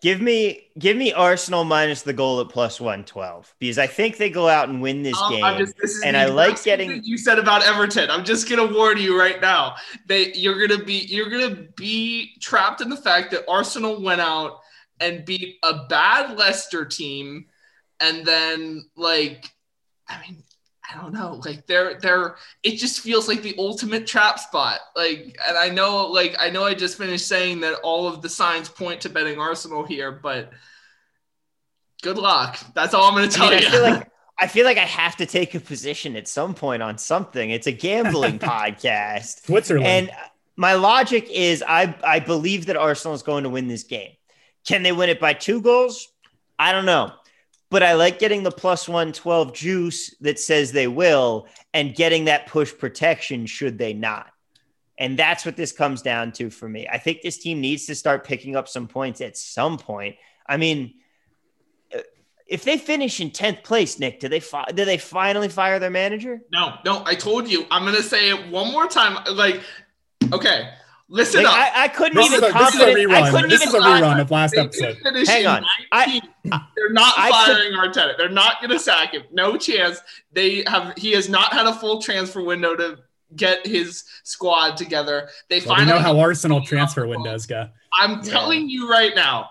Give 0.00 0.20
me 0.20 0.68
give 0.78 0.96
me 0.96 1.12
Arsenal 1.12 1.64
minus 1.64 2.02
the 2.02 2.12
goal 2.12 2.40
at 2.40 2.48
plus 2.48 2.80
one 2.80 3.04
twelve 3.04 3.52
because 3.58 3.78
I 3.78 3.88
think 3.88 4.16
they 4.16 4.30
go 4.30 4.48
out 4.48 4.68
and 4.68 4.80
win 4.80 5.02
this 5.02 5.20
um, 5.20 5.32
game. 5.32 5.58
Just, 5.58 5.76
this 5.76 6.04
and 6.04 6.16
I 6.16 6.26
like 6.26 6.62
getting 6.62 7.02
you 7.02 7.18
said 7.18 7.40
about 7.40 7.64
Everton. 7.64 8.08
I'm 8.08 8.24
just 8.24 8.48
gonna 8.48 8.72
warn 8.72 8.98
you 8.98 9.18
right 9.18 9.40
now. 9.40 9.74
that 10.06 10.38
you're 10.38 10.64
gonna 10.64 10.84
be 10.84 11.06
you're 11.08 11.28
gonna 11.28 11.66
be 11.76 12.36
trapped 12.40 12.80
in 12.80 12.90
the 12.90 12.96
fact 12.96 13.32
that 13.32 13.44
Arsenal 13.48 14.00
went 14.00 14.20
out 14.20 14.60
and 15.00 15.24
beat 15.24 15.56
a 15.64 15.86
bad 15.88 16.38
Leicester 16.38 16.84
team, 16.84 17.46
and 17.98 18.24
then 18.24 18.88
like 18.96 19.50
I 20.06 20.20
mean 20.20 20.44
I 20.90 21.00
don't 21.00 21.12
know. 21.12 21.40
Like 21.44 21.66
they're 21.66 21.98
they're 22.00 22.36
it 22.62 22.76
just 22.76 23.00
feels 23.00 23.28
like 23.28 23.42
the 23.42 23.54
ultimate 23.58 24.06
trap 24.06 24.38
spot. 24.38 24.80
Like 24.96 25.36
and 25.46 25.56
I 25.56 25.68
know 25.68 26.06
like 26.06 26.36
I 26.38 26.48
know 26.48 26.64
I 26.64 26.74
just 26.74 26.96
finished 26.96 27.28
saying 27.28 27.60
that 27.60 27.74
all 27.82 28.08
of 28.08 28.22
the 28.22 28.28
signs 28.28 28.68
point 28.68 29.02
to 29.02 29.10
betting 29.10 29.38
Arsenal 29.38 29.84
here, 29.84 30.10
but 30.10 30.50
good 32.02 32.16
luck. 32.16 32.58
That's 32.74 32.94
all 32.94 33.04
I'm 33.04 33.14
gonna 33.14 33.28
tell 33.28 33.48
I 33.48 33.50
mean, 33.50 33.60
you. 33.60 33.68
I 33.68 33.70
feel 33.70 33.82
like 33.82 34.10
I 34.40 34.46
feel 34.46 34.64
like 34.64 34.78
I 34.78 34.84
have 34.84 35.16
to 35.16 35.26
take 35.26 35.54
a 35.54 35.60
position 35.60 36.16
at 36.16 36.26
some 36.26 36.54
point 36.54 36.82
on 36.82 36.96
something. 36.96 37.50
It's 37.50 37.66
a 37.66 37.72
gambling 37.72 38.38
podcast. 38.38 39.44
Switzerland. 39.44 39.86
And 39.86 40.10
my 40.56 40.74
logic 40.74 41.28
is 41.30 41.62
I 41.66 41.94
I 42.02 42.20
believe 42.20 42.66
that 42.66 42.76
Arsenal 42.76 43.14
is 43.14 43.22
going 43.22 43.44
to 43.44 43.50
win 43.50 43.68
this 43.68 43.82
game. 43.82 44.12
Can 44.66 44.82
they 44.82 44.92
win 44.92 45.10
it 45.10 45.20
by 45.20 45.34
two 45.34 45.60
goals? 45.60 46.08
I 46.58 46.72
don't 46.72 46.86
know 46.86 47.12
but 47.70 47.82
I 47.82 47.94
like 47.94 48.18
getting 48.18 48.42
the 48.42 48.50
plus 48.50 48.88
112 48.88 49.52
juice 49.52 50.14
that 50.20 50.38
says 50.38 50.72
they 50.72 50.88
will 50.88 51.46
and 51.74 51.94
getting 51.94 52.24
that 52.26 52.46
push 52.46 52.72
protection 52.76 53.46
should 53.46 53.78
they 53.78 53.92
not. 53.92 54.30
And 54.98 55.18
that's 55.18 55.46
what 55.46 55.56
this 55.56 55.70
comes 55.70 56.02
down 56.02 56.32
to 56.32 56.50
for 56.50 56.68
me. 56.68 56.88
I 56.90 56.98
think 56.98 57.22
this 57.22 57.38
team 57.38 57.60
needs 57.60 57.86
to 57.86 57.94
start 57.94 58.24
picking 58.24 58.56
up 58.56 58.68
some 58.68 58.88
points 58.88 59.20
at 59.20 59.36
some 59.36 59.78
point. 59.78 60.16
I 60.46 60.56
mean, 60.56 60.94
uh, 61.94 62.00
if 62.46 62.64
they 62.64 62.78
finish 62.78 63.20
in 63.20 63.30
10th 63.30 63.62
place, 63.62 63.98
Nick, 64.00 64.18
do 64.18 64.28
they 64.28 64.40
fi- 64.40 64.72
do 64.74 64.84
they 64.84 64.98
finally 64.98 65.48
fire 65.48 65.78
their 65.78 65.90
manager? 65.90 66.40
No, 66.52 66.78
no, 66.84 67.02
I 67.04 67.14
told 67.14 67.48
you. 67.48 67.66
I'm 67.70 67.84
going 67.84 67.94
to 67.94 68.02
say 68.02 68.30
it 68.30 68.50
one 68.50 68.72
more 68.72 68.88
time. 68.88 69.18
Like, 69.32 69.60
okay, 70.32 70.70
Listen 71.10 71.44
like, 71.44 71.52
up. 71.52 71.76
I, 71.76 71.84
I 71.84 71.88
couldn't 71.88 72.16
this 72.16 72.26
even. 72.26 72.44
Is 72.44 72.50
a, 72.50 72.58
this 72.58 72.74
is 72.74 72.80
a 72.80 72.86
rerun. 72.86 73.48
This 73.48 73.62
is 73.62 73.74
a 73.74 73.78
rerun 73.78 74.20
of 74.20 74.30
last 74.30 74.54
episode. 74.54 74.98
Hang 75.26 75.46
on. 75.46 75.64
19, 75.92 76.22
I, 76.52 76.66
they're 76.76 76.90
not 76.90 77.14
firing 77.14 77.72
could, 77.72 77.94
Arteta. 77.94 78.16
They're 78.18 78.28
not 78.28 78.60
going 78.60 78.70
to 78.70 78.78
sack 78.78 79.14
him. 79.14 79.22
No 79.32 79.56
chance. 79.56 80.00
They 80.32 80.64
have. 80.66 80.96
He 80.98 81.12
has 81.12 81.28
not 81.28 81.54
had 81.54 81.66
a 81.66 81.72
full 81.72 82.02
transfer 82.02 82.42
window 82.42 82.76
to 82.76 82.98
get 83.36 83.66
his 83.66 84.04
squad 84.24 84.76
together. 84.76 85.30
They 85.48 85.60
Well, 85.60 85.76
we 85.76 85.76
finally 85.76 85.98
know 85.98 85.98
how 85.98 86.18
Arsenal 86.20 86.62
transfer 86.62 87.06
windows 87.06 87.46
go. 87.46 87.68
I'm 87.98 88.22
telling 88.22 88.68
you 88.68 88.90
right 88.90 89.14
now, 89.14 89.50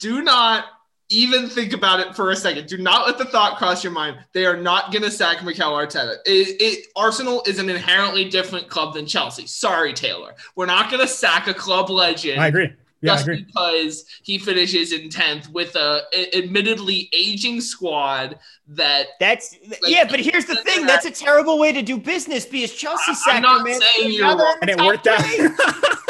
do 0.00 0.22
not 0.22 0.64
even 1.10 1.48
think 1.48 1.72
about 1.72 2.00
it 2.00 2.14
for 2.14 2.30
a 2.30 2.36
second. 2.36 2.68
Do 2.68 2.78
not 2.78 3.06
let 3.06 3.18
the 3.18 3.24
thought 3.24 3.56
cross 3.56 3.82
your 3.82 3.92
mind. 3.92 4.18
They 4.32 4.44
are 4.44 4.56
not 4.56 4.92
going 4.92 5.02
to 5.04 5.10
sack 5.10 5.42
Mikel 5.42 5.72
Arteta. 5.72 6.16
It, 6.26 6.60
it, 6.60 6.86
Arsenal 6.96 7.42
is 7.46 7.58
an 7.58 7.70
inherently 7.70 8.28
different 8.28 8.68
club 8.68 8.94
than 8.94 9.06
Chelsea. 9.06 9.46
Sorry, 9.46 9.92
Taylor. 9.92 10.34
We're 10.54 10.66
not 10.66 10.90
going 10.90 11.00
to 11.00 11.08
sack 11.08 11.46
a 11.46 11.54
club 11.54 11.88
legend 11.90 12.40
I 12.40 12.48
agree. 12.48 12.72
Yeah, 13.00 13.12
I 13.12 13.14
just 13.14 13.28
agree. 13.28 13.44
because 13.44 14.04
he 14.22 14.38
finishes 14.38 14.92
in 14.92 15.08
10th 15.08 15.48
with 15.50 15.76
a, 15.76 16.02
a- 16.12 16.36
admittedly 16.36 17.08
aging 17.12 17.60
squad 17.60 18.38
that 18.66 19.06
That's 19.20 19.56
yeah, 19.84 20.04
but 20.04 20.18
here's 20.18 20.46
the 20.46 20.56
thing. 20.56 20.84
That's 20.84 21.06
a 21.06 21.10
terrible 21.12 21.58
way 21.60 21.72
to 21.72 21.80
do 21.80 21.96
business 21.96 22.44
because 22.44 22.74
Chelsea 22.74 23.12
I'm 23.26 23.42
not 23.42 23.64
their 23.64 23.78
man. 23.78 23.80
saying 23.96 24.12
you're 24.12 24.26
wrong. 24.26 24.58
And 24.62 24.70
it 24.70 24.80
worked 24.80 25.06
out. 25.06 25.22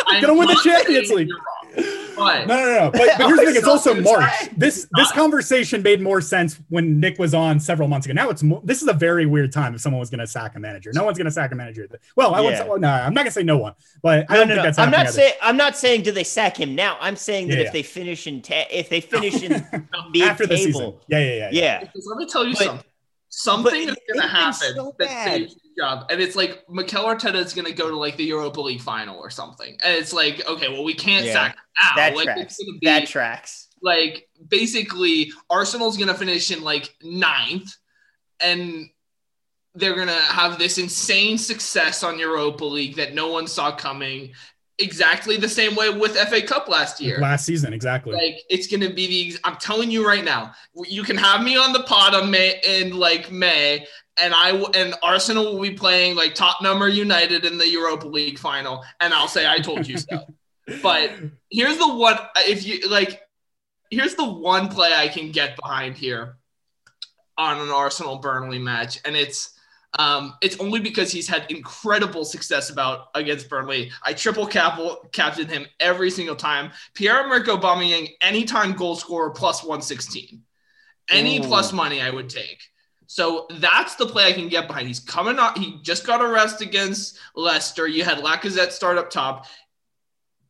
I'm 0.07 0.21
Gonna 0.23 0.33
win 0.35 0.49
the 0.49 0.55
not 0.55 0.63
saying 0.63 0.77
Champions 0.79 1.11
League. 1.11 1.29
You're 1.79 2.17
wrong. 2.17 2.47
But 2.47 2.47
No, 2.49 2.57
no, 2.57 2.79
no. 2.85 2.91
But, 2.91 3.01
but 3.19 3.27
here's 3.27 3.39
the 3.39 3.45
thing: 3.47 3.57
it's 3.57 3.67
also 3.67 3.91
Arsenal's 3.91 4.17
March. 4.19 4.21
right. 4.41 4.59
This 4.59 4.89
this 4.97 5.13
conversation 5.13 5.83
made 5.83 6.01
more 6.01 6.21
sense 6.21 6.61
when 6.69 6.99
Nick 7.01 7.19
was 7.19 7.33
on 7.35 7.61
several 7.61 7.89
months 7.89 8.07
ago. 8.07 8.15
Now 8.15 8.29
it's 8.31 8.43
mo- 8.43 8.61
this 8.65 8.83
is 8.83 8.89
a 8.89 8.93
very 8.93 9.27
weird 9.27 9.53
time 9.53 9.75
if 9.75 9.81
someone 9.81 10.01
was 10.01 10.11
going 10.11 10.21
to 10.21 10.27
sack 10.27 10.57
a 10.57 10.59
manager. 10.59 10.91
No 10.95 11.05
one's 11.05 11.17
going 11.19 11.27
to 11.27 11.31
sack 11.31 11.53
a 11.53 11.55
manager. 11.55 11.89
Well, 12.17 12.35
I 12.35 12.41
Yeah. 12.43 12.65
won't. 12.65 12.81
No, 12.81 12.89
I'm 12.89 13.15
not 13.15 13.21
going 13.21 13.27
to 13.27 13.31
say 13.33 13.43
no 13.45 13.59
one, 13.59 13.75
but 14.03 14.27
I 14.31 14.35
don't 14.37 14.49
no, 14.49 14.55
think 14.55 14.57
no. 14.57 14.63
that's. 14.65 14.79
I'm 14.79 14.91
not 14.91 15.09
saying 15.11 15.33
I'm 15.43 15.57
not 15.57 15.77
saying 15.77 16.03
do 16.03 16.11
they 16.13 16.25
sack 16.25 16.57
him 16.59 16.75
now. 16.75 16.97
I'm 17.01 17.17
saying 17.17 17.49
that 17.49 17.55
Yeah, 17.55 17.61
if 17.61 17.67
yeah. 17.67 17.73
they 17.73 17.83
finish 17.83 18.27
in 18.27 18.43
ta- 18.43 18.67
if 18.71 18.89
they 18.89 19.01
finish 19.01 19.43
in 19.43 19.53
mid 20.13 20.23
after 20.23 20.47
the 20.47 20.57
season. 20.57 20.73
table, 20.73 21.01
Yeah, 21.09 21.19
yeah, 21.21 21.35
yeah. 21.35 21.49
yeah. 21.53 21.81
Because 21.81 22.07
let 22.07 22.19
me 22.19 22.27
tell 22.27 22.45
you 22.47 22.55
But- 22.55 22.65
something. 22.65 22.85
Something 23.31 23.87
but 23.87 23.93
is 23.93 23.97
going 24.09 24.21
to 24.23 24.27
happen 24.27 24.53
so 24.75 24.95
that 24.99 25.25
saves 25.25 25.53
his 25.53 25.63
job, 25.79 26.07
and 26.11 26.21
it's 26.21 26.37
like 26.37 26.65
Mikel 26.69 27.05
Arteta 27.05 27.37
is 27.37 27.55
going 27.55 27.67
to 27.67 27.73
go 27.73 27.89
to 27.89 27.97
like 27.97 28.17
the 28.17 28.25
Europa 28.25 28.61
League 28.61 28.81
final 28.81 29.19
or 29.19 29.31
something, 29.31 29.77
and 29.85 29.95
it's 29.95 30.13
like, 30.13 30.47
okay, 30.49 30.69
well, 30.69 30.85
we 30.85 30.95
can't 30.95 31.25
Yeah. 31.27 31.33
sack 31.33 31.53
him 31.57 31.63
now. 31.83 31.97
That 31.97 32.17
like 32.17 32.25
tracks. 32.25 32.41
it's 32.41 32.59
going 32.59 32.75
to 32.75 32.79
be 32.81 32.87
That 32.87 33.07
tracks. 33.07 33.69
like 33.83 34.29
basically 34.49 35.31
Arsenal's 35.51 35.97
going 35.97 36.09
to 36.09 36.15
finish 36.15 36.51
in 36.51 36.63
like 36.63 36.95
ninth, 37.03 37.71
and 38.41 38.89
they're 39.75 39.95
going 39.95 40.09
to 40.09 40.13
have 40.15 40.59
this 40.59 40.79
insane 40.79 41.39
success 41.39 42.03
on 42.03 42.19
Europa 42.19 42.65
League 42.65 42.97
that 42.97 43.15
no 43.15 43.29
one 43.31 43.47
saw 43.47 43.71
coming. 43.75 44.33
Exactly 44.81 45.37
the 45.37 45.49
same 45.49 45.75
way 45.75 45.91
with 45.91 46.17
FA 46.17 46.41
Cup 46.41 46.69
last 46.69 47.01
year. 47.01 47.19
Last 47.19 47.45
season, 47.45 47.73
exactly. 47.73 48.13
Like 48.15 48.37
it's 48.49 48.69
gonna 48.69 48.89
be 48.91 49.09
the. 49.33 49.39
I'm 49.43 49.57
telling 49.57 49.91
you 49.91 50.07
right 50.07 50.25
now. 50.25 50.53
You 50.87 51.03
can 51.03 51.17
have 51.17 51.43
me 51.43 51.57
on 51.57 51.73
the 51.73 51.83
pod 51.83 52.15
on 52.15 52.31
May 52.31 52.61
in 52.65 52.97
like 52.97 53.33
May, 53.33 53.85
and 54.21 54.35
I 54.35 54.51
and 54.75 54.95
Arsenal 55.03 55.55
will 55.55 55.63
be 55.63 55.73
playing 55.73 56.17
like 56.17 56.35
Tottenham 56.35 56.83
or 56.83 56.89
United 56.89 57.45
in 57.45 57.59
the 57.59 57.69
Europa 57.69 58.07
League 58.07 58.39
final, 58.39 58.85
and 59.01 59.15
I'll 59.15 59.29
say 59.29 59.47
I 59.47 59.59
told 59.59 59.87
you 59.87 59.99
so. 59.99 60.27
but 60.83 61.13
here's 61.51 61.79
the 61.79 61.95
one. 61.95 62.19
If 62.37 62.67
you 62.67 62.89
like, 62.89 63.23
here's 63.91 64.15
the 64.15 64.29
one 64.29 64.69
play 64.69 64.93
I 64.95 65.09
can 65.09 65.33
get 65.33 65.57
behind 65.57 65.97
here 65.97 66.37
on 67.37 67.61
an 67.61 67.71
Arsenal 67.71 68.19
Burnley 68.19 68.59
match, 68.59 69.01
and 69.05 69.17
it's. 69.17 69.55
Um, 69.99 70.35
it's 70.43 70.61
only 70.61 70.81
because 70.81 71.11
he's 71.11 71.27
had 71.27 71.51
incredible 71.51 72.23
success 72.23 72.69
about 72.69 73.09
against 73.15 73.49
Burnley. 73.49 73.91
I 74.05 74.13
triple 74.13 74.47
cap 74.47 74.79
captain 75.13 75.49
him 75.49 75.65
every 75.81 76.11
single 76.11 76.37
time. 76.37 76.73
Pierre-Emerick 76.93 77.47
Aubameyang, 77.47 78.11
anytime 78.21 78.75
goal 78.75 78.97
scorer 78.97 79.31
plus 79.31 79.63
116. 79.63 80.43
Any 81.09 81.39
Ooh. 81.39 81.43
plus 81.43 81.73
money 81.73 82.03
I 82.03 82.11
would 82.11 82.29
take. 82.29 82.61
So 83.11 83.47
that's 83.59 83.95
the 83.95 84.05
play 84.05 84.27
I 84.27 84.33
can 84.33 84.49
get 84.49 84.69
behind. 84.69 84.87
He's 84.87 85.01
coming 85.01 85.39
up. 85.39 85.57
He 85.57 85.81
just 85.83 86.07
got 86.07 86.21
a 86.21 86.29
rest 86.29 86.61
against 86.61 87.19
Leicester. 87.35 87.89
You 87.89 88.05
had 88.05 88.19
Lacazette 88.19 88.71
start 88.71 88.99
up 88.99 89.09
top. 89.09 89.47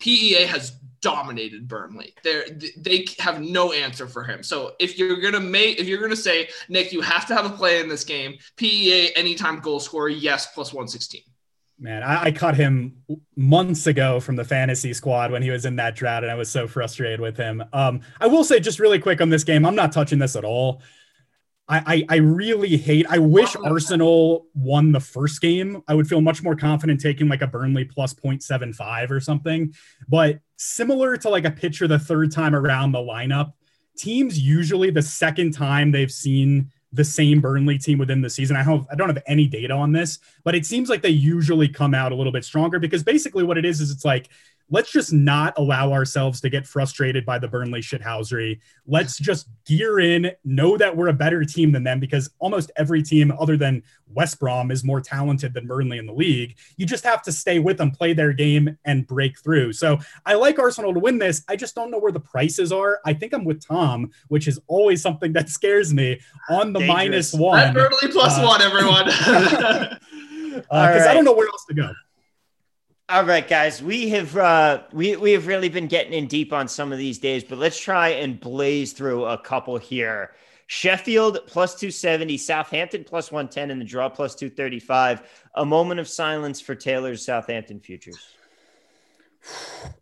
PEA 0.01 0.45
has 0.47 0.73
dominated 1.01 1.69
Burnley. 1.69 2.15
They're, 2.25 2.47
they 2.77 3.07
have 3.21 3.41
no 3.41 3.73
answer 3.73 4.09
for 4.09 4.25
him. 4.25 4.43
So 4.43 4.73
if 4.81 4.99
you're 4.99 5.21
gonna 5.21 5.39
make, 5.39 5.79
if 5.79 5.87
you're 5.87 6.01
gonna 6.01 6.17
say 6.17 6.49
Nick, 6.69 6.93
you 6.93 7.01
have 7.01 7.27
to 7.27 7.35
have 7.37 7.47
a 7.47 7.51
play 7.51 7.81
in 7.81 7.89
this 7.89 8.03
game. 8.03 8.39
PEA 8.57 9.15
anytime 9.15 9.61
goal 9.61 9.79
scorer, 9.79 10.09
yes, 10.09 10.49
plus 10.53 10.73
116. 10.73 11.23
Man, 11.79 12.03
I, 12.03 12.25
I 12.25 12.33
caught 12.33 12.57
him 12.57 12.97
months 13.37 13.87
ago 13.87 14.19
from 14.19 14.35
the 14.35 14.45
fantasy 14.45 14.93
squad 14.93 15.31
when 15.31 15.43
he 15.43 15.51
was 15.51 15.65
in 15.65 15.77
that 15.77 15.95
drought, 15.95 16.25
and 16.25 16.33
I 16.33 16.35
was 16.35 16.51
so 16.51 16.67
frustrated 16.67 17.21
with 17.21 17.37
him. 17.37 17.63
Um, 17.73 18.01
I 18.21 18.27
will 18.27 18.43
say 18.43 18.59
just 18.59 18.81
really 18.81 18.99
quick 18.99 19.21
on 19.21 19.31
this 19.31 19.45
game, 19.45 19.65
I'm 19.65 19.77
not 19.77 19.93
touching 19.93 20.19
this 20.19 20.35
at 20.35 20.45
all. 20.45 20.83
I, 21.69 21.83
I, 21.87 22.07
I 22.09 22.17
really 22.17 22.77
hate. 22.77 23.07
I 23.09 23.19
wish 23.19 23.55
Arsenal 23.57 24.47
won 24.55 24.93
the 24.93 25.01
first 25.01 25.41
game. 25.41 25.83
I 25.87 25.95
would 25.95 26.09
feel 26.09 26.21
much 26.21 26.43
more 26.43 26.57
confident 26.57 27.01
taking 27.01 27.29
like 27.29 27.43
a 27.43 27.47
Burnley 27.47 27.85
plus 27.85 28.15
0.75 28.15 29.11
or 29.11 29.21
something. 29.21 29.75
But 30.09 30.41
similar 30.57 31.17
to 31.19 31.29
like 31.29 31.45
a 31.45 31.51
pitcher 31.51 31.87
the 31.87 31.99
third 31.99 32.33
time 32.33 32.55
around 32.55 32.93
the 32.93 32.99
lineup, 32.99 33.53
teams 33.97 34.39
usually 34.39 34.91
the 34.91 35.03
second 35.03 35.53
time 35.53 35.93
they've 35.93 36.11
seen 36.11 36.71
the 36.93 37.05
same 37.05 37.41
Burnley 37.41 37.77
team 37.77 37.99
within 37.99 38.23
the 38.23 38.31
season. 38.31 38.57
I 38.57 38.63
have 38.63 38.87
I 38.91 38.95
don't 38.95 39.09
have 39.09 39.23
any 39.27 39.47
data 39.47 39.75
on 39.75 39.93
this, 39.93 40.21
but 40.45 40.55
it 40.55 40.65
seems 40.65 40.89
like 40.89 41.03
they 41.03 41.11
usually 41.11 41.69
come 41.69 41.93
out 41.95 42.13
a 42.13 42.15
little 42.15 42.33
bit 42.33 42.45
stronger 42.45 42.79
because 42.79 43.03
basically 43.03 43.45
what 43.45 43.59
it 43.59 43.67
is 43.67 43.83
is 43.83 43.91
it's 43.91 44.07
like 44.07 44.31
let's 44.71 44.93
just 44.93 45.13
not 45.13 45.55
allow 45.57 45.93
ourselves 45.93 46.41
to 46.43 46.51
get 46.51 46.67
frustrated 46.67 47.25
by 47.25 47.39
the 47.39 47.49
Burnley 47.49 47.81
shithousery. 47.81 48.61
Let's 48.87 49.19
just 49.19 49.49
gear 49.65 50.01
in, 50.01 50.31
know 50.45 50.77
that 50.77 50.95
we're 50.95 51.09
a 51.09 51.13
better 51.15 51.45
team 51.45 51.73
than 51.73 51.85
them 51.85 52.01
because 52.01 52.31
almost 52.39 52.71
every 52.77 53.03
team 53.03 53.33
other 53.41 53.57
than 53.57 53.83
West 54.13 54.39
Brom 54.39 54.71
is 54.71 54.85
more 54.85 55.01
talented 55.01 55.55
than 55.55 55.67
Burnley 55.67 55.99
in 55.99 56.07
the 56.07 56.13
league. 56.13 56.57
You 56.77 56.87
just 56.87 57.05
have 57.05 57.23
to 57.23 57.33
stay 57.33 57.59
with 57.59 57.79
them, 57.79 57.91
play 57.91 58.13
their 58.13 58.33
game, 58.33 58.77
and 58.85 59.07
break 59.07 59.39
through. 59.39 59.73
So 59.73 59.99
I 60.27 60.35
like 60.35 60.59
Arsenal 60.59 60.93
to 60.93 61.01
win 61.01 61.19
this. 61.19 61.43
I 61.49 61.57
just 61.57 61.75
don't 61.75 61.91
know 61.91 61.99
where 61.99 62.13
the 62.13 62.21
prices 62.21 62.71
are. 62.73 63.01
I 63.07 63.15
think 63.15 63.33
I'm 63.33 63.45
with 63.45 63.67
Tom, 63.67 64.11
which 64.29 64.49
is 64.49 64.61
always 64.67 65.01
something 65.01 65.33
that 65.33 65.49
scares 65.49 65.93
me 65.95 66.21
on 66.51 66.73
the 66.73 66.81
Dangerous. 66.81 66.97
minus 66.97 67.35
one. 67.35 67.59
That 67.59 67.75
Burnley 67.75 68.13
plus 68.13 68.39
Uh, 68.39 68.43
one, 68.47 68.63
everyone. 68.63 69.05
because 70.59 70.67
All 70.71 70.79
I 71.09 71.15
don't 71.15 71.25
know 71.25 71.35
where 71.35 71.49
else 71.49 71.65
to 71.69 71.75
go. 71.75 71.93
All 73.11 73.25
right, 73.25 73.49
guys, 73.49 73.83
we 73.83 74.11
have 74.11 74.37
uh, 74.37 74.83
we 74.93 75.17
we 75.17 75.33
have 75.33 75.47
really 75.47 75.71
been 75.71 75.87
getting 75.87 76.13
in 76.13 76.27
deep 76.27 76.53
on 76.53 76.69
some 76.69 76.93
of 76.93 76.99
these 76.99 77.19
days, 77.19 77.43
but 77.43 77.57
let's 77.57 77.81
try 77.81 78.11
and 78.11 78.39
blaze 78.39 78.93
through 78.93 79.25
a 79.25 79.39
couple 79.39 79.79
here. 79.79 80.33
Sheffield 80.67 81.39
plus 81.47 81.75
270, 81.77 82.37
Southampton 82.37 83.05
plus 83.05 83.33
110, 83.33 83.71
and 83.71 83.81
the 83.81 83.87
draw 83.87 84.11
plus 84.11 84.35
235. 84.35 85.23
A 85.55 85.65
moment 85.65 86.01
of 86.01 86.07
silence 86.07 86.61
for 86.61 86.75
Taylor's 86.75 87.25
Southampton 87.25 87.81
futures. 87.81 88.29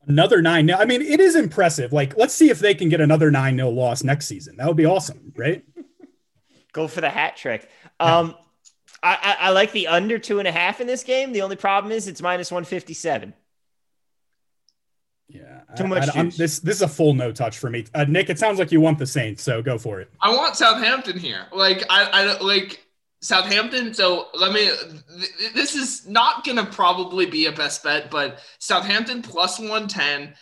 Another 0.08 0.42
nine. 0.42 0.68
I 0.72 0.84
mean, 0.84 1.00
it 1.00 1.20
is 1.20 1.36
impressive. 1.36 1.92
Like, 1.92 2.16
let's 2.16 2.34
see 2.34 2.50
if 2.50 2.58
they 2.58 2.74
can 2.74 2.88
get 2.88 3.00
another 3.00 3.30
nine 3.30 3.56
loss 3.58 4.02
next 4.02 4.26
season. 4.26 4.56
That 4.56 4.66
would 4.66 4.76
be 4.76 4.86
awesome, 4.86 5.32
right? 5.36 5.64
Go 6.72 6.88
for 6.88 7.00
the 7.00 7.10
hat 7.10 7.36
trick. 7.36 7.68
Um, 8.00 8.34
I, 9.02 9.14
I, 9.40 9.46
I 9.46 9.50
like 9.50 9.72
the 9.72 9.86
under 9.88 10.18
two 10.18 10.38
and 10.38 10.48
a 10.48 10.52
half 10.52 10.80
in 10.80 10.86
this 10.86 11.02
game. 11.04 11.32
The 11.32 11.42
only 11.42 11.56
problem 11.56 11.92
is 11.92 12.08
it's 12.08 12.22
minus 12.22 12.50
157. 12.50 13.34
Yeah. 15.28 15.60
Too 15.76 15.84
I- 15.84 15.86
much 15.86 16.08
I, 16.08 16.18
I'm- 16.18 16.26
juice. 16.30 16.36
this 16.38 16.58
this 16.60 16.76
is 16.76 16.82
a 16.82 16.88
full 16.88 17.14
no 17.14 17.32
touch 17.32 17.58
for 17.58 17.68
me. 17.70 17.84
Uh, 17.94 18.04
Nick, 18.04 18.30
it 18.30 18.38
sounds 18.38 18.58
like 18.58 18.70
you 18.72 18.80
want 18.80 18.98
the 18.98 19.06
Saints, 19.06 19.42
so 19.42 19.60
go 19.62 19.78
for 19.78 20.00
it. 20.00 20.10
I 20.20 20.30
want 20.34 20.56
Southampton 20.56 21.18
here. 21.18 21.46
Like 21.52 21.82
I, 21.90 22.04
I 22.12 22.38
like 22.40 22.84
Southampton. 23.22 23.92
So 23.92 24.28
let 24.34 24.52
me. 24.52 24.66
th- 24.68 25.52
This 25.54 25.74
is 25.74 26.06
not 26.06 26.44
gonna 26.44 26.64
probably 26.66 27.26
be 27.26 27.46
a 27.46 27.52
best 27.52 27.82
bet, 27.82 28.10
but 28.10 28.38
Southampton 28.60 29.22
plus 29.22 29.58
one 29.58 29.88
ten. 29.88 30.34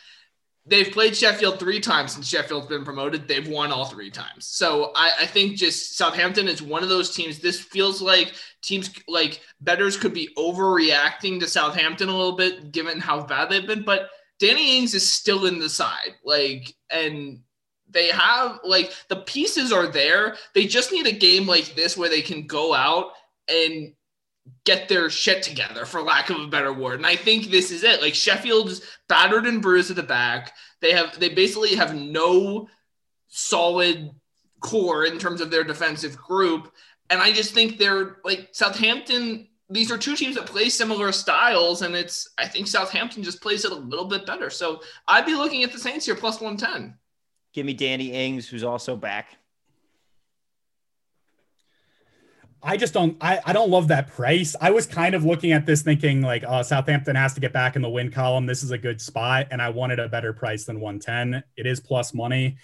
They've 0.67 0.91
played 0.91 1.15
Sheffield 1.15 1.59
three 1.59 1.79
times 1.79 2.13
since 2.13 2.27
Sheffield's 2.27 2.69
been 2.69 2.85
promoted. 2.85 3.29
They've 3.29 3.47
won 3.47 3.71
all 3.71 3.85
three 3.85 4.11
times. 4.11 4.47
So 4.47 4.93
I, 4.97 5.13
I 5.21 5.27
think 5.27 5.57
just 5.57 5.99
Southampton 5.99 6.49
is 6.49 6.63
one 6.63 6.83
of 6.83 6.89
those 6.89 7.15
teams. 7.15 7.39
This 7.39 7.61
feels 7.61 8.01
like 8.01 8.33
teams 8.63 8.91
like 9.07 9.43
betters 9.61 9.99
could 9.99 10.15
be 10.15 10.31
overreacting 10.39 11.39
to 11.41 11.47
Southampton 11.47 12.09
a 12.09 12.17
little 12.17 12.37
bit 12.37 12.73
given 12.73 12.99
how 12.99 13.23
bad 13.23 13.51
they've 13.51 13.67
been. 13.67 13.85
But 13.85 14.09
Danny 14.39 14.79
Ings 14.79 14.95
is 14.95 15.11
still 15.11 15.45
in 15.45 15.59
the 15.59 15.69
side. 15.69 16.15
Like, 16.25 16.75
and 16.91 17.41
they 17.91 18.09
have 18.09 18.61
like 18.65 18.91
the 19.09 19.17
pieces 19.17 19.71
are 19.71 19.87
there. 19.87 20.37
They 20.55 20.67
just 20.67 20.93
need 20.93 21.07
a 21.07 21.13
game 21.13 21.47
like 21.47 21.75
this 21.75 21.97
where 21.97 22.09
they 22.09 22.23
can 22.23 22.47
go 22.47 22.73
out 22.73 23.13
and 23.49 23.93
get 24.65 24.89
their 24.89 25.11
shit 25.11 25.43
together, 25.43 25.85
for 25.85 26.03
lack 26.03 26.31
of 26.31 26.41
a 26.41 26.47
better 26.47 26.73
word. 26.73 26.97
And 26.97 27.07
I 27.07 27.17
think 27.17 27.47
this 27.47 27.71
is 27.71 27.85
it. 27.85 28.03
Like 28.03 28.15
Sheffield's 28.15 28.83
battered 29.09 29.47
and 29.47 29.63
bruised 29.63 29.91
at 29.91 29.97
the 29.97 30.03
back. 30.03 30.53
They 30.81 30.93
have 30.93 31.19
they 31.19 31.31
basically 31.31 31.75
have 31.77 31.95
no 31.95 32.69
solid 33.29 34.11
core 34.61 35.05
in 35.05 35.19
terms 35.19 35.41
of 35.41 35.51
their 35.51 35.65
defensive 35.65 36.17
group. 36.17 36.73
And 37.11 37.21
I 37.21 37.33
just 37.33 37.53
think 37.53 37.79
they're 37.79 38.17
like 38.25 38.49
Southampton. 38.53 39.49
These 39.71 39.91
are 39.91 39.99
two 39.99 40.17
teams 40.17 40.37
that 40.37 40.47
play 40.47 40.69
similar 40.69 41.11
styles, 41.11 41.83
and 41.83 41.95
it's 41.95 42.29
I 42.39 42.47
think 42.47 42.67
Southampton 42.67 43.23
just 43.23 43.41
plays 43.43 43.65
it 43.65 43.73
a 43.73 43.77
little 43.77 44.07
bit 44.07 44.27
better. 44.27 44.51
So 44.51 44.81
I'd 45.09 45.27
be 45.27 45.35
looking 45.35 45.65
at 45.65 45.73
the 45.73 45.79
Saints 45.79 46.07
here 46.07 46.15
plus 46.15 46.41
one 46.41 46.57
ten. 46.57 46.99
Give 47.53 47.65
me 47.65 47.73
Danny 47.73 48.13
Ings, 48.13 48.49
who's 48.49 48.65
also 48.65 48.97
back. 48.97 49.37
I 52.65 52.77
just 52.77 52.95
don't 52.95 53.17
I, 53.21 53.41
I 53.45 53.53
don't 53.53 53.71
love 53.71 53.89
that 53.89 54.09
price. 54.09 54.57
I 54.61 54.71
was 54.71 54.87
kind 54.87 55.15
of 55.15 55.25
looking 55.25 55.53
at 55.53 55.67
this 55.67 55.83
thinking 55.83 56.23
like 56.23 56.45
oh 56.47 56.63
Southampton 56.63 57.15
has 57.15 57.35
to 57.35 57.41
get 57.41 57.53
back 57.53 57.77
in 57.77 57.83
the 57.83 57.91
win 57.91 58.11
column. 58.11 58.47
This 58.47 58.63
is 58.63 58.71
a 58.71 58.79
good 58.79 59.01
spot 59.01 59.49
and 59.51 59.61
I 59.61 59.69
wanted 59.69 59.99
a 59.99 60.09
better 60.09 60.33
price 60.33 60.65
than 60.65 60.81
110. 60.81 61.43
It 61.57 61.67
is 61.67 61.81
plus 61.81 62.15
money. 62.15 62.57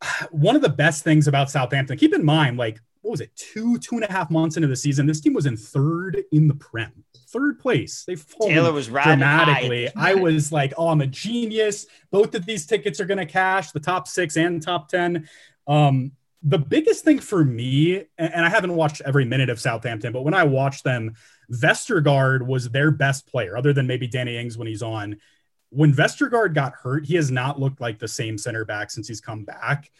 One 0.30 0.56
of 0.56 0.62
the 0.62 0.68
best 0.68 1.04
things 1.04 1.26
about 1.26 1.50
Southampton, 1.50 1.98
keep 1.98 2.14
in 2.14 2.24
mind, 2.24 2.56
like 2.56 2.80
what 3.06 3.12
was 3.12 3.20
it, 3.20 3.34
two, 3.36 3.78
two 3.78 3.94
and 3.94 4.04
a 4.04 4.10
half 4.10 4.30
months 4.30 4.56
into 4.56 4.66
the 4.68 4.76
season, 4.76 5.06
this 5.06 5.20
team 5.20 5.32
was 5.32 5.46
in 5.46 5.56
third 5.56 6.24
in 6.32 6.48
the 6.48 6.54
Prem. 6.54 7.04
Third 7.28 7.60
place. 7.60 8.04
They 8.04 8.16
Taylor 8.16 8.72
was 8.72 8.88
dramatically. 8.88 9.88
I 9.94 10.14
was 10.14 10.50
like, 10.50 10.72
oh, 10.76 10.88
I'm 10.88 11.00
a 11.00 11.06
genius. 11.06 11.86
Both 12.10 12.34
of 12.34 12.46
these 12.46 12.66
tickets 12.66 13.00
are 13.00 13.04
going 13.04 13.18
to 13.18 13.26
cash 13.26 13.70
the 13.70 13.80
top 13.80 14.08
six 14.08 14.36
and 14.36 14.60
top 14.60 14.88
10. 14.88 15.28
Um, 15.68 16.12
the 16.46 16.58
biggest 16.58 17.04
thing 17.04 17.18
for 17.18 17.44
me, 17.44 18.04
and 18.16 18.46
I 18.46 18.48
haven't 18.48 18.76
watched 18.76 19.02
every 19.04 19.24
minute 19.24 19.50
of 19.50 19.58
Southampton, 19.58 20.12
but 20.12 20.22
when 20.22 20.32
I 20.32 20.44
watched 20.44 20.84
them, 20.84 21.14
Vestergaard 21.52 22.46
was 22.46 22.70
their 22.70 22.92
best 22.92 23.26
player, 23.26 23.56
other 23.56 23.72
than 23.72 23.88
maybe 23.88 24.06
Danny 24.06 24.38
Ings 24.38 24.56
when 24.56 24.68
he's 24.68 24.82
on. 24.82 25.16
When 25.70 25.92
Vestergaard 25.92 26.54
got 26.54 26.72
hurt, 26.74 27.04
he 27.04 27.16
has 27.16 27.32
not 27.32 27.58
looked 27.58 27.80
like 27.80 27.98
the 27.98 28.06
same 28.06 28.38
center 28.38 28.64
back 28.64 28.92
since 28.92 29.08
he's 29.08 29.20
come 29.20 29.44
back. 29.44 29.90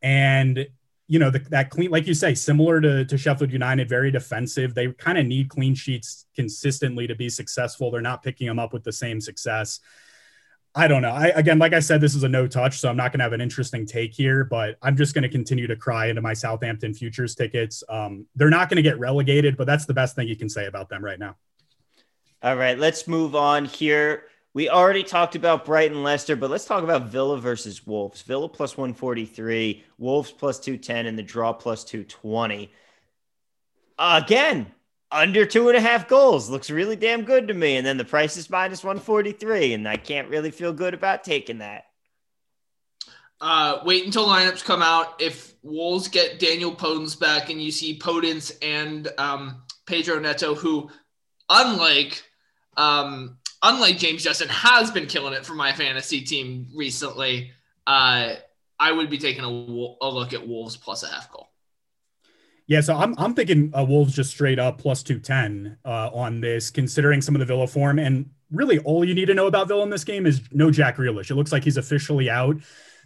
And 0.00 0.68
you 1.08 1.18
know, 1.18 1.28
the, 1.28 1.40
that 1.50 1.70
clean, 1.70 1.90
like 1.90 2.06
you 2.06 2.14
say, 2.14 2.34
similar 2.36 2.80
to, 2.80 3.04
to 3.04 3.18
Sheffield 3.18 3.50
United, 3.50 3.88
very 3.88 4.12
defensive. 4.12 4.74
They 4.74 4.92
kind 4.92 5.18
of 5.18 5.26
need 5.26 5.48
clean 5.48 5.74
sheets 5.74 6.26
consistently 6.36 7.08
to 7.08 7.16
be 7.16 7.28
successful. 7.28 7.90
They're 7.90 8.00
not 8.00 8.22
picking 8.22 8.46
them 8.46 8.60
up 8.60 8.72
with 8.72 8.84
the 8.84 8.92
same 8.92 9.20
success. 9.20 9.80
I 10.74 10.86
don't 10.86 11.02
know. 11.02 11.10
I 11.10 11.26
again, 11.28 11.58
like 11.58 11.72
I 11.72 11.80
said, 11.80 12.00
this 12.00 12.14
is 12.14 12.22
a 12.22 12.28
no 12.28 12.46
touch, 12.46 12.78
so 12.78 12.88
I'm 12.88 12.96
not 12.96 13.10
going 13.10 13.18
to 13.18 13.24
have 13.24 13.32
an 13.32 13.40
interesting 13.40 13.84
take 13.86 14.14
here. 14.14 14.44
But 14.44 14.76
I'm 14.82 14.96
just 14.96 15.14
going 15.14 15.22
to 15.22 15.28
continue 15.28 15.66
to 15.66 15.74
cry 15.74 16.06
into 16.06 16.22
my 16.22 16.32
Southampton 16.32 16.94
futures 16.94 17.34
tickets. 17.34 17.82
Um, 17.88 18.26
they're 18.36 18.50
not 18.50 18.68
going 18.68 18.76
to 18.76 18.82
get 18.82 18.98
relegated, 18.98 19.56
but 19.56 19.66
that's 19.66 19.86
the 19.86 19.94
best 19.94 20.14
thing 20.14 20.28
you 20.28 20.36
can 20.36 20.48
say 20.48 20.66
about 20.66 20.88
them 20.88 21.04
right 21.04 21.18
now. 21.18 21.36
All 22.42 22.56
right, 22.56 22.78
let's 22.78 23.08
move 23.08 23.34
on 23.34 23.64
here. 23.64 24.24
We 24.54 24.68
already 24.68 25.04
talked 25.04 25.36
about 25.36 25.64
Brighton 25.64 26.02
Leicester, 26.02 26.34
but 26.36 26.50
let's 26.50 26.64
talk 26.64 26.82
about 26.82 27.08
Villa 27.08 27.38
versus 27.38 27.86
Wolves. 27.86 28.22
Villa 28.22 28.48
plus 28.48 28.76
143, 28.76 29.84
Wolves 29.98 30.30
plus 30.32 30.58
210, 30.58 31.06
and 31.06 31.18
the 31.18 31.22
draw 31.22 31.52
plus 31.52 31.84
220. 31.84 32.72
Again, 33.98 34.72
under 35.12 35.44
two 35.44 35.68
and 35.68 35.76
a 35.76 35.80
half 35.80 36.08
goals 36.08 36.48
looks 36.48 36.70
really 36.70 36.96
damn 36.96 37.22
good 37.22 37.48
to 37.48 37.54
me. 37.54 37.76
And 37.76 37.86
then 37.86 37.96
the 37.96 38.04
price 38.04 38.36
is 38.36 38.50
minus 38.50 38.84
143, 38.84 39.74
and 39.74 39.88
I 39.88 39.96
can't 39.96 40.28
really 40.28 40.50
feel 40.50 40.72
good 40.72 40.94
about 40.94 41.24
taking 41.24 41.58
that. 41.58 41.84
Uh, 43.40 43.80
wait 43.84 44.04
until 44.04 44.26
lineups 44.26 44.64
come 44.64 44.82
out. 44.82 45.20
If 45.20 45.54
Wolves 45.62 46.08
get 46.08 46.38
Daniel 46.38 46.74
Podence 46.74 47.18
back 47.18 47.48
and 47.48 47.60
you 47.60 47.70
see 47.70 47.98
Podence 47.98 48.52
and 48.62 49.08
um, 49.18 49.62
Pedro 49.86 50.18
Neto, 50.18 50.54
who, 50.54 50.90
unlike 51.48 52.22
um, 52.76 53.38
unlike 53.62 53.98
James 53.98 54.22
Justin, 54.22 54.48
has 54.48 54.90
been 54.90 55.06
killing 55.06 55.34
it 55.34 55.44
for 55.44 55.54
my 55.54 55.72
fantasy 55.72 56.20
team 56.20 56.68
recently, 56.74 57.52
uh, 57.86 58.34
I 58.78 58.92
would 58.92 59.10
be 59.10 59.18
taking 59.18 59.44
a, 59.44 59.48
a 59.48 60.08
look 60.08 60.32
at 60.32 60.46
Wolves 60.46 60.76
plus 60.76 61.02
a 61.02 61.08
half 61.08 61.30
goal. 61.32 61.49
Yeah, 62.70 62.82
so 62.82 62.94
I'm 62.96 63.16
I'm 63.18 63.34
thinking 63.34 63.72
uh, 63.76 63.82
Wolves 63.82 64.14
just 64.14 64.30
straight 64.30 64.60
up 64.60 64.78
plus 64.78 65.02
two 65.02 65.18
ten 65.18 65.76
uh, 65.84 66.08
on 66.14 66.40
this, 66.40 66.70
considering 66.70 67.20
some 67.20 67.34
of 67.34 67.40
the 67.40 67.44
Villa 67.44 67.66
form, 67.66 67.98
and 67.98 68.30
really 68.52 68.78
all 68.78 69.04
you 69.04 69.12
need 69.12 69.24
to 69.24 69.34
know 69.34 69.48
about 69.48 69.66
Villa 69.66 69.82
in 69.82 69.90
this 69.90 70.04
game 70.04 70.24
is 70.24 70.40
no 70.52 70.70
Jack 70.70 70.96
Grealish. 70.96 71.32
It 71.32 71.34
looks 71.34 71.50
like 71.50 71.64
he's 71.64 71.78
officially 71.78 72.30
out. 72.30 72.58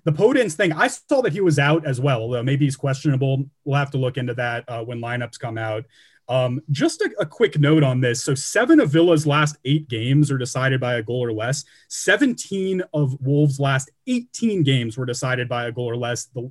The 0.05 0.13
Podence 0.13 0.53
thing, 0.53 0.75
I 0.75 0.89
saw 0.89 1.23
that 1.23 1.33
he 1.33 1.41
was 1.41 1.59
out 1.59 1.87
as 1.87 1.99
well. 1.99 2.21
Although 2.21 2.43
maybe 2.43 2.67
he's 2.67 2.77
questionable. 2.77 3.47
We'll 3.65 3.79
have 3.79 3.91
to 3.93 3.97
look 3.97 4.19
into 4.19 4.35
that 4.35 4.69
uh, 4.69 4.85
when 4.85 5.01
lineups 5.01 5.39
come 5.39 5.57
out. 5.57 5.87
Um, 6.29 6.61
just 6.71 7.01
a, 7.01 7.11
a, 7.21 7.27
quick 7.27 7.59
note 7.59 7.83
on 7.83 8.01
this. 8.01 8.23
So, 8.23 8.35
seven 8.35 8.81
of 8.81 8.91
Villa's 8.91 9.27
last 9.27 9.57
eight 9.65 9.89
games 9.89 10.31
are 10.31 10.39
decided 10.39 10.81
by 10.81 10.97
a 10.97 11.03
goal 11.03 11.25
or 11.25 11.33
less. 11.33 11.65
17 11.89 12.83
of 12.95 13.19
Wolves' 13.21 13.61
last 13.61 13.91
18 14.07 14.63
games 14.63 14.97
were 14.97 15.05
decided 15.05 15.49
by 15.49 15.67
a 15.67 15.73
goal 15.73 15.91
or 15.91 15.97
less. 15.97 16.27
The 16.27 16.51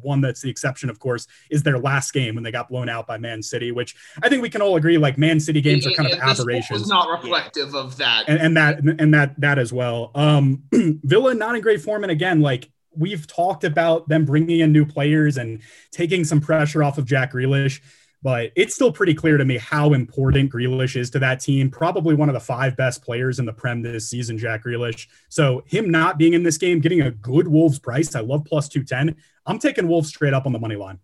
one 0.00 0.20
that's 0.20 0.40
the 0.40 0.50
exception, 0.50 0.90
of 0.90 0.98
course, 0.98 1.26
is 1.50 1.62
their 1.62 1.78
last 1.78 2.12
game 2.12 2.34
when 2.34 2.44
they 2.44 2.50
got 2.50 2.68
blown 2.68 2.88
out 2.88 3.06
by 3.06 3.18
Man 3.18 3.42
City, 3.42 3.72
which 3.72 3.96
I 4.22 4.28
think 4.28 4.42
we 4.42 4.50
can 4.50 4.62
all 4.62 4.76
agree, 4.76 4.98
like 4.98 5.18
Man 5.18 5.40
City 5.40 5.60
games 5.60 5.86
are 5.86 5.90
kind 5.92 6.12
of 6.12 6.18
aberrations. 6.18 6.80
Was 6.80 6.88
not 6.88 7.08
reflective 7.10 7.74
of 7.74 7.96
that, 7.98 8.24
and, 8.28 8.40
and 8.40 8.56
that 8.56 8.78
and 9.00 9.14
that 9.14 9.40
that 9.40 9.58
as 9.58 9.72
well. 9.72 10.10
Um, 10.14 10.62
Villa 10.72 11.34
not 11.34 11.54
in 11.54 11.60
great 11.60 11.80
form, 11.80 12.04
and 12.04 12.10
again, 12.10 12.40
like 12.40 12.70
we've 12.94 13.26
talked 13.26 13.64
about 13.64 14.08
them 14.08 14.24
bringing 14.24 14.60
in 14.60 14.72
new 14.72 14.84
players 14.84 15.36
and 15.36 15.60
taking 15.92 16.24
some 16.24 16.40
pressure 16.40 16.82
off 16.82 16.98
of 16.98 17.04
Jack 17.04 17.32
Grealish 17.32 17.80
but 18.22 18.50
it's 18.56 18.74
still 18.74 18.92
pretty 18.92 19.14
clear 19.14 19.36
to 19.36 19.44
me 19.44 19.58
how 19.58 19.92
important 19.92 20.52
Grealish 20.52 20.96
is 20.96 21.10
to 21.10 21.18
that 21.20 21.40
team. 21.40 21.70
Probably 21.70 22.14
one 22.14 22.28
of 22.28 22.32
the 22.32 22.40
five 22.40 22.76
best 22.76 23.02
players 23.02 23.38
in 23.38 23.46
the 23.46 23.52
Prem 23.52 23.82
this 23.82 24.08
season, 24.08 24.38
Jack 24.38 24.64
Grealish. 24.64 25.06
So 25.28 25.62
him 25.66 25.90
not 25.90 26.18
being 26.18 26.34
in 26.34 26.42
this 26.42 26.58
game, 26.58 26.80
getting 26.80 27.02
a 27.02 27.10
good 27.10 27.46
Wolves 27.46 27.78
price, 27.78 28.14
I 28.14 28.20
love 28.20 28.44
plus 28.44 28.68
210. 28.68 29.16
I'm 29.46 29.58
taking 29.58 29.88
Wolves 29.88 30.08
straight 30.08 30.34
up 30.34 30.46
on 30.46 30.52
the 30.52 30.58
money 30.58 30.76
line. 30.76 30.98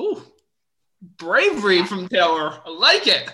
Ooh, 0.00 0.22
bravery 1.16 1.84
from 1.84 2.08
Taylor. 2.08 2.60
I 2.64 2.70
like 2.70 3.06
it. 3.06 3.32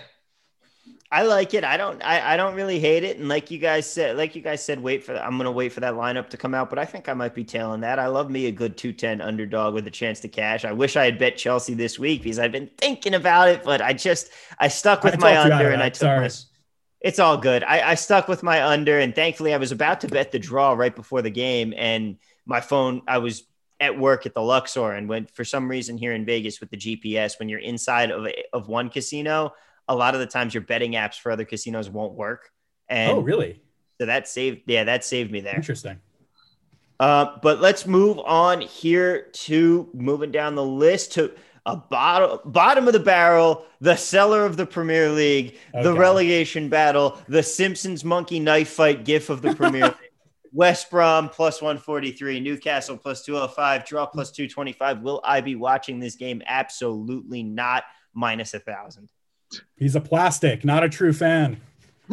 I 1.11 1.21
like 1.21 1.53
it. 1.53 1.63
I 1.63 1.77
don't. 1.77 2.03
I, 2.03 2.33
I 2.33 2.37
don't 2.37 2.55
really 2.55 2.79
hate 2.79 3.03
it. 3.03 3.17
And 3.17 3.29
like 3.29 3.51
you 3.51 3.59
guys 3.59 3.89
said, 3.89 4.17
like 4.17 4.35
you 4.35 4.41
guys 4.41 4.65
said, 4.65 4.81
wait 4.81 5.03
for. 5.03 5.15
I'm 5.15 5.37
gonna 5.37 5.51
wait 5.51 5.71
for 5.71 5.79
that 5.81 5.93
lineup 5.93 6.29
to 6.29 6.37
come 6.37 6.55
out. 6.55 6.69
But 6.69 6.79
I 6.79 6.85
think 6.85 7.07
I 7.07 7.13
might 7.13 7.35
be 7.35 7.43
tailing 7.43 7.81
that. 7.81 7.99
I 7.99 8.07
love 8.07 8.31
me 8.31 8.47
a 8.47 8.51
good 8.51 8.75
210 8.75 9.21
underdog 9.21 9.75
with 9.75 9.85
a 9.85 9.91
chance 9.91 10.19
to 10.21 10.27
cash. 10.27 10.65
I 10.65 10.71
wish 10.71 10.95
I 10.95 11.05
had 11.05 11.19
bet 11.19 11.37
Chelsea 11.37 11.75
this 11.75 11.99
week 11.99 12.23
because 12.23 12.39
I've 12.39 12.51
been 12.51 12.69
thinking 12.79 13.13
about 13.13 13.49
it, 13.49 13.63
but 13.63 13.81
I 13.81 13.93
just 13.93 14.31
I 14.59 14.67
stuck 14.67 15.03
with 15.03 15.13
I 15.15 15.17
my 15.17 15.41
under 15.41 15.69
and 15.69 15.81
I 15.81 15.89
took 15.89 15.99
Sorry. 15.99 16.21
my. 16.21 16.29
It's 17.01 17.19
all 17.19 17.37
good. 17.37 17.63
I, 17.63 17.91
I 17.91 17.95
stuck 17.95 18.27
with 18.27 18.41
my 18.41 18.65
under, 18.65 18.99
and 18.99 19.13
thankfully 19.13 19.53
I 19.53 19.57
was 19.57 19.71
about 19.71 20.01
to 20.01 20.07
bet 20.07 20.31
the 20.31 20.39
draw 20.39 20.73
right 20.73 20.95
before 20.95 21.21
the 21.21 21.29
game, 21.29 21.73
and 21.77 22.17
my 22.47 22.61
phone. 22.61 23.03
I 23.07 23.19
was 23.19 23.43
at 23.79 23.99
work 23.99 24.25
at 24.25 24.33
the 24.33 24.41
Luxor, 24.41 24.91
and 24.91 25.07
when 25.07 25.27
for 25.27 25.45
some 25.45 25.69
reason 25.69 25.99
here 25.99 26.13
in 26.13 26.25
Vegas 26.25 26.59
with 26.59 26.71
the 26.71 26.77
GPS, 26.77 27.37
when 27.37 27.47
you're 27.47 27.59
inside 27.59 28.09
of 28.09 28.27
of 28.51 28.67
one 28.67 28.89
casino 28.89 29.53
a 29.87 29.95
lot 29.95 30.13
of 30.13 30.19
the 30.19 30.27
times 30.27 30.53
your 30.53 30.63
betting 30.63 30.93
apps 30.93 31.19
for 31.19 31.31
other 31.31 31.45
casinos 31.45 31.89
won't 31.89 32.13
work. 32.13 32.49
And 32.87 33.11
oh, 33.11 33.19
really? 33.21 33.61
So 33.99 34.07
that 34.07 34.27
saved, 34.27 34.61
yeah, 34.67 34.85
that 34.85 35.03
saved 35.03 35.31
me 35.31 35.41
there. 35.41 35.55
Interesting. 35.55 35.99
Uh, 36.99 37.37
but 37.41 37.59
let's 37.59 37.85
move 37.85 38.19
on 38.19 38.61
here 38.61 39.29
to 39.33 39.89
moving 39.93 40.31
down 40.31 40.55
the 40.55 40.63
list 40.63 41.13
to 41.13 41.33
a 41.65 41.75
bottom 41.75 42.39
bottom 42.45 42.87
of 42.87 42.93
the 42.93 42.99
barrel, 42.99 43.65
the 43.81 43.95
cellar 43.95 44.45
of 44.45 44.55
the 44.55 44.65
Premier 44.65 45.09
League, 45.09 45.57
okay. 45.73 45.83
the 45.83 45.93
relegation 45.93 46.69
battle, 46.69 47.19
the 47.27 47.41
Simpsons 47.43 48.05
monkey 48.05 48.39
knife 48.39 48.69
fight 48.69 49.03
gif 49.03 49.29
of 49.29 49.41
the 49.41 49.55
Premier 49.55 49.83
League. 49.85 50.11
West 50.53 50.89
Brom 50.89 51.27
plus 51.27 51.61
143, 51.61 52.39
Newcastle 52.39 52.95
plus 52.95 53.25
205, 53.25 53.85
draw 53.85 54.05
plus 54.05 54.31
225. 54.31 55.01
Will 55.01 55.19
I 55.25 55.41
be 55.41 55.55
watching 55.55 55.99
this 55.99 56.15
game? 56.15 56.41
Absolutely 56.45 57.43
not. 57.43 57.83
Minus 58.13 58.53
a 58.53 58.59
thousand. 58.59 59.09
He's 59.77 59.95
a 59.95 60.01
plastic, 60.01 60.63
not 60.65 60.83
a 60.83 60.89
true 60.89 61.13
fan. 61.13 61.61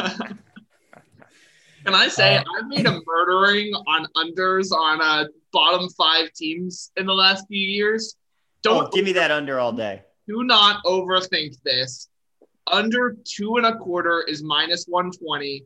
Can 1.85 1.95
I 1.95 2.09
say 2.09 2.37
uh, 2.37 2.45
I've 2.59 2.69
made 2.69 2.87
a 2.87 3.01
murdering 3.05 3.73
on 3.75 4.07
unders 4.17 4.73
on 4.73 5.01
uh, 5.01 5.25
bottom 5.53 5.89
five 5.91 6.33
teams 6.33 6.93
in 6.97 7.07
the 7.07 7.13
last 7.13 7.47
few 7.49 7.59
years? 7.59 8.17
Don't 8.63 8.87
oh, 8.87 8.91
give 8.91 9.05
me 9.05 9.13
that 9.13 9.31
under 9.31 9.59
all 9.59 9.73
day. 9.73 10.03
Do 10.29 10.45
not 10.45 10.83
overthink 10.85 11.61
this. 11.65 12.09
Under 12.71 13.17
two 13.25 13.57
and 13.57 13.67
a 13.67 13.77
quarter 13.77 14.25
is 14.29 14.43
minus 14.43 14.87
120. 14.87 15.65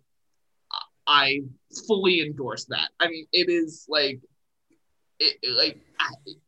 I 1.07 1.43
fully 1.87 2.23
endorse 2.23 2.65
that. 2.67 2.89
I 2.99 3.09
mean, 3.09 3.27
it 3.33 3.49
is 3.51 3.85
like, 3.89 4.19
it, 5.21 5.37
like 5.57 5.81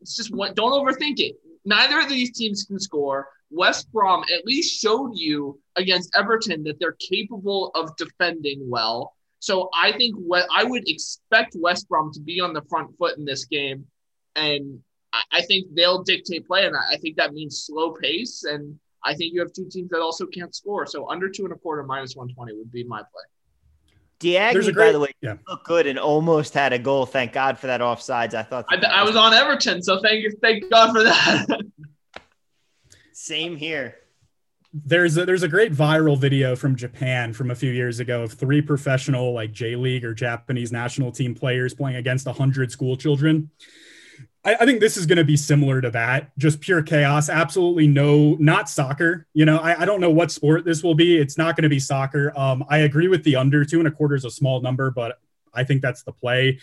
it's 0.00 0.16
just 0.16 0.34
what. 0.34 0.56
Don't 0.56 0.72
overthink 0.72 1.20
it. 1.20 1.36
Neither 1.64 2.00
of 2.00 2.08
these 2.08 2.32
teams 2.32 2.64
can 2.64 2.80
score. 2.80 3.28
West 3.50 3.90
Brom 3.92 4.24
at 4.34 4.44
least 4.44 4.80
showed 4.80 5.12
you 5.14 5.58
against 5.76 6.14
Everton 6.16 6.62
that 6.64 6.78
they're 6.78 6.96
capable 6.98 7.70
of 7.74 7.96
defending 7.96 8.68
well. 8.68 9.14
So 9.40 9.70
I 9.74 9.92
think 9.92 10.16
what 10.16 10.46
I 10.54 10.64
would 10.64 10.88
expect 10.88 11.56
West 11.58 11.88
Brom 11.88 12.12
to 12.12 12.20
be 12.20 12.40
on 12.40 12.52
the 12.52 12.62
front 12.62 12.96
foot 12.98 13.16
in 13.18 13.24
this 13.24 13.44
game, 13.44 13.86
and 14.36 14.80
I 15.32 15.42
think 15.42 15.74
they'll 15.74 16.02
dictate 16.02 16.46
play, 16.46 16.66
and 16.66 16.76
I 16.76 16.96
think 16.96 17.16
that 17.16 17.32
means 17.32 17.64
slow 17.64 17.92
pace. 17.92 18.44
And 18.44 18.78
I 19.04 19.14
think 19.14 19.32
you 19.32 19.40
have 19.40 19.52
two 19.52 19.68
teams 19.70 19.90
that 19.90 20.00
also 20.00 20.26
can't 20.26 20.54
score. 20.54 20.86
So 20.86 21.08
under 21.08 21.28
two 21.28 21.44
and 21.44 21.52
a 21.52 21.56
quarter, 21.56 21.82
minus 21.82 22.16
one 22.16 22.28
twenty 22.28 22.54
would 22.54 22.72
be 22.72 22.84
my 22.84 22.98
play. 22.98 23.22
Diagne, 24.20 24.60
great, 24.60 24.74
by 24.74 24.92
the 24.92 24.98
way, 24.98 25.12
yeah. 25.20 25.34
looked 25.46 25.64
good 25.64 25.86
and 25.86 25.96
almost 25.98 26.52
had 26.52 26.72
a 26.72 26.78
goal. 26.78 27.06
Thank 27.06 27.32
God 27.32 27.56
for 27.56 27.68
that 27.68 27.80
offsides. 27.80 28.34
I 28.34 28.42
thought 28.42 28.66
I, 28.68 28.76
I 28.76 29.04
was 29.04 29.14
on 29.14 29.32
Everton, 29.32 29.80
so 29.80 30.00
thank 30.00 30.24
you, 30.24 30.32
thank 30.42 30.68
God 30.70 30.92
for 30.92 31.04
that. 31.04 31.46
Same 33.20 33.56
here. 33.56 33.96
There's 34.72 35.16
a, 35.16 35.26
there's 35.26 35.42
a 35.42 35.48
great 35.48 35.72
viral 35.72 36.16
video 36.16 36.54
from 36.54 36.76
Japan 36.76 37.32
from 37.32 37.50
a 37.50 37.54
few 37.54 37.72
years 37.72 37.98
ago 37.98 38.22
of 38.22 38.32
three 38.32 38.62
professional 38.62 39.32
like 39.32 39.50
J 39.50 39.74
League 39.74 40.04
or 40.04 40.14
Japanese 40.14 40.70
national 40.70 41.10
team 41.10 41.34
players 41.34 41.74
playing 41.74 41.96
against 41.96 42.26
a 42.26 42.30
100 42.30 42.70
school 42.70 42.96
children. 42.96 43.50
I, 44.44 44.54
I 44.60 44.66
think 44.66 44.78
this 44.78 44.96
is 44.96 45.04
going 45.04 45.18
to 45.18 45.24
be 45.24 45.36
similar 45.36 45.80
to 45.80 45.90
that, 45.90 46.30
just 46.38 46.60
pure 46.60 46.80
chaos. 46.80 47.28
Absolutely 47.28 47.88
no, 47.88 48.36
not 48.38 48.68
soccer. 48.68 49.26
You 49.34 49.46
know, 49.46 49.58
I, 49.58 49.82
I 49.82 49.84
don't 49.84 50.00
know 50.00 50.12
what 50.12 50.30
sport 50.30 50.64
this 50.64 50.84
will 50.84 50.94
be. 50.94 51.18
It's 51.18 51.36
not 51.36 51.56
going 51.56 51.64
to 51.64 51.68
be 51.68 51.80
soccer. 51.80 52.32
Um, 52.38 52.64
I 52.70 52.78
agree 52.78 53.08
with 53.08 53.24
the 53.24 53.34
under 53.34 53.64
two 53.64 53.80
and 53.80 53.88
a 53.88 53.90
quarter 53.90 54.14
is 54.14 54.24
a 54.24 54.30
small 54.30 54.60
number, 54.60 54.92
but 54.92 55.18
I 55.52 55.64
think 55.64 55.82
that's 55.82 56.04
the 56.04 56.12
play. 56.12 56.60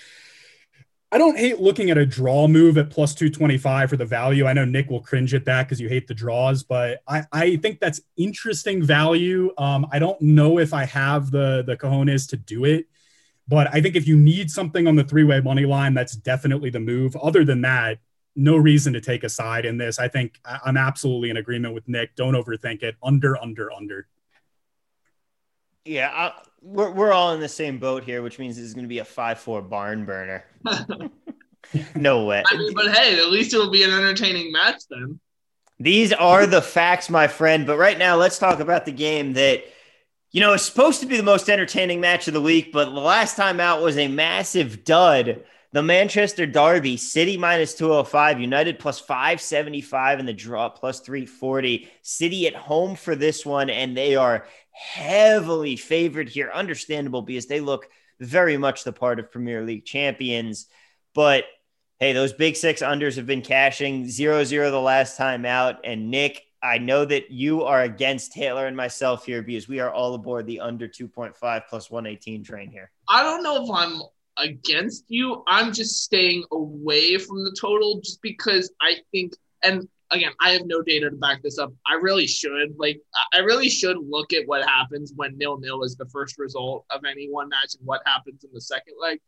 I 1.11 1.17
don't 1.17 1.37
hate 1.37 1.61
looking 1.61 1.91
at 1.91 1.97
a 1.97 2.05
draw 2.05 2.47
move 2.47 2.77
at 2.77 2.89
plus 2.89 3.13
225 3.15 3.89
for 3.89 3.95
the 3.95 4.05
value. 4.05 4.47
I 4.47 4.53
know 4.53 4.65
Nick 4.65 4.89
will 4.89 5.01
cringe 5.01 5.33
at 5.33 5.45
that 5.45 5.63
because 5.63 5.79
you 5.79 5.87
hate 5.87 6.07
the 6.07 6.13
draws, 6.13 6.63
but 6.63 7.01
I, 7.07 7.23
I 7.31 7.55
think 7.57 7.79
that's 7.79 8.01
interesting 8.17 8.83
value. 8.83 9.53
Um, 9.57 9.87
I 9.91 9.99
don't 9.99 10.19
know 10.21 10.59
if 10.59 10.73
I 10.73 10.85
have 10.85 11.31
the 11.31 11.63
the 11.65 11.77
cojones 11.77 12.27
to 12.29 12.37
do 12.37 12.65
it. 12.65 12.87
But 13.47 13.73
I 13.73 13.81
think 13.81 13.95
if 13.95 14.07
you 14.07 14.17
need 14.17 14.49
something 14.49 14.87
on 14.87 14.95
the 14.95 15.03
three 15.03 15.23
way 15.23 15.39
money 15.39 15.65
line, 15.65 15.93
that's 15.93 16.15
definitely 16.15 16.69
the 16.69 16.79
move. 16.79 17.15
Other 17.15 17.45
than 17.45 17.61
that, 17.61 17.99
no 18.35 18.57
reason 18.57 18.93
to 18.93 19.01
take 19.01 19.23
a 19.23 19.29
side 19.29 19.65
in 19.65 19.77
this. 19.77 19.99
I 19.99 20.07
think 20.07 20.39
I'm 20.43 20.77
absolutely 20.77 21.29
in 21.29 21.37
agreement 21.37 21.73
with 21.73 21.87
Nick. 21.87 22.15
Don't 22.15 22.33
overthink 22.33 22.83
it. 22.83 22.95
Under, 23.03 23.37
under, 23.37 23.71
under. 23.71 24.07
Yeah, 25.85 26.09
I, 26.11 26.33
we're 26.65 26.89
we're 26.91 27.13
all 27.13 27.33
in 27.33 27.39
the 27.39 27.47
same 27.47 27.77
boat 27.77 28.03
here, 28.03 28.21
which 28.21 28.39
means 28.39 28.55
this 28.55 28.65
is 28.65 28.73
going 28.73 28.85
to 28.85 28.89
be 28.89 28.99
a 28.99 29.05
five 29.05 29.39
four 29.39 29.61
barn 29.61 30.05
burner. 30.05 30.45
no 31.95 32.25
way. 32.25 32.43
I 32.45 32.57
mean, 32.57 32.73
but 32.73 32.91
hey, 32.95 33.17
at 33.19 33.29
least 33.29 33.53
it'll 33.53 33.69
be 33.69 33.83
an 33.83 33.91
entertaining 33.91 34.51
match 34.51 34.81
then. 34.89 35.19
These 35.79 36.13
are 36.13 36.47
the 36.47 36.61
facts, 36.61 37.09
my 37.09 37.27
friend. 37.27 37.67
But 37.67 37.77
right 37.77 37.97
now, 37.97 38.15
let's 38.15 38.39
talk 38.39 38.59
about 38.59 38.85
the 38.85 38.91
game 38.91 39.33
that 39.33 39.63
you 40.31 40.41
know, 40.41 40.51
is 40.51 40.63
supposed 40.63 40.99
to 40.99 41.05
be 41.05 41.15
the 41.15 41.23
most 41.23 41.49
entertaining 41.49 42.01
match 42.01 42.27
of 42.27 42.33
the 42.33 42.41
week, 42.41 42.73
but 42.73 42.93
the 42.93 42.99
last 42.99 43.37
time 43.37 43.61
out 43.61 43.81
was 43.81 43.97
a 43.97 44.09
massive 44.09 44.83
dud. 44.83 45.45
The 45.71 45.81
Manchester 45.81 46.45
Derby, 46.45 46.97
City 46.97 47.37
minus 47.37 47.73
205, 47.73 48.41
United 48.41 48.77
plus 48.77 48.99
575, 48.99 50.19
and 50.19 50.27
the 50.27 50.33
draw 50.33 50.67
plus 50.67 50.99
340. 50.99 51.89
City 52.01 52.47
at 52.47 52.53
home 52.53 52.95
for 52.95 53.15
this 53.15 53.45
one, 53.45 53.69
and 53.69 53.95
they 53.95 54.17
are 54.17 54.45
heavily 54.75 55.77
favored 55.77 56.29
here. 56.29 56.51
Understandable 56.53 57.21
because 57.21 57.47
they 57.47 57.61
look 57.61 57.87
very 58.19 58.57
much 58.57 58.83
the 58.83 58.91
part 58.91 59.19
of 59.19 59.31
Premier 59.31 59.63
League 59.63 59.85
champions. 59.85 60.67
But 61.13 61.45
hey, 61.99 62.13
those 62.13 62.33
big 62.33 62.55
six 62.55 62.81
unders 62.81 63.15
have 63.15 63.25
been 63.25 63.41
cashing 63.41 64.07
0 64.09 64.43
0 64.43 64.71
the 64.71 64.79
last 64.79 65.17
time 65.17 65.45
out. 65.45 65.77
And 65.85 66.11
Nick, 66.11 66.41
I 66.61 66.77
know 66.77 67.05
that 67.05 67.31
you 67.31 67.63
are 67.63 67.83
against 67.83 68.33
Taylor 68.33 68.67
and 68.67 68.75
myself 68.75 69.25
here 69.25 69.41
because 69.41 69.67
we 69.67 69.79
are 69.79 69.91
all 69.91 70.13
aboard 70.13 70.45
the 70.45 70.59
under 70.59 70.87
2.5 70.87 71.61
plus 71.69 71.89
118 71.89 72.43
train 72.43 72.69
here. 72.69 72.91
I 73.07 73.23
don't 73.23 73.43
know 73.43 73.63
if 73.63 73.69
I'm 73.71 74.01
against 74.37 75.05
you. 75.07 75.43
I'm 75.47 75.71
just 75.71 76.03
staying 76.03 76.43
away 76.51 77.17
from 77.17 77.43
the 77.43 77.55
total 77.59 78.01
just 78.01 78.21
because 78.21 78.71
I 78.81 78.97
think, 79.11 79.33
and 79.63 79.87
again, 80.11 80.31
I 80.39 80.51
have 80.51 80.65
no 80.65 80.81
data 80.81 81.09
to 81.09 81.15
back 81.15 81.41
this 81.41 81.57
up. 81.57 81.73
I 81.87 81.95
really 81.95 82.27
should. 82.27 82.75
Like, 82.77 83.01
I 83.33 83.39
really 83.39 83.69
should 83.69 83.97
look 83.97 84.33
at 84.33 84.47
what 84.47 84.67
happens 84.67 85.13
when 85.15 85.37
nil 85.37 85.57
nil 85.59 85.83
is 85.83 85.95
the 85.95 86.05
first 86.07 86.37
result 86.37 86.85
of 86.91 87.01
any 87.09 87.29
one 87.29 87.49
match 87.49 87.75
and 87.77 87.85
what 87.85 88.01
happens 88.05 88.43
in 88.43 88.51
the 88.53 88.61
second 88.61 88.95
leg. 89.01 89.19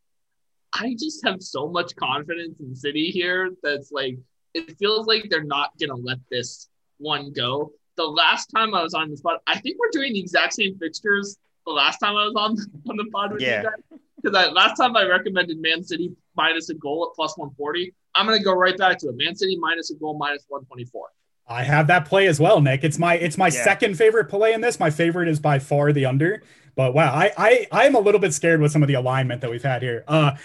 I 0.73 0.95
just 0.99 1.25
have 1.25 1.41
so 1.41 1.67
much 1.67 1.95
confidence 1.95 2.59
in 2.59 2.75
City 2.75 3.09
here 3.09 3.51
that's 3.63 3.91
like, 3.91 4.17
it 4.53 4.77
feels 4.77 5.07
like 5.07 5.27
they're 5.29 5.43
not 5.43 5.71
going 5.79 5.89
to 5.89 5.95
let 5.95 6.19
this 6.29 6.69
one 6.97 7.31
go. 7.33 7.71
The 7.95 8.03
last 8.03 8.47
time 8.47 8.75
I 8.75 8.83
was 8.83 8.93
on 8.93 9.09
the 9.09 9.17
spot, 9.17 9.41
I 9.47 9.59
think 9.59 9.77
we're 9.79 9.89
doing 9.91 10.13
the 10.13 10.19
exact 10.19 10.53
same 10.53 10.77
fixtures. 10.77 11.37
The 11.65 11.73
last 11.73 11.97
time 11.97 12.15
I 12.15 12.25
was 12.25 12.33
on 12.35 12.57
on 12.89 12.97
the 12.97 13.09
pod 13.11 13.33
with 13.33 13.41
yeah. 13.41 13.63
you 13.63 13.69
guys, 13.69 13.99
because 14.21 14.53
last 14.53 14.77
time 14.77 14.95
I 14.95 15.05
recommended 15.05 15.59
Man 15.59 15.83
City 15.83 16.15
minus 16.37 16.69
a 16.69 16.75
goal 16.75 17.09
at 17.09 17.15
plus 17.15 17.37
140. 17.37 17.93
I'm 18.15 18.25
gonna 18.25 18.41
go 18.41 18.53
right 18.53 18.77
back 18.77 18.97
to 18.99 19.09
it. 19.09 19.17
Man 19.17 19.35
City 19.35 19.57
minus 19.59 19.91
a 19.91 19.95
goal 19.95 20.17
minus 20.17 20.45
124. 20.47 21.07
I 21.49 21.63
have 21.63 21.87
that 21.87 22.05
play 22.05 22.27
as 22.27 22.39
well, 22.39 22.61
Nick. 22.61 22.83
It's 22.83 22.99
my 22.99 23.15
it's 23.15 23.37
my 23.37 23.47
yeah. 23.47 23.63
second 23.63 23.97
favorite 23.97 24.25
play 24.25 24.53
in 24.53 24.61
this. 24.61 24.79
My 24.79 24.89
favorite 24.89 25.27
is 25.27 25.39
by 25.39 25.59
far 25.59 25.91
the 25.91 26.05
under. 26.05 26.43
But 26.75 26.93
wow, 26.93 27.13
I 27.13 27.31
I 27.37 27.67
I 27.71 27.85
am 27.85 27.95
a 27.95 27.99
little 27.99 28.19
bit 28.19 28.33
scared 28.33 28.61
with 28.61 28.71
some 28.71 28.83
of 28.83 28.87
the 28.87 28.95
alignment 28.95 29.41
that 29.41 29.49
we've 29.49 29.63
had 29.63 29.81
here. 29.81 30.03
Uh 30.07 30.35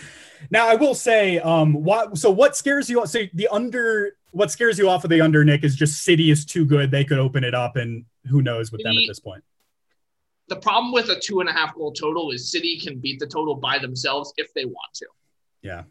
now 0.50 0.68
I 0.68 0.74
will 0.74 0.94
say, 0.94 1.38
um, 1.38 1.74
what 1.84 2.18
so 2.18 2.30
what 2.30 2.56
scares 2.56 2.88
you? 2.90 3.06
So 3.06 3.20
the 3.34 3.48
under 3.48 4.16
what 4.30 4.50
scares 4.50 4.78
you 4.78 4.88
off 4.88 5.04
of 5.04 5.10
the 5.10 5.20
under, 5.20 5.44
Nick, 5.44 5.62
is 5.64 5.76
just 5.76 6.02
City 6.02 6.30
is 6.30 6.44
too 6.44 6.64
good. 6.64 6.90
They 6.90 7.04
could 7.04 7.18
open 7.18 7.44
it 7.44 7.54
up, 7.54 7.76
and 7.76 8.04
who 8.26 8.42
knows 8.42 8.72
with 8.72 8.80
City, 8.80 8.88
them 8.88 9.02
at 9.02 9.08
this 9.08 9.20
point. 9.20 9.44
The 10.48 10.56
problem 10.56 10.92
with 10.92 11.08
a 11.10 11.20
two 11.20 11.40
and 11.40 11.48
a 11.48 11.52
half 11.52 11.74
goal 11.74 11.92
total 11.92 12.30
is 12.30 12.50
City 12.50 12.78
can 12.78 12.98
beat 12.98 13.20
the 13.20 13.26
total 13.26 13.54
by 13.54 13.78
themselves 13.78 14.32
if 14.36 14.52
they 14.54 14.64
want 14.64 14.94
to. 14.94 15.06
Yeah. 15.62 15.84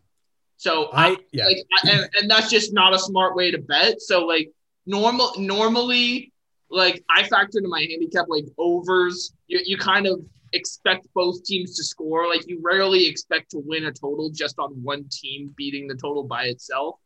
So 0.58 0.90
I, 0.94 1.18
yeah, 1.32 1.46
like, 1.46 1.58
and, 1.86 2.10
and 2.20 2.30
that's 2.30 2.50
just 2.50 2.72
not 2.72 2.94
a 2.94 3.00
smart 3.00 3.36
way 3.36 3.50
to 3.50 3.58
bet. 3.58 4.00
So 4.00 4.26
like 4.26 4.52
normal, 4.86 5.32
normally, 5.38 6.32
like 6.70 7.04
I 7.10 7.24
factor 7.24 7.58
into 7.58 7.70
my 7.70 7.82
handicap 7.82 8.28
like 8.30 8.46
overs. 8.60 9.34
You, 9.48 9.60
you 9.66 9.78
kind 9.78 10.06
of 10.06 10.22
expect 10.54 11.08
both 11.16 11.44
teams 11.44 11.76
to 11.78 11.84
score. 11.84 12.28
Like 12.28 12.48
you 12.48 12.60
rarely 12.62 13.08
expect 13.08 13.52
to 13.52 13.60
win 13.60 13.86
a 13.86 13.92
total 13.92 14.30
just 14.30 14.60
on 14.60 14.72
one 14.84 15.06
team 15.12 15.54
beating 15.58 15.88
the 15.88 15.96
total 15.96 16.24
by 16.24 16.44
itself. 16.46 17.00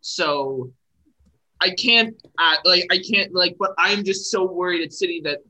So 0.00 0.72
I 1.60 1.70
can't 1.70 2.14
uh, 2.38 2.56
like 2.64 2.86
I 2.90 2.98
can't 2.98 3.34
like, 3.34 3.56
but 3.58 3.72
I'm 3.78 4.04
just 4.04 4.30
so 4.30 4.44
worried 4.44 4.82
at 4.82 4.92
City 4.92 5.20
that 5.24 5.40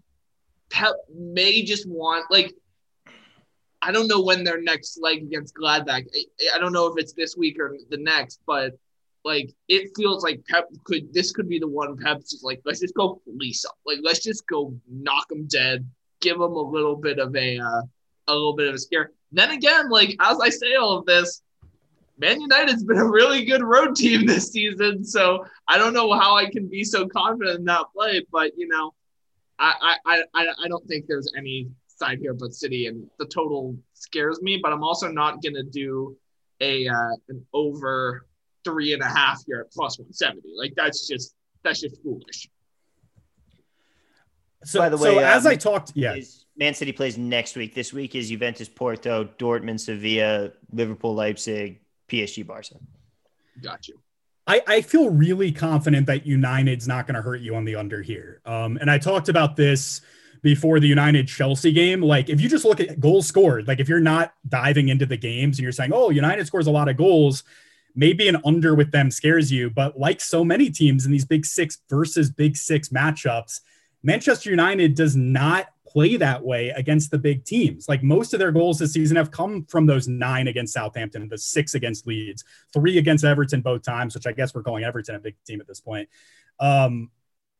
Pep 0.69 0.95
may 1.15 1.63
just 1.63 1.89
want 1.89 2.31
like 2.31 2.53
I 3.83 3.91
don't 3.91 4.07
know 4.07 4.23
when 4.23 4.45
their 4.45 4.63
next 4.63 4.99
leg 5.01 5.23
against 5.23 5.55
Gladbach. 5.55 6.07
I, 6.15 6.57
I 6.57 6.59
don't 6.59 6.73
know 6.73 6.87
if 6.87 6.95
it's 6.97 7.13
this 7.13 7.37
week 7.37 7.59
or 7.59 7.77
the 7.91 7.97
next, 7.97 8.41
but 8.47 8.73
like 9.25 9.53
it 9.69 9.91
feels 9.97 10.23
like 10.23 10.45
Pep 10.49 10.69
could 10.85 11.13
this 11.13 11.33
could 11.33 11.49
be 11.49 11.59
the 11.59 11.69
one 11.69 11.97
Pep's 11.97 12.31
just 12.31 12.45
like 12.45 12.61
let's 12.65 12.81
just 12.81 12.95
go 12.95 13.21
police 13.25 13.65
up, 13.65 13.77
like 13.85 13.99
let's 14.03 14.23
just 14.23 14.47
go 14.47 14.75
knock 14.89 15.29
them 15.29 15.47
dead, 15.47 15.89
give 16.21 16.39
them 16.39 16.53
a 16.53 16.63
little 16.63 16.97
bit 16.97 17.19
of 17.19 17.35
a 17.37 17.59
uh, 17.59 17.83
a 18.29 18.33
little 18.33 18.55
bit 18.55 18.69
of 18.69 18.75
a 18.75 18.79
scare. 18.79 19.11
Then 19.33 19.51
again, 19.51 19.91
like 19.91 20.17
as 20.21 20.39
I 20.41 20.49
say 20.49 20.75
all 20.75 20.99
of 20.99 21.07
this, 21.07 21.43
Man 22.19 22.41
United's 22.41 22.85
been 22.85 22.99
a 22.99 23.09
really 23.09 23.45
good 23.45 23.63
road 23.63 23.97
team 23.97 24.27
this 24.27 24.49
season, 24.49 25.05
so 25.05 25.45
I 25.69 25.79
don't 25.79 25.93
know 25.93 26.13
how 26.13 26.37
I 26.37 26.47
can 26.51 26.69
be 26.69 26.85
so 26.85 27.09
confident 27.09 27.59
in 27.61 27.65
that 27.67 27.87
play. 27.95 28.25
But 28.31 28.53
you 28.57 28.69
know, 28.69 28.95
I 29.59 29.97
I 30.05 30.23
I, 30.35 30.47
I 30.65 30.69
don't 30.69 30.87
think 30.87 31.07
there's 31.07 31.33
any 31.37 31.69
side 32.03 32.19
here 32.21 32.35
but 32.35 32.53
City, 32.53 32.87
and 32.87 33.09
the 33.19 33.27
total 33.27 33.77
scares 33.95 34.43
me. 34.43 34.59
But 34.63 34.73
I'm 34.73 34.83
also 34.83 35.09
not 35.09 35.43
gonna 35.43 35.63
do 35.63 36.17
a 36.61 36.89
uh, 36.89 37.15
an 37.29 37.47
over 37.53 38.27
three 38.65 38.93
and 38.93 39.03
a 39.03 39.07
half 39.07 39.43
here 39.47 39.61
at 39.61 39.73
plus 39.73 39.99
170. 39.99 40.43
Like 40.57 40.75
that's 40.77 41.07
just 41.07 41.35
that's 41.63 41.81
just 41.81 42.03
foolish. 42.03 42.49
So, 44.65 44.79
by 44.79 44.89
the 44.89 44.97
way, 44.97 45.15
so 45.15 45.19
um, 45.19 45.25
as 45.25 45.45
I 45.45 45.57
talked, 45.57 45.93
yeah, 45.95 46.17
Man 46.57 46.75
City 46.75 46.93
plays 46.93 47.19
next 47.19 47.57
week. 47.57 47.75
This 47.75 47.93
week 47.93 48.15
is 48.15 48.29
Juventus, 48.29 48.69
Porto, 48.69 49.25
Dortmund, 49.39 49.81
Sevilla, 49.81 50.53
Liverpool, 50.73 51.15
Leipzig, 51.15 51.81
PSG 52.09 52.47
Barca. 52.47 52.77
Got 53.61 53.89
you. 53.89 53.99
I, 54.47 54.61
I 54.67 54.81
feel 54.83 55.09
really 55.11 55.53
confident 55.53 56.07
that 56.07 56.27
United's 56.27 56.89
not 56.89 57.07
going 57.07 57.15
to 57.15 57.23
hurt 57.23 57.41
you 57.41 57.55
on 57.55 57.65
the 57.65 57.77
under 57.77 58.03
here. 58.03 58.41
Um, 58.45 58.77
and 58.77 58.91
I 58.91 58.99
talked 58.99 59.29
about 59.29 59.55
this 59.55 60.01
before 60.43 60.81
the 60.81 60.89
United 60.89 61.29
Chelsea 61.29 61.73
game. 61.73 62.03
Like, 62.03 62.29
if 62.29 62.41
you 62.41 62.49
just 62.49 62.65
look 62.65 62.81
at 62.81 63.01
goals 63.01 63.27
scored, 63.27 63.69
like 63.69 63.81
if 63.81 63.89
you're 63.89 64.01
not 64.01 64.35
diving 64.49 64.89
into 64.89 65.07
the 65.07 65.17
games 65.17 65.59
and 65.59 65.63
you're 65.63 65.73
saying, 65.73 65.93
oh, 65.93 66.11
United 66.11 66.47
scores 66.47 66.67
a 66.67 66.71
lot 66.71 66.89
of 66.89 66.97
goals, 66.97 67.45
maybe 67.95 68.29
an 68.29 68.39
under 68.45 68.75
with 68.75 68.91
them 68.91 69.11
scares 69.11 69.53
you. 69.53 69.71
But 69.71 69.99
like 69.99 70.21
so 70.21 70.45
many 70.45 70.71
teams 70.71 71.07
in 71.07 71.13
these 71.13 71.25
big 71.25 71.47
six 71.47 71.79
versus 71.89 72.31
big 72.31 72.57
six 72.57 72.89
matchups, 72.89 73.61
Manchester 74.03 74.51
United 74.51 74.95
does 74.95 75.15
not 75.15 75.69
play 75.87 76.17
that 76.17 76.43
way 76.43 76.71
against 76.71 77.11
the 77.11 77.19
big 77.19 77.45
teams. 77.45 77.89
Like 77.89 78.03
most 78.03 78.33
of 78.33 78.41
their 78.41 78.51
goals 78.51 78.79
this 78.79 78.93
season 78.93 79.17
have 79.17 79.31
come 79.31 79.65
from 79.67 79.87
those 79.87 80.09
nine 80.09 80.49
against 80.49 80.73
Southampton, 80.73 81.29
the 81.29 81.37
six 81.37 81.75
against 81.75 82.07
Leeds, 82.07 82.45
three 82.73 82.99
against 82.99 83.25
Everton 83.25 83.61
both 83.61 83.83
times, 83.83 84.15
which 84.15 84.27
I 84.27 84.33
guess 84.33 84.55
we're 84.55 84.63
calling 84.63 84.85
Everton 84.85 85.15
a 85.15 85.21
big 85.21 85.37
team 85.47 85.61
at 85.61 85.69
this 85.69 85.81
point. 85.81 86.09
Um, 86.59 87.11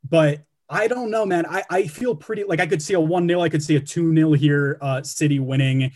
but 0.09 0.41
I 0.73 0.89
don't 0.89 1.11
know, 1.11 1.27
man. 1.27 1.45
I, 1.45 1.63
I 1.69 1.87
feel 1.87 2.17
pretty 2.17 2.45
like 2.45 2.59
I 2.59 2.67
could 2.67 2.83
see 2.83 2.95
a 2.95 3.01
1 3.01 3.29
0. 3.29 3.43
I 3.43 3.51
could 3.51 3.63
see 3.63 3.77
a 3.77 3.81
2 3.81 4.15
0 4.15 4.33
here, 4.33 4.79
uh, 4.81 5.03
City 5.03 5.39
winning. 5.39 5.93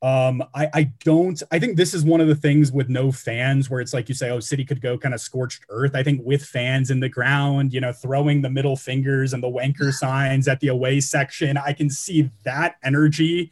Um, 0.00 0.44
I, 0.54 0.68
I 0.74 0.82
don't, 1.02 1.42
I 1.50 1.58
think 1.58 1.76
this 1.76 1.94
is 1.94 2.04
one 2.04 2.20
of 2.20 2.28
the 2.28 2.34
things 2.34 2.70
with 2.70 2.88
no 2.88 3.10
fans 3.10 3.68
where 3.68 3.80
it's 3.80 3.94
like 3.94 4.08
you 4.08 4.14
say, 4.14 4.30
oh, 4.30 4.38
City 4.38 4.64
could 4.64 4.80
go 4.80 4.98
kind 4.98 5.14
of 5.14 5.20
scorched 5.20 5.64
earth. 5.70 5.96
I 5.96 6.02
think 6.02 6.20
with 6.24 6.44
fans 6.44 6.90
in 6.90 7.00
the 7.00 7.08
ground, 7.08 7.72
you 7.72 7.80
know, 7.80 7.92
throwing 7.92 8.42
the 8.42 8.50
middle 8.50 8.76
fingers 8.76 9.32
and 9.32 9.42
the 9.42 9.48
wanker 9.48 9.92
signs 9.92 10.46
at 10.46 10.60
the 10.60 10.68
away 10.68 11.00
section, 11.00 11.56
I 11.56 11.72
can 11.72 11.88
see 11.88 12.30
that 12.44 12.76
energy 12.84 13.50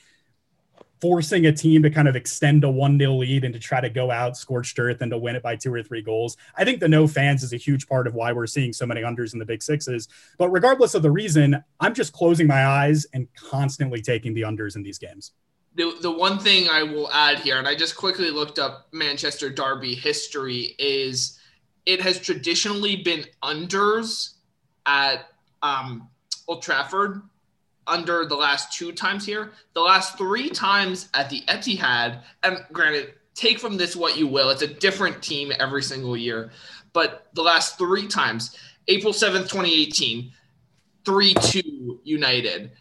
forcing 1.07 1.47
a 1.47 1.53
team 1.53 1.85
to 1.85 1.89
kind 1.89 2.09
of 2.09 2.17
extend 2.17 2.65
a 2.65 2.69
1 2.69 2.99
0 2.99 3.13
lead 3.13 3.45
and 3.45 3.55
to 3.55 3.61
try 3.61 3.81
to 3.81 3.89
go 3.89 4.11
out 4.11 4.37
scorched 4.37 4.77
earth 4.81 5.03
and 5.03 5.13
to 5.13 5.17
win 5.17 5.37
it 5.37 5.43
by 5.43 5.55
two 5.55 5.73
or 5.73 5.81
three 5.81 6.03
goals. 6.03 6.37
I 6.57 6.65
think 6.65 6.81
the 6.81 6.89
no 6.89 7.07
fans 7.07 7.45
is 7.45 7.53
a 7.53 7.57
huge 7.57 7.87
part 7.87 8.09
of 8.09 8.15
why 8.17 8.33
we're 8.33 8.49
seeing 8.49 8.73
so 8.73 8.87
many 8.87 9.03
unders 9.03 9.33
in 9.33 9.39
the 9.39 9.45
big 9.45 9.63
sixes. 9.63 10.09
But 10.37 10.51
regardless 10.51 10.97
of 10.97 11.03
the 11.03 11.11
reason, 11.13 11.63
I'm 11.79 11.95
just 11.95 12.13
closing 12.13 12.49
my 12.49 12.67
eyes 12.67 13.07
and 13.15 13.29
constantly 13.37 14.03
taking 14.03 14.35
the 14.35 14.41
unders 14.41 14.75
in 14.75 14.83
these 14.83 14.99
games. 14.99 15.31
the, 15.77 15.97
the 16.03 16.11
one 16.11 16.41
thing 16.41 16.69
I 16.69 16.83
will 16.83 17.09
add 17.13 17.39
here, 17.39 17.59
and 17.59 17.69
I 17.69 17.77
just 17.77 17.97
quickly 17.97 18.33
looked 18.33 18.59
up 18.59 18.89
Manchester 18.91 19.49
Derby 19.49 19.95
history, 19.95 20.75
is 20.81 21.39
it 21.85 22.01
has 22.01 22.19
traditionally 22.19 22.97
been 22.97 23.25
unders 23.45 24.33
at 24.87 25.29
um, 25.63 26.09
Old 26.49 26.63
Trafford 26.63 27.23
under 27.87 28.27
the 28.27 28.35
last 28.35 28.73
two 28.73 28.93
times 28.93 29.25
here. 29.25 29.53
The 29.75 29.81
last 29.81 30.19
three 30.19 30.51
times 30.51 31.09
at 31.15 31.31
the 31.31 31.43
Etihad, 31.49 32.23
and 32.43 32.65
granted, 32.73 33.15
take 33.35 33.59
from 33.59 33.77
this 33.77 33.95
what 33.95 34.17
you 34.17 34.27
will. 34.27 34.51
It's 34.51 34.63
a 34.63 34.67
different 34.67 35.23
team 35.23 35.53
every 35.61 35.83
single 35.83 36.17
year. 36.17 36.51
But 36.93 37.29
the 37.35 37.43
last 37.43 37.79
three 37.79 38.09
times, 38.09 38.57
April 38.89 39.13
7th, 39.13 39.49
2018, 39.49 40.33
3 41.05 41.35
2 41.35 42.01
United. 42.05 42.73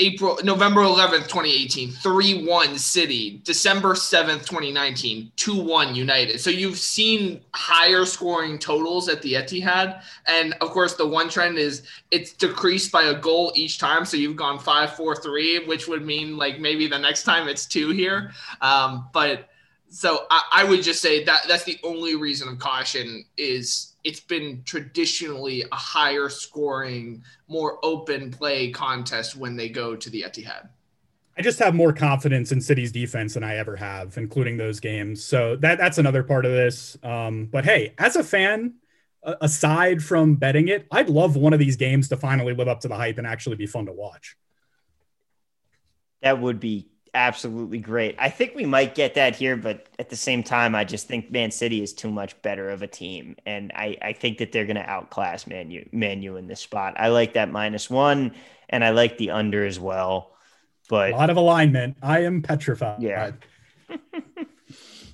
April 0.00 0.38
November 0.44 0.82
11th, 0.82 1.26
2018, 1.26 1.90
3-1 1.90 2.78
City. 2.78 3.40
December 3.42 3.94
7th, 3.94 4.46
2019, 4.46 5.32
2-1 5.36 5.94
United. 5.94 6.40
So 6.40 6.50
you've 6.50 6.78
seen 6.78 7.40
higher 7.52 8.04
scoring 8.04 8.58
totals 8.58 9.08
at 9.08 9.22
the 9.22 9.34
Etihad. 9.34 10.00
And 10.26 10.54
of 10.60 10.70
course, 10.70 10.94
the 10.94 11.06
one 11.06 11.28
trend 11.28 11.58
is 11.58 11.82
it's 12.12 12.32
decreased 12.32 12.92
by 12.92 13.04
a 13.04 13.14
goal 13.14 13.52
each 13.56 13.78
time. 13.78 14.04
So 14.04 14.16
you've 14.16 14.36
gone 14.36 14.58
5-4-3, 14.58 15.66
which 15.66 15.88
would 15.88 16.06
mean 16.06 16.36
like 16.36 16.60
maybe 16.60 16.86
the 16.86 16.98
next 16.98 17.24
time 17.24 17.48
it's 17.48 17.66
two 17.66 17.90
here. 17.90 18.30
Um, 18.60 19.08
but 19.12 19.48
so 19.90 20.26
I, 20.30 20.42
I 20.52 20.64
would 20.64 20.82
just 20.82 21.00
say 21.00 21.24
that 21.24 21.44
that's 21.48 21.64
the 21.64 21.78
only 21.82 22.14
reason 22.14 22.48
of 22.48 22.58
caution 22.58 23.24
is 23.36 23.94
it's 24.04 24.20
been 24.20 24.62
traditionally 24.64 25.64
a 25.72 25.76
higher 25.76 26.28
scoring, 26.28 27.22
more 27.48 27.78
open 27.82 28.30
play 28.30 28.70
contest 28.70 29.36
when 29.36 29.56
they 29.56 29.68
go 29.68 29.96
to 29.96 30.10
the 30.10 30.22
Etihad. 30.22 30.68
I 31.36 31.42
just 31.42 31.58
have 31.60 31.74
more 31.74 31.92
confidence 31.92 32.50
in 32.50 32.60
City's 32.60 32.90
defense 32.90 33.34
than 33.34 33.44
I 33.44 33.56
ever 33.56 33.76
have, 33.76 34.18
including 34.18 34.56
those 34.56 34.80
games. 34.80 35.24
So 35.24 35.56
that 35.56 35.78
that's 35.78 35.98
another 35.98 36.22
part 36.22 36.44
of 36.44 36.52
this. 36.52 36.98
Um, 37.02 37.46
but 37.46 37.64
hey, 37.64 37.94
as 37.96 38.16
a 38.16 38.24
fan, 38.24 38.74
aside 39.22 40.02
from 40.02 40.34
betting 40.34 40.68
it, 40.68 40.86
I'd 40.90 41.08
love 41.08 41.36
one 41.36 41.52
of 41.52 41.58
these 41.58 41.76
games 41.76 42.08
to 42.08 42.16
finally 42.16 42.54
live 42.54 42.68
up 42.68 42.80
to 42.80 42.88
the 42.88 42.96
hype 42.96 43.18
and 43.18 43.26
actually 43.26 43.56
be 43.56 43.66
fun 43.66 43.86
to 43.86 43.92
watch. 43.92 44.36
That 46.22 46.40
would 46.40 46.58
be 46.58 46.88
absolutely 47.18 47.78
great. 47.78 48.14
I 48.18 48.30
think 48.30 48.54
we 48.54 48.64
might 48.64 48.94
get 48.94 49.14
that 49.14 49.34
here, 49.34 49.56
but 49.56 49.88
at 49.98 50.08
the 50.08 50.16
same 50.16 50.42
time, 50.42 50.74
I 50.74 50.84
just 50.84 51.08
think 51.08 51.30
Man 51.30 51.50
City 51.50 51.82
is 51.82 51.92
too 51.92 52.10
much 52.10 52.40
better 52.42 52.70
of 52.70 52.82
a 52.82 52.86
team, 52.86 53.36
and 53.44 53.72
I, 53.74 53.96
I 54.00 54.12
think 54.12 54.38
that 54.38 54.52
they're 54.52 54.64
going 54.64 54.76
to 54.76 54.88
outclass 54.88 55.46
Man 55.46 55.70
U, 55.70 55.86
Man 55.92 56.22
U 56.22 56.36
in 56.36 56.46
this 56.46 56.60
spot. 56.60 56.94
I 56.96 57.08
like 57.08 57.34
that 57.34 57.50
minus 57.50 57.90
one, 57.90 58.34
and 58.68 58.84
I 58.84 58.90
like 58.90 59.18
the 59.18 59.32
under 59.32 59.66
as 59.66 59.80
well. 59.80 60.36
But 60.88 61.12
a 61.12 61.16
lot 61.16 61.30
of 61.30 61.36
alignment. 61.36 61.96
I 62.02 62.20
am 62.20 62.40
petrified. 62.40 63.02
Yeah. 63.02 63.32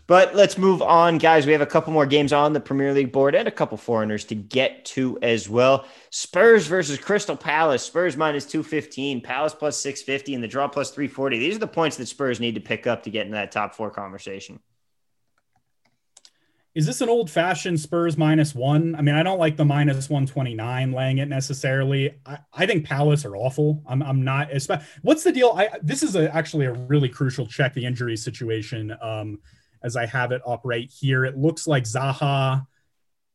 But 0.07 0.35
let's 0.35 0.59
move 0.59 0.83
on, 0.83 1.17
guys. 1.17 1.47
We 1.47 1.53
have 1.53 1.63
a 1.63 1.67
couple 1.67 1.93
more 1.93 2.05
games 2.05 2.33
on 2.33 2.53
the 2.53 2.61
Premier 2.61 2.93
League 2.93 3.11
board 3.11 3.35
and 3.35 3.49
a 3.49 3.51
couple 3.51 3.79
foreigners 3.79 4.25
to 4.25 4.35
get 4.35 4.85
to 4.87 5.19
as 5.23 5.49
well. 5.49 5.87
Spurs 6.11 6.67
versus 6.67 6.99
Crystal 6.99 7.37
Palace. 7.37 7.83
Spurs 7.83 8.17
minus 8.17 8.45
215, 8.45 9.23
Palace 9.23 9.55
plus 9.55 9.79
650, 9.79 10.35
and 10.35 10.45
the 10.45 10.49
draw 10.49 10.69
plus 10.69 10.91
340. 10.91 11.39
These 11.39 11.57
are 11.57 11.61
the 11.61 11.67
points 11.67 11.97
that 11.97 12.07
Spurs 12.07 12.39
need 12.39 12.55
to 12.57 12.61
pick 12.61 12.87
up 12.87 13.05
to 13.05 13.11
get 13.11 13.25
in 13.25 13.33
that 13.33 13.51
top 13.51 13.75
four 13.75 13.91
conversation. 13.91 14.61
Is 16.75 16.87
this 16.87 17.01
an 17.01 17.09
old 17.09 17.31
fashioned 17.31 17.79
Spurs 17.79 18.19
minus 18.19 18.53
one? 18.53 18.97
I 18.97 19.01
mean, 19.01 19.15
I 19.15 19.23
don't 19.23 19.39
like 19.39 19.57
the 19.57 19.65
minus 19.65 20.11
129 20.11 20.93
laying 20.93 21.19
it 21.19 21.29
necessarily. 21.29 22.17
I, 22.27 22.39
I 22.53 22.67
think 22.67 22.85
Palace 22.85 23.25
are 23.25 23.37
awful. 23.37 23.83
I'm, 23.87 24.03
I'm 24.03 24.23
not. 24.23 24.51
What's 25.03 25.23
the 25.23 25.33
deal? 25.33 25.55
I, 25.57 25.71
this 25.83 26.03
is 26.03 26.17
a, 26.17 26.35
actually 26.35 26.67
a 26.67 26.73
really 26.73 27.09
crucial 27.09 27.47
check 27.47 27.73
the 27.75 27.87
injury 27.87 28.17
situation. 28.17 28.95
Um, 29.01 29.39
as 29.85 29.97
I 29.97 30.07
have 30.07 30.32
it 30.32 30.43
up 30.47 30.62
right 30.64 30.91
here. 30.91 31.24
It 31.24 31.37
looks 31.37 31.66
like 31.66 31.85
Zaha 31.85 32.66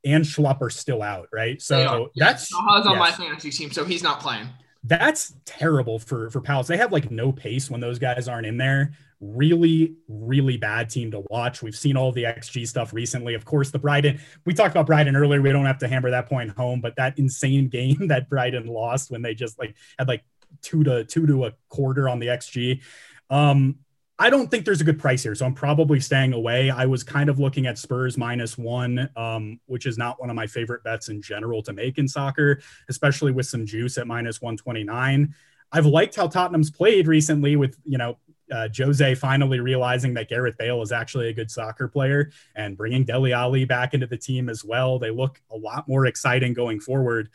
and 0.04 0.24
Schlupp 0.24 0.62
are 0.62 0.70
still 0.70 1.02
out, 1.02 1.30
right? 1.32 1.62
So 1.62 2.10
that's 2.16 2.54
Zaha's 2.54 2.86
on 2.86 2.94
yes. 2.94 3.00
my 3.00 3.12
fantasy 3.12 3.52
team, 3.52 3.72
so 3.72 3.86
he's 3.86 4.04
not 4.04 4.20
playing. 4.20 4.48
That's 4.84 5.34
terrible 5.46 6.00
for 6.00 6.30
for 6.30 6.42
Palace. 6.42 6.68
They 6.68 6.78
have 6.78 6.92
like 6.92 7.12
no 7.12 7.32
pace 7.32 7.70
when 7.70 7.82
those 7.82 8.00
guys 8.00 8.28
aren't 8.28 8.48
in 8.48 8.58
there. 8.58 8.94
Really, 9.20 9.96
really 10.08 10.56
bad 10.56 10.90
team 10.90 11.12
to 11.12 11.24
watch. 11.30 11.62
We've 11.62 11.76
seen 11.76 11.98
all 11.98 12.14
the 12.14 12.24
XG 12.24 12.66
stuff 12.66 12.94
recently. 12.94 13.34
Of 13.34 13.44
course, 13.44 13.72
the 13.72 13.80
Brighton. 13.80 14.22
We 14.46 14.54
talked 14.54 14.72
about 14.72 14.86
Brighton 14.86 15.18
earlier. 15.18 15.42
We 15.42 15.52
don't 15.52 15.66
have 15.66 15.80
to 15.80 15.90
hammer 15.90 16.10
that 16.12 16.30
point 16.30 16.52
home, 16.52 16.80
but 16.80 16.96
that 16.96 17.20
insane 17.20 17.68
game 17.70 18.08
that 18.08 18.30
Brighton 18.30 18.68
lost 18.68 19.12
when 19.12 19.22
they 19.22 19.36
just 19.36 19.60
like 19.60 19.76
had 19.98 20.08
like 20.08 20.24
two 20.62 20.84
to 20.86 21.04
two 21.04 21.28
to 21.28 21.46
a 21.46 21.54
quarter 21.68 22.08
on 22.08 22.20
the 22.20 22.28
XG. 22.28 22.82
Um, 23.30 23.80
I 24.22 24.30
don't 24.30 24.52
think 24.52 24.66
there's 24.66 24.82
a 24.82 24.84
good 24.84 25.00
price 25.00 25.24
here, 25.24 25.34
so 25.34 25.46
I'm 25.46 25.54
probably 25.54 26.02
staying 26.02 26.34
away. 26.34 26.70
I 26.70 26.86
was 26.86 27.04
kind 27.04 27.30
of 27.30 27.40
looking 27.40 27.68
at 27.68 27.78
Spurs 27.78 28.18
minus 28.18 28.58
one, 28.58 29.10
um, 29.16 29.62
which 29.68 29.86
is 29.86 29.98
not 29.98 30.20
one 30.20 30.30
of 30.30 30.36
my 30.36 30.46
favorite 30.46 30.84
bets 30.84 31.08
in 31.08 31.22
general 31.22 31.64
to 31.64 31.72
make 31.72 31.98
in 31.98 32.06
soccer, 32.06 32.60
especially 32.90 33.32
with 33.32 33.46
some 33.46 33.66
juice 33.66 33.98
at 33.98 34.08
minus 34.08 34.42
129. 34.42 35.34
I've 35.72 35.86
liked 35.86 36.18
how 36.18 36.28
Tottenham's 36.28 36.70
played 36.70 37.08
recently 37.08 37.56
with, 37.56 37.78
you 37.86 37.98
know, 37.98 38.18
uh, 38.52 38.68
Jose 38.76 39.16
finally 39.16 39.62
realizing 39.62 40.14
that 40.16 40.28
Gareth 40.28 40.58
Bale 40.58 40.82
is 40.82 40.92
actually 40.92 41.30
a 41.30 41.34
good 41.34 41.50
soccer 41.50 41.88
player 41.88 42.32
and 42.56 42.76
bringing 42.76 43.06
Dele 43.06 43.32
Alli 43.32 43.64
back 43.64 43.94
into 43.94 44.08
the 44.08 44.18
team 44.18 44.50
as 44.50 44.66
well. 44.66 45.00
They 45.00 45.12
look 45.12 45.42
a 45.50 45.56
lot 45.56 45.88
more 45.88 46.08
exciting 46.08 46.54
going 46.54 46.82
forward. 46.82 47.30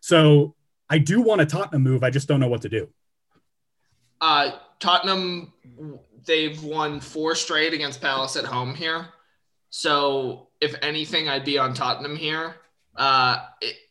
So 0.00 0.56
I 0.90 0.98
do 0.98 1.20
want 1.20 1.42
a 1.42 1.46
Tottenham 1.46 1.82
move. 1.82 2.02
I 2.02 2.10
just 2.10 2.26
don't 2.26 2.40
know 2.40 2.48
what 2.48 2.62
to 2.62 2.68
do. 2.68 2.88
Uh, 4.20 4.52
Tottenham 4.80 5.52
they've 6.26 6.62
won 6.62 7.00
four 7.00 7.34
straight 7.34 7.72
against 7.72 8.00
Palace 8.00 8.36
at 8.36 8.44
home 8.44 8.74
here. 8.74 9.06
So 9.70 10.48
if 10.60 10.74
anything, 10.82 11.28
I'd 11.28 11.44
be 11.44 11.58
on 11.58 11.74
Tottenham 11.74 12.16
here. 12.16 12.56
Uh, 12.96 13.44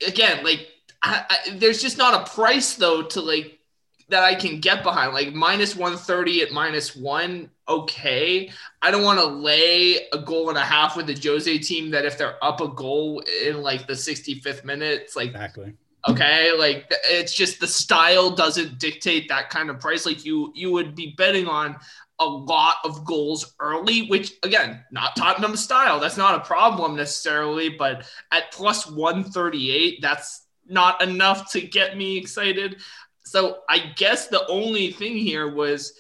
again, 0.06 0.44
like 0.44 0.68
I, 1.02 1.26
I, 1.30 1.58
there's 1.58 1.82
just 1.82 1.98
not 1.98 2.22
a 2.22 2.32
price 2.32 2.76
though 2.76 3.04
to 3.04 3.22
like 3.22 3.60
that 4.10 4.24
I 4.24 4.36
can 4.36 4.60
get 4.60 4.84
behind. 4.84 5.14
Like 5.14 5.34
minus 5.34 5.76
130 5.76 6.44
at 6.44 6.52
minus 6.52 6.96
one, 6.96 7.50
okay. 7.68 8.50
I 8.82 8.92
don't 8.92 9.04
want 9.04 9.20
to 9.20 9.26
lay 9.26 10.08
a 10.14 10.20
goal 10.20 10.50
and 10.50 10.58
a 10.58 10.62
half 10.62 10.96
with 10.96 11.08
the 11.08 11.20
Jose 11.22 11.58
team 11.60 11.92
that 11.92 12.06
if 12.06 12.18
they're 12.18 12.44
up 12.44 12.62
a 12.62 12.70
goal 12.70 13.24
in 13.46 13.62
like 13.62 13.88
the 13.88 13.94
65th 13.94 14.64
minute, 14.64 15.02
it's 15.02 15.16
like 15.16 15.30
exactly 15.30 15.74
okay 16.08 16.52
like 16.58 16.86
it's 17.06 17.34
just 17.34 17.60
the 17.60 17.68
style 17.68 18.30
doesn't 18.30 18.78
dictate 18.78 19.30
that 19.30 19.50
kind 19.50 19.70
of 19.70 19.80
price 19.80 20.06
like 20.06 20.26
you 20.26 20.52
you 20.54 20.72
would 20.72 20.96
be 20.96 21.14
betting 21.18 21.48
on 21.48 21.76
a 22.24 22.26
lot 22.26 22.78
of 22.84 23.04
goals 23.06 23.54
early, 23.60 24.08
which 24.08 24.34
again, 24.44 24.84
not 24.92 25.16
Tottenham 25.16 25.56
style. 25.56 26.00
That's 26.00 26.18
not 26.18 26.36
a 26.36 26.46
problem 26.46 26.96
necessarily, 26.96 27.70
but 27.70 28.06
at 28.32 28.52
plus 28.52 28.90
138, 28.90 30.02
that's 30.02 30.48
not 30.68 31.02
enough 31.02 31.52
to 31.52 31.62
get 31.62 31.98
me 31.98 32.18
excited. 32.18 32.78
So 33.26 33.60
I 33.70 33.94
guess 33.96 34.28
the 34.28 34.48
only 34.48 34.92
thing 34.92 35.18
here 35.18 35.54
was 35.54 35.94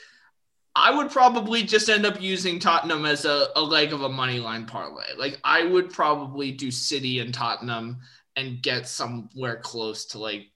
I 0.76 0.96
would 0.96 1.12
probably 1.12 1.64
just 1.64 1.90
end 1.90 2.06
up 2.06 2.22
using 2.22 2.60
Tottenham 2.60 3.06
as 3.06 3.26
a, 3.26 3.48
a 3.56 3.62
leg 3.62 3.94
of 3.94 4.02
a 4.02 4.10
money 4.10 4.40
line 4.40 4.66
parlay. 4.66 5.14
Like 5.18 5.40
I 5.44 5.66
would 5.66 5.92
probably 5.92 6.52
do 6.52 6.72
City 6.72 7.20
and 7.20 7.34
Tottenham 7.34 8.00
and 8.36 8.62
get 8.62 8.88
somewhere 8.88 9.58
close 9.58 10.06
to 10.08 10.20
like 10.20 10.48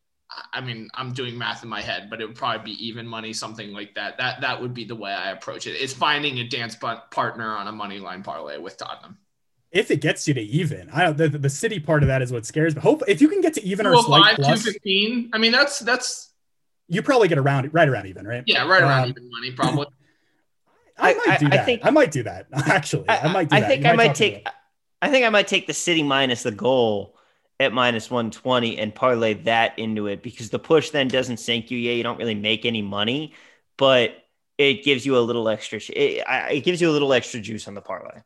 I 0.53 0.61
mean, 0.61 0.89
I'm 0.93 1.13
doing 1.13 1.37
math 1.37 1.63
in 1.63 1.69
my 1.69 1.81
head, 1.81 2.09
but 2.09 2.21
it 2.21 2.27
would 2.27 2.35
probably 2.35 2.75
be 2.75 2.87
even 2.87 3.07
money, 3.07 3.33
something 3.33 3.73
like 3.73 3.95
that. 3.95 4.17
That 4.17 4.41
that 4.41 4.61
would 4.61 4.73
be 4.73 4.85
the 4.85 4.95
way 4.95 5.11
I 5.11 5.31
approach 5.31 5.67
it. 5.67 5.71
it. 5.71 5.81
Is 5.81 5.93
finding 5.93 6.39
a 6.39 6.47
dance 6.47 6.75
partner 6.75 7.55
on 7.55 7.67
a 7.67 7.71
money 7.71 7.99
line 7.99 8.23
parlay 8.23 8.57
with 8.57 8.77
Tottenham. 8.77 9.17
If 9.71 9.91
it 9.91 10.01
gets 10.01 10.27
you 10.27 10.33
to 10.33 10.41
even, 10.41 10.89
I 10.91 11.03
don't. 11.03 11.17
The, 11.17 11.29
the 11.29 11.49
city 11.49 11.79
part 11.79 12.03
of 12.03 12.07
that 12.07 12.21
is 12.21 12.31
what 12.31 12.45
scares 12.45 12.75
me. 12.75 12.81
Hope 12.81 13.03
if 13.07 13.21
you 13.21 13.27
can 13.27 13.41
get 13.41 13.53
to 13.55 13.63
even 13.63 13.85
or 13.85 14.01
slight 14.01 14.35
plus. 14.35 14.63
215. 14.63 15.31
I 15.33 15.37
mean, 15.37 15.51
that's 15.51 15.79
that's. 15.79 16.31
You 16.87 17.01
probably 17.01 17.27
get 17.27 17.37
around 17.37 17.73
right 17.73 17.87
around 17.87 18.07
even, 18.07 18.25
right? 18.25 18.43
Yeah, 18.45 18.65
right 18.65 18.81
around 18.81 19.03
um, 19.03 19.09
even 19.09 19.29
money, 19.29 19.51
probably. 19.51 19.87
I, 20.99 21.13
might 21.13 21.27
I, 21.27 21.37
do 21.37 21.49
that. 21.49 21.59
I, 21.59 21.63
think, 21.63 21.85
I 21.85 21.89
might 21.91 22.11
do 22.11 22.23
that. 22.23 22.47
Actually, 22.53 23.09
I, 23.09 23.31
might. 23.31 23.53
I 23.53 23.61
think 23.61 23.85
I 23.85 23.93
might 23.93 24.15
take. 24.15 24.47
I 25.01 25.09
think 25.09 25.25
I 25.25 25.29
might 25.29 25.47
take 25.47 25.67
the 25.67 25.73
city 25.73 26.01
minus 26.01 26.43
the 26.43 26.51
goal 26.51 27.16
at 27.59 27.73
minus 27.73 28.11
120 28.11 28.77
and 28.77 28.93
parlay 28.93 29.33
that 29.33 29.77
into 29.79 30.07
it 30.07 30.21
because 30.21 30.49
the 30.49 30.59
push 30.59 30.91
then 30.91 31.07
doesn't 31.07 31.37
sink 31.37 31.71
you. 31.71 31.77
Yeah, 31.77 31.93
you 31.93 32.03
don't 32.03 32.19
really 32.19 32.35
make 32.35 32.65
any 32.65 32.81
money, 32.81 33.33
but 33.77 34.23
it 34.57 34.83
gives 34.83 35.05
you 35.05 35.17
a 35.17 35.19
little 35.19 35.49
extra. 35.49 35.79
It, 35.89 36.23
it 36.27 36.63
gives 36.63 36.81
you 36.81 36.89
a 36.89 36.93
little 36.93 37.13
extra 37.13 37.39
juice 37.39 37.67
on 37.67 37.73
the 37.73 37.81
parlay. 37.81 38.21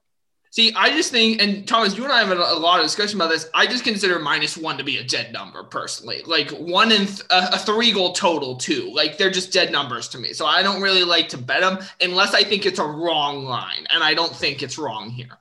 See, 0.53 0.73
I 0.75 0.89
just 0.89 1.11
think, 1.11 1.41
and 1.41 1.65
Thomas, 1.65 1.95
you 1.95 2.03
and 2.03 2.11
I 2.11 2.19
have 2.19 2.37
a, 2.37 2.55
lot 2.55 2.81
of 2.81 2.85
discussion 2.85 3.17
about 3.17 3.29
this. 3.29 3.49
I 3.53 3.67
just 3.67 3.85
consider 3.85 4.19
minus 4.19 4.57
one 4.57 4.77
to 4.79 4.83
be 4.83 4.97
a 4.97 5.03
dead 5.03 5.31
number 5.31 5.63
personally. 5.63 6.23
Like 6.25 6.51
one 6.51 6.91
and 6.91 7.07
th- 7.07 7.21
a, 7.29 7.55
a, 7.55 7.57
three 7.57 7.93
goal 7.93 8.11
total, 8.11 8.57
too. 8.57 8.91
Like 8.93 9.17
they're 9.17 9.31
just 9.31 9.53
dead 9.53 9.71
numbers 9.71 10.09
to 10.09 10.19
me. 10.19 10.33
So 10.33 10.45
I 10.45 10.61
don't 10.61 10.81
really 10.81 11.05
like 11.05 11.29
to 11.29 11.37
bet 11.37 11.61
them 11.61 11.79
unless 12.01 12.33
I 12.33 12.43
think 12.43 12.65
it's 12.65 12.79
a 12.79 12.85
wrong 12.85 13.45
line. 13.45 13.87
And 13.93 14.03
I 14.03 14.13
don't 14.13 14.35
think 14.35 14.61
it's 14.61 14.77
wrong 14.77 15.09
here. 15.09 15.39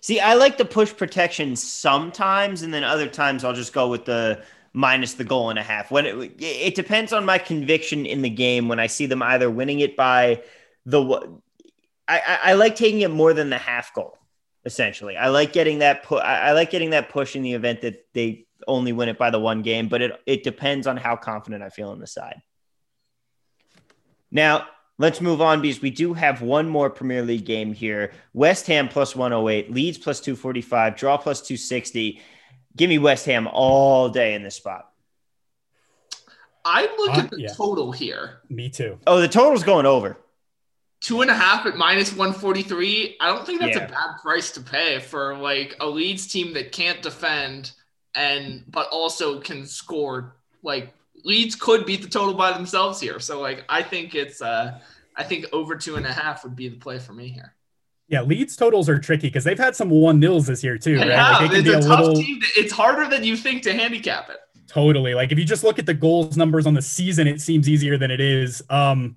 See, 0.00 0.20
I 0.20 0.34
like 0.34 0.58
the 0.58 0.64
push 0.64 0.94
protection 0.94 1.56
sometimes, 1.56 2.62
and 2.62 2.72
then 2.72 2.84
other 2.84 3.08
times 3.08 3.44
I'll 3.44 3.52
just 3.52 3.72
go 3.72 3.88
with 3.88 4.04
the 4.04 4.42
minus 4.72 5.14
the 5.14 5.24
goal 5.24 5.50
and 5.50 5.58
a 5.58 5.62
half. 5.62 5.90
When 5.90 6.06
it, 6.06 6.32
it 6.38 6.74
depends 6.74 7.12
on 7.12 7.24
my 7.24 7.38
conviction 7.38 8.06
in 8.06 8.22
the 8.22 8.30
game. 8.30 8.68
When 8.68 8.78
I 8.78 8.86
see 8.86 9.06
them 9.06 9.22
either 9.22 9.50
winning 9.50 9.80
it 9.80 9.96
by 9.96 10.42
the 10.84 11.40
I, 12.06 12.38
I 12.42 12.52
like 12.54 12.74
taking 12.74 13.02
it 13.02 13.10
more 13.10 13.34
than 13.34 13.50
the 13.50 13.58
half 13.58 13.92
goal. 13.92 14.16
Essentially, 14.64 15.16
I 15.16 15.28
like 15.28 15.52
getting 15.52 15.78
that 15.78 16.02
put. 16.02 16.22
I 16.22 16.52
like 16.52 16.70
getting 16.70 16.90
that 16.90 17.10
push 17.10 17.36
in 17.36 17.42
the 17.42 17.52
event 17.52 17.82
that 17.82 18.06
they 18.12 18.46
only 18.66 18.92
win 18.92 19.08
it 19.08 19.16
by 19.16 19.30
the 19.30 19.38
one 19.38 19.62
game, 19.62 19.88
but 19.88 20.02
it 20.02 20.12
it 20.26 20.42
depends 20.42 20.86
on 20.86 20.96
how 20.96 21.16
confident 21.16 21.62
I 21.62 21.70
feel 21.70 21.90
on 21.90 22.00
the 22.00 22.06
side. 22.06 22.42
Now, 24.30 24.66
let's 24.98 25.20
move 25.20 25.40
on 25.40 25.62
because 25.62 25.80
we 25.80 25.90
do 25.90 26.12
have 26.12 26.42
one 26.42 26.68
more 26.68 26.90
Premier 26.90 27.22
League 27.22 27.44
game 27.44 27.72
here. 27.72 28.12
West 28.34 28.66
Ham 28.66 28.88
plus 28.88 29.16
108, 29.16 29.72
Leeds 29.72 29.98
plus 29.98 30.20
245, 30.20 30.96
draw 30.96 31.16
plus 31.16 31.40
260. 31.40 32.20
Give 32.76 32.88
me 32.88 32.98
West 32.98 33.26
Ham 33.26 33.48
all 33.50 34.08
day 34.08 34.34
in 34.34 34.42
this 34.42 34.56
spot. 34.56 34.90
I 36.64 36.82
look 36.98 37.16
uh, 37.16 37.20
at 37.20 37.30
the 37.30 37.40
yeah. 37.40 37.48
total 37.54 37.92
here. 37.92 38.40
Me 38.48 38.68
too. 38.68 38.98
Oh, 39.06 39.20
the 39.20 39.28
total's 39.28 39.64
going 39.64 39.86
over 39.86 40.18
two 41.00 41.22
and 41.22 41.30
a 41.30 41.34
half 41.34 41.64
at 41.66 41.76
minus 41.76 42.12
143 42.12 43.16
i 43.20 43.26
don't 43.26 43.46
think 43.46 43.60
that's 43.60 43.76
yeah. 43.76 43.84
a 43.84 43.88
bad 43.88 44.16
price 44.20 44.50
to 44.50 44.60
pay 44.60 44.98
for 44.98 45.36
like 45.36 45.76
a 45.80 45.86
leeds 45.86 46.26
team 46.26 46.52
that 46.52 46.72
can't 46.72 47.02
defend 47.02 47.72
and 48.14 48.64
but 48.68 48.88
also 48.90 49.40
can 49.40 49.64
score 49.64 50.34
like 50.62 50.92
leeds 51.24 51.54
could 51.54 51.84
beat 51.86 52.02
the 52.02 52.08
total 52.08 52.34
by 52.34 52.52
themselves 52.52 53.00
here 53.00 53.18
so 53.18 53.40
like 53.40 53.64
i 53.68 53.82
think 53.82 54.14
it's 54.14 54.40
uh 54.42 54.78
i 55.16 55.22
think 55.22 55.46
over 55.52 55.76
two 55.76 55.96
and 55.96 56.06
a 56.06 56.12
half 56.12 56.44
would 56.44 56.56
be 56.56 56.68
the 56.68 56.76
play 56.76 56.98
for 56.98 57.12
me 57.12 57.28
here 57.28 57.54
yeah, 58.10 58.22
Leeds 58.22 58.56
totals 58.56 58.88
are 58.88 58.98
tricky 58.98 59.26
because 59.26 59.44
they've 59.44 59.58
had 59.58 59.76
some 59.76 59.90
one 59.90 60.18
nils 60.18 60.46
this 60.46 60.64
year 60.64 60.78
too. 60.78 60.96
Right? 60.96 61.08
Yeah, 61.08 61.38
like 61.38 61.52
it's 61.52 61.68
a, 61.68 61.78
a 61.78 61.80
tough 61.82 62.00
little... 62.00 62.14
team. 62.14 62.40
it's 62.56 62.72
harder 62.72 63.06
than 63.06 63.22
you 63.22 63.36
think 63.36 63.62
to 63.64 63.74
handicap 63.74 64.30
it. 64.30 64.38
Totally. 64.66 65.14
Like 65.14 65.30
if 65.30 65.38
you 65.38 65.44
just 65.44 65.62
look 65.62 65.78
at 65.78 65.86
the 65.86 65.94
goals 65.94 66.36
numbers 66.36 66.66
on 66.66 66.74
the 66.74 66.82
season, 66.82 67.26
it 67.26 67.40
seems 67.40 67.68
easier 67.68 67.98
than 67.98 68.10
it 68.10 68.20
is. 68.20 68.62
Um, 68.70 69.16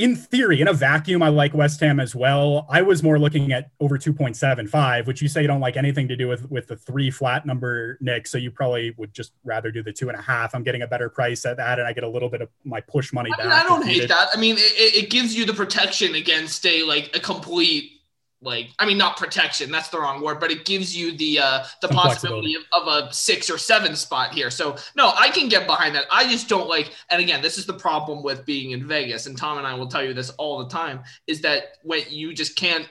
in 0.00 0.16
theory, 0.16 0.62
in 0.62 0.68
a 0.68 0.72
vacuum, 0.72 1.22
I 1.22 1.28
like 1.28 1.52
West 1.52 1.78
Ham 1.80 2.00
as 2.00 2.14
well. 2.14 2.66
I 2.70 2.80
was 2.80 3.02
more 3.02 3.18
looking 3.18 3.52
at 3.52 3.70
over 3.80 3.98
2.75, 3.98 5.06
which 5.06 5.20
you 5.20 5.28
say 5.28 5.42
you 5.42 5.46
don't 5.46 5.60
like 5.60 5.76
anything 5.76 6.08
to 6.08 6.16
do 6.16 6.26
with 6.26 6.50
with 6.50 6.68
the 6.68 6.76
three 6.76 7.10
flat 7.10 7.44
number, 7.44 7.98
Nick. 8.00 8.26
So 8.26 8.38
you 8.38 8.50
probably 8.50 8.94
would 8.96 9.12
just 9.12 9.32
rather 9.44 9.70
do 9.70 9.82
the 9.82 9.92
two 9.92 10.08
and 10.08 10.18
a 10.18 10.22
half. 10.22 10.54
I'm 10.54 10.62
getting 10.62 10.80
a 10.80 10.86
better 10.86 11.10
price 11.10 11.44
at 11.44 11.58
that, 11.58 11.78
and 11.78 11.86
I 11.86 11.92
get 11.92 12.04
a 12.04 12.08
little 12.08 12.30
bit 12.30 12.40
of 12.40 12.48
my 12.64 12.80
push 12.80 13.12
money 13.12 13.30
I 13.34 13.36
back. 13.36 13.46
Mean, 13.46 13.54
I 13.54 13.62
don't 13.62 13.86
hate 13.86 14.08
that. 14.08 14.28
I 14.32 14.38
mean, 14.38 14.56
it, 14.58 15.04
it 15.04 15.10
gives 15.10 15.36
you 15.36 15.44
the 15.44 15.52
protection 15.52 16.14
against 16.14 16.64
a 16.64 16.82
like 16.84 17.14
a 17.14 17.20
complete 17.20 17.99
like 18.42 18.70
I 18.78 18.86
mean 18.86 18.98
not 18.98 19.16
protection 19.16 19.70
that's 19.70 19.88
the 19.88 20.00
wrong 20.00 20.22
word 20.22 20.40
but 20.40 20.50
it 20.50 20.64
gives 20.64 20.96
you 20.96 21.16
the 21.16 21.38
uh 21.38 21.64
the 21.82 21.88
Some 21.88 21.96
possibility 21.96 22.54
of, 22.54 22.62
of, 22.72 22.88
a 22.88 23.12
six 23.12 23.50
or 23.50 23.58
seven 23.58 23.94
spot 23.94 24.32
here. 24.32 24.50
So 24.50 24.76
no 24.96 25.12
I 25.16 25.28
can 25.28 25.48
get 25.48 25.66
behind 25.66 25.94
that. 25.94 26.06
I 26.10 26.28
just 26.28 26.48
don't 26.48 26.68
like 26.68 26.92
and 27.10 27.20
again 27.20 27.42
this 27.42 27.58
is 27.58 27.66
the 27.66 27.74
problem 27.74 28.22
with 28.22 28.46
being 28.46 28.70
in 28.70 28.86
Vegas 28.86 29.26
and 29.26 29.36
Tom 29.36 29.58
and 29.58 29.66
I 29.66 29.74
will 29.74 29.88
tell 29.88 30.04
you 30.04 30.14
this 30.14 30.30
all 30.30 30.58
the 30.58 30.70
time 30.70 31.02
is 31.26 31.40
that 31.42 31.76
when 31.82 32.02
you 32.08 32.32
just 32.32 32.56
can't 32.56 32.88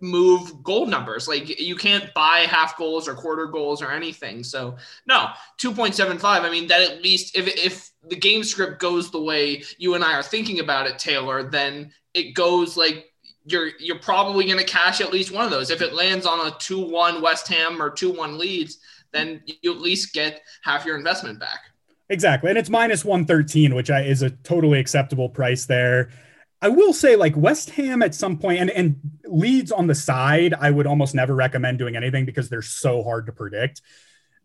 move 0.00 0.62
goal 0.62 0.86
numbers. 0.86 1.26
Like 1.26 1.60
you 1.60 1.74
can't 1.76 2.12
buy 2.14 2.46
half 2.48 2.76
goals 2.76 3.08
or 3.08 3.14
quarter 3.14 3.46
goals 3.46 3.82
or 3.82 3.90
anything. 3.90 4.44
So 4.44 4.76
no 5.06 5.28
2.75 5.60 6.24
I 6.24 6.50
mean 6.50 6.68
that 6.68 6.82
at 6.82 7.02
least 7.02 7.36
if 7.36 7.48
if 7.48 7.90
the 8.08 8.16
game 8.16 8.44
script 8.44 8.80
goes 8.80 9.10
the 9.10 9.22
way 9.22 9.62
you 9.78 9.94
and 9.94 10.04
I 10.04 10.14
are 10.14 10.22
thinking 10.22 10.60
about 10.60 10.86
it 10.86 10.98
Taylor 10.98 11.42
then 11.42 11.92
it 12.12 12.34
goes 12.34 12.76
like 12.76 13.13
you're 13.44 13.70
you're 13.78 13.98
probably 13.98 14.46
going 14.46 14.58
to 14.58 14.64
cash 14.64 15.00
at 15.00 15.12
least 15.12 15.32
one 15.32 15.44
of 15.44 15.50
those. 15.50 15.70
If 15.70 15.82
it 15.82 15.94
lands 15.94 16.26
on 16.26 16.46
a 16.46 16.50
2-1 16.52 17.22
West 17.22 17.48
Ham 17.48 17.80
or 17.80 17.90
2-1 17.90 18.38
Leeds, 18.38 18.78
then 19.12 19.42
you 19.62 19.72
at 19.72 19.80
least 19.80 20.12
get 20.12 20.42
half 20.62 20.84
your 20.84 20.96
investment 20.96 21.38
back. 21.38 21.60
Exactly. 22.08 22.50
And 22.50 22.58
it's 22.58 22.70
minus 22.70 23.04
113, 23.04 23.74
which 23.74 23.90
I, 23.90 24.02
is 24.02 24.22
a 24.22 24.30
totally 24.30 24.78
acceptable 24.78 25.28
price 25.28 25.66
there. 25.66 26.10
I 26.60 26.68
will 26.68 26.92
say, 26.92 27.16
like 27.16 27.36
West 27.36 27.70
Ham 27.70 28.02
at 28.02 28.14
some 28.14 28.38
point, 28.38 28.58
and, 28.60 28.70
and 28.70 28.96
Leeds 29.24 29.70
on 29.70 29.86
the 29.86 29.94
side, 29.94 30.54
I 30.54 30.70
would 30.70 30.86
almost 30.86 31.14
never 31.14 31.34
recommend 31.34 31.78
doing 31.78 31.96
anything 31.96 32.24
because 32.24 32.48
they're 32.48 32.62
so 32.62 33.02
hard 33.02 33.26
to 33.26 33.32
predict. 33.32 33.82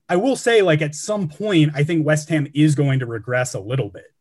I 0.10 0.16
will 0.18 0.36
say, 0.36 0.62
like 0.62 0.82
at 0.82 0.96
some 0.96 1.30
point, 1.30 1.72
I 1.76 1.84
think 1.84 2.06
West 2.06 2.30
Ham 2.30 2.48
is 2.54 2.76
going 2.76 3.00
to 3.00 3.06
regress 3.06 3.54
a 3.54 3.60
little 3.60 3.90
bit. 3.90 4.12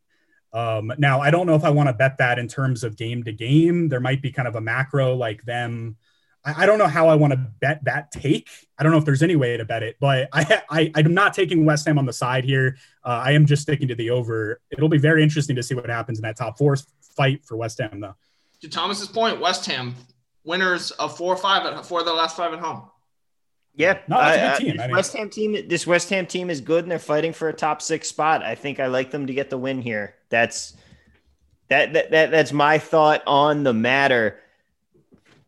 Um, 0.51 0.91
now, 0.97 1.21
I 1.21 1.31
don't 1.31 1.45
know 1.45 1.55
if 1.55 1.63
I 1.63 1.69
want 1.69 1.89
to 1.89 1.93
bet 1.93 2.17
that 2.17 2.39
in 2.39 2.47
terms 2.47 2.83
of 2.83 2.95
game 2.97 3.23
to 3.23 3.31
game. 3.31 3.89
There 3.89 3.99
might 3.99 4.21
be 4.21 4.31
kind 4.31 4.47
of 4.47 4.55
a 4.55 4.61
macro 4.61 5.15
like 5.15 5.43
them. 5.43 5.97
I, 6.43 6.63
I 6.63 6.65
don't 6.65 6.79
know 6.79 6.87
how 6.87 7.07
I 7.07 7.15
want 7.15 7.31
to 7.31 7.37
bet 7.37 7.83
that 7.85 8.11
take. 8.11 8.49
I 8.77 8.83
don't 8.83 8.91
know 8.91 8.97
if 8.97 9.05
there's 9.05 9.23
any 9.23 9.35
way 9.35 9.57
to 9.57 9.65
bet 9.65 9.83
it, 9.83 9.97
but 9.99 10.29
I, 10.33 10.61
I 10.69 10.91
I'm 10.95 11.13
not 11.13 11.33
taking 11.33 11.65
West 11.65 11.85
Ham 11.87 11.97
on 11.97 12.05
the 12.05 12.13
side 12.13 12.45
here. 12.45 12.77
Uh, 13.03 13.21
I 13.23 13.31
am 13.31 13.45
just 13.45 13.61
sticking 13.61 13.87
to 13.89 13.95
the 13.95 14.09
over. 14.09 14.61
It'll 14.71 14.89
be 14.89 14.97
very 14.97 15.23
interesting 15.23 15.55
to 15.55 15.63
see 15.63 15.75
what 15.75 15.87
happens 15.89 16.19
in 16.19 16.23
that 16.23 16.37
top 16.37 16.57
four 16.57 16.75
fight 17.15 17.45
for 17.45 17.57
West 17.57 17.79
Ham, 17.79 17.99
though. 17.99 18.15
To 18.61 18.69
Thomas's 18.69 19.07
point, 19.07 19.39
West 19.39 19.65
Ham 19.67 19.95
winners 20.43 20.91
of 20.91 21.15
four 21.17 21.33
or 21.33 21.37
five 21.37 21.65
at 21.65 21.85
four 21.85 21.99
of 21.99 22.05
the 22.05 22.13
last 22.13 22.35
five 22.35 22.53
at 22.53 22.59
home. 22.59 22.89
Yeah, 23.75 23.99
no, 24.07 24.17
I, 24.17 24.33
a 24.33 24.57
good 24.57 24.65
team. 24.65 24.79
I, 24.79 24.87
this 24.87 24.95
West 24.95 25.13
Ham 25.13 25.29
team. 25.29 25.67
This 25.67 25.87
West 25.87 26.09
Ham 26.09 26.25
team 26.25 26.49
is 26.49 26.59
good, 26.59 26.83
and 26.83 26.91
they're 26.91 26.99
fighting 26.99 27.33
for 27.33 27.47
a 27.47 27.53
top 27.53 27.81
six 27.81 28.09
spot. 28.09 28.43
I 28.43 28.55
think 28.55 28.79
I 28.79 28.87
like 28.87 29.11
them 29.11 29.27
to 29.27 29.33
get 29.33 29.49
the 29.49 29.57
win 29.57 29.81
here. 29.81 30.15
That's 30.29 30.73
that 31.69 31.93
that, 31.93 32.11
that 32.11 32.31
that's 32.31 32.53
my 32.53 32.77
thought 32.77 33.23
on 33.27 33.63
the 33.63 33.73
matter. 33.73 34.39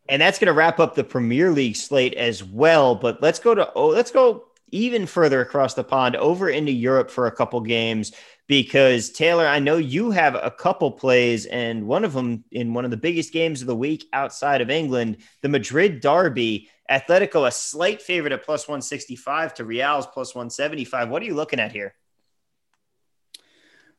And 0.10 0.22
that's 0.22 0.40
going 0.40 0.48
to 0.48 0.54
wrap 0.54 0.80
up 0.80 0.96
the 0.96 1.04
Premier 1.04 1.52
League 1.52 1.76
slate 1.76 2.16
as 2.16 2.44
well. 2.44 2.96
But 2.96 3.22
let's 3.22 3.40
go 3.40 3.56
to 3.56 3.72
oh, 3.74 3.88
let's 3.88 4.12
go 4.12 4.46
even 4.72 5.06
further 5.06 5.42
across 5.42 5.74
the 5.74 5.84
pond 5.84 6.16
over 6.16 6.50
into 6.50 6.72
Europe 6.72 7.10
for 7.10 7.28
a 7.28 7.32
couple 7.32 7.60
games 7.62 8.14
because 8.48 9.10
Taylor, 9.10 9.48
I 9.48 9.60
know 9.60 9.78
you 9.78 10.12
have 10.12 10.36
a 10.36 10.52
couple 10.52 10.92
plays, 10.92 11.46
and 11.46 11.88
one 11.88 12.04
of 12.04 12.12
them 12.12 12.44
in 12.52 12.74
one 12.74 12.84
of 12.84 12.92
the 12.92 12.98
biggest 12.98 13.32
games 13.32 13.62
of 13.62 13.68
the 13.68 13.76
week 13.76 14.06
outside 14.12 14.60
of 14.60 14.70
England, 14.70 15.18
the 15.42 15.50
Madrid 15.50 16.02
Derby. 16.02 16.70
Atletico, 16.90 17.48
a 17.48 17.52
slight 17.52 18.02
favorite 18.02 18.34
at 18.34 18.44
plus 18.44 18.68
165 18.68 19.54
to 19.54 19.64
Real's 19.64 20.06
plus 20.06 20.36
175. 20.36 21.08
What 21.08 21.22
are 21.22 21.26
you 21.26 21.36
looking 21.36 21.62
at 21.62 21.72
here? 21.72 21.96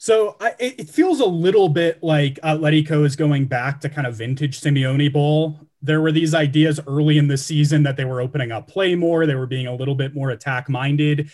So 0.02 0.34
I, 0.40 0.56
it 0.58 0.90
feels 0.90 1.20
a 1.20 1.26
little 1.26 1.68
bit 1.68 2.02
like 2.02 2.40
Atletico 2.40 3.06
is 3.06 3.14
going 3.14 3.44
back 3.44 3.80
to 3.82 3.88
kind 3.88 4.04
of 4.04 4.16
vintage 4.16 4.60
Simeone 4.60 5.12
ball. 5.12 5.60
There 5.80 6.00
were 6.00 6.10
these 6.10 6.34
ideas 6.34 6.80
early 6.88 7.18
in 7.18 7.28
the 7.28 7.36
season 7.36 7.84
that 7.84 7.96
they 7.96 8.04
were 8.04 8.20
opening 8.20 8.50
up 8.50 8.66
play 8.66 8.96
more, 8.96 9.26
they 9.26 9.36
were 9.36 9.46
being 9.46 9.68
a 9.68 9.74
little 9.76 9.94
bit 9.94 10.12
more 10.12 10.30
attack 10.30 10.68
minded 10.68 11.30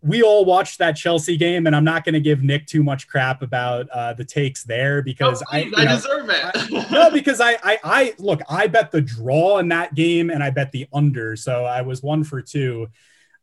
we 0.00 0.22
all 0.22 0.44
watched 0.44 0.78
that 0.78 0.92
Chelsea 0.92 1.36
game, 1.36 1.66
and 1.66 1.74
I'm 1.74 1.82
not 1.82 2.04
going 2.04 2.12
to 2.12 2.20
give 2.20 2.40
Nick 2.40 2.66
too 2.66 2.84
much 2.84 3.08
crap 3.08 3.42
about 3.42 3.88
uh, 3.90 4.12
the 4.12 4.24
takes 4.24 4.62
there 4.62 5.02
because 5.02 5.42
oh, 5.42 5.50
please, 5.50 5.74
I, 5.76 5.80
I 5.80 5.84
know, 5.86 5.96
deserve 5.96 6.30
it. 6.30 6.40
I, 6.54 6.86
no, 6.92 7.10
because 7.10 7.40
I, 7.40 7.58
I, 7.64 7.78
I 7.82 8.14
look, 8.18 8.40
I 8.48 8.68
bet 8.68 8.92
the 8.92 9.00
draw 9.00 9.58
in 9.58 9.68
that 9.70 9.96
game, 9.96 10.30
and 10.30 10.40
I 10.40 10.50
bet 10.50 10.70
the 10.70 10.86
under, 10.92 11.34
so 11.34 11.64
I 11.64 11.82
was 11.82 12.00
one 12.00 12.22
for 12.22 12.40
two. 12.40 12.86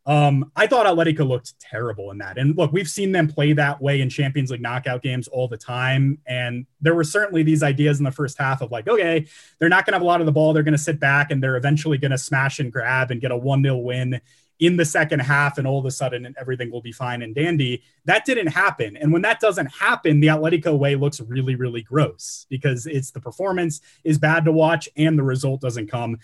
Um, 0.05 0.51
I 0.55 0.67
thought 0.67 0.85
Atletico 0.85 1.27
looked 1.27 1.59
terrible 1.59 2.11
in 2.11 2.19
that, 2.19 2.37
and 2.37 2.55
look, 2.55 2.71
we've 2.71 2.87
seen 2.87 3.11
them 3.11 3.27
play 3.27 3.53
that 3.53 3.81
way 3.81 4.01
in 4.01 4.09
Champions 4.09 4.51
League 4.51 4.61
knockout 4.61 5.01
games 5.01 5.27
all 5.27 5.47
the 5.47 5.57
time, 5.57 6.19
and 6.27 6.67
there 6.79 6.93
were 6.93 7.03
certainly 7.03 7.41
these 7.41 7.63
ideas 7.63 7.97
in 7.99 8.03
the 8.03 8.11
first 8.11 8.37
half 8.37 8.61
of 8.61 8.71
like, 8.71 8.87
okay, 8.87 9.25
they're 9.57 9.69
not 9.69 9.85
going 9.85 9.93
to 9.93 9.95
have 9.95 10.03
a 10.03 10.05
lot 10.05 10.19
of 10.19 10.27
the 10.27 10.31
ball, 10.31 10.53
they're 10.53 10.63
going 10.63 10.73
to 10.73 10.77
sit 10.77 10.99
back, 10.99 11.31
and 11.31 11.41
they're 11.41 11.57
eventually 11.57 11.97
going 11.97 12.11
to 12.11 12.17
smash 12.17 12.59
and 12.59 12.71
grab 12.71 13.09
and 13.09 13.19
get 13.19 13.31
a 13.31 13.37
one 13.37 13.63
0 13.63 13.77
win 13.77 14.21
in 14.59 14.77
the 14.77 14.85
second 14.85 15.19
half 15.19 15.57
and 15.57 15.67
all 15.67 15.79
of 15.79 15.85
a 15.85 15.91
sudden 15.91 16.33
everything 16.39 16.71
will 16.71 16.81
be 16.81 16.91
fine 16.91 17.21
and 17.21 17.35
dandy. 17.35 17.83
That 18.05 18.25
didn't 18.25 18.47
happen. 18.47 18.95
And 18.95 19.11
when 19.11 19.21
that 19.23 19.39
doesn't 19.39 19.67
happen, 19.67 20.19
the 20.19 20.27
Atletico 20.27 20.77
way 20.77 20.95
looks 20.95 21.19
really, 21.19 21.55
really 21.55 21.81
gross 21.81 22.45
because 22.49 22.85
it's 22.85 23.11
the 23.11 23.19
performance 23.19 23.81
is 24.03 24.17
bad 24.17 24.45
to 24.45 24.51
watch 24.51 24.87
and 24.95 25.19
the 25.19 25.23
result 25.23 25.61
doesn't 25.61 25.91
come. 25.91 26.19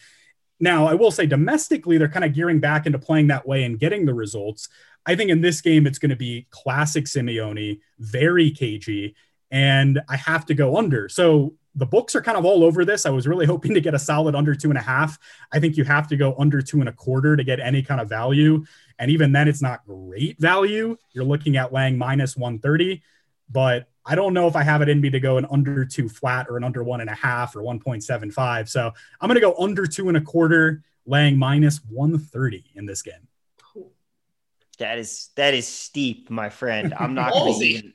Now, 0.61 0.85
I 0.85 0.93
will 0.93 1.11
say 1.11 1.25
domestically, 1.25 1.97
they're 1.97 2.07
kind 2.07 2.23
of 2.23 2.33
gearing 2.33 2.59
back 2.59 2.85
into 2.85 2.99
playing 2.99 3.27
that 3.27 3.47
way 3.47 3.63
and 3.63 3.79
getting 3.79 4.05
the 4.05 4.13
results. 4.13 4.69
I 5.07 5.15
think 5.15 5.31
in 5.31 5.41
this 5.41 5.59
game, 5.59 5.87
it's 5.87 5.97
going 5.97 6.11
to 6.11 6.15
be 6.15 6.45
classic 6.51 7.05
Simeone, 7.05 7.79
very 7.97 8.51
cagey, 8.51 9.15
and 9.49 9.99
I 10.07 10.17
have 10.17 10.45
to 10.45 10.53
go 10.53 10.77
under. 10.77 11.09
So 11.09 11.55
the 11.73 11.87
books 11.87 12.15
are 12.15 12.21
kind 12.21 12.37
of 12.37 12.45
all 12.45 12.63
over 12.63 12.85
this. 12.85 13.07
I 13.07 13.09
was 13.09 13.27
really 13.27 13.45
hoping 13.47 13.73
to 13.73 13.81
get 13.81 13.95
a 13.95 13.99
solid 13.99 14.35
under 14.35 14.53
two 14.53 14.69
and 14.69 14.77
a 14.77 14.83
half. 14.83 15.17
I 15.51 15.59
think 15.59 15.77
you 15.77 15.83
have 15.83 16.07
to 16.09 16.15
go 16.15 16.35
under 16.37 16.61
two 16.61 16.79
and 16.79 16.89
a 16.89 16.93
quarter 16.93 17.35
to 17.35 17.43
get 17.43 17.59
any 17.59 17.81
kind 17.81 17.99
of 17.99 18.07
value. 18.07 18.63
And 18.99 19.09
even 19.09 19.31
then, 19.31 19.47
it's 19.47 19.63
not 19.63 19.83
great 19.85 20.39
value. 20.39 20.95
You're 21.13 21.25
looking 21.25 21.57
at 21.57 21.73
Lang 21.73 21.97
minus 21.97 22.37
130, 22.37 23.01
but 23.49 23.89
I 24.05 24.15
don't 24.15 24.33
know 24.33 24.47
if 24.47 24.55
I 24.55 24.63
have 24.63 24.81
it 24.81 24.89
in 24.89 24.99
me 24.99 25.09
to 25.11 25.19
go 25.19 25.37
an 25.37 25.45
under 25.51 25.85
two 25.85 26.09
flat 26.09 26.47
or 26.49 26.57
an 26.57 26.63
under 26.63 26.83
one 26.83 27.01
and 27.01 27.09
a 27.09 27.15
half 27.15 27.55
or 27.55 27.61
1.75. 27.61 28.67
So 28.67 28.91
I'm 29.19 29.27
going 29.27 29.35
to 29.35 29.41
go 29.41 29.55
under 29.57 29.85
two 29.85 30.07
and 30.07 30.17
a 30.17 30.21
quarter, 30.21 30.83
laying 31.05 31.37
minus 31.37 31.79
130 31.89 32.63
in 32.75 32.85
this 32.85 33.01
game. 33.01 33.27
That 34.79 34.97
is 34.97 35.29
that 35.35 35.53
is 35.53 35.67
steep, 35.67 36.31
my 36.31 36.49
friend. 36.49 36.95
I'm 36.97 37.13
not 37.13 37.33
going 37.33 37.59
to 37.59 37.65
even 37.65 37.93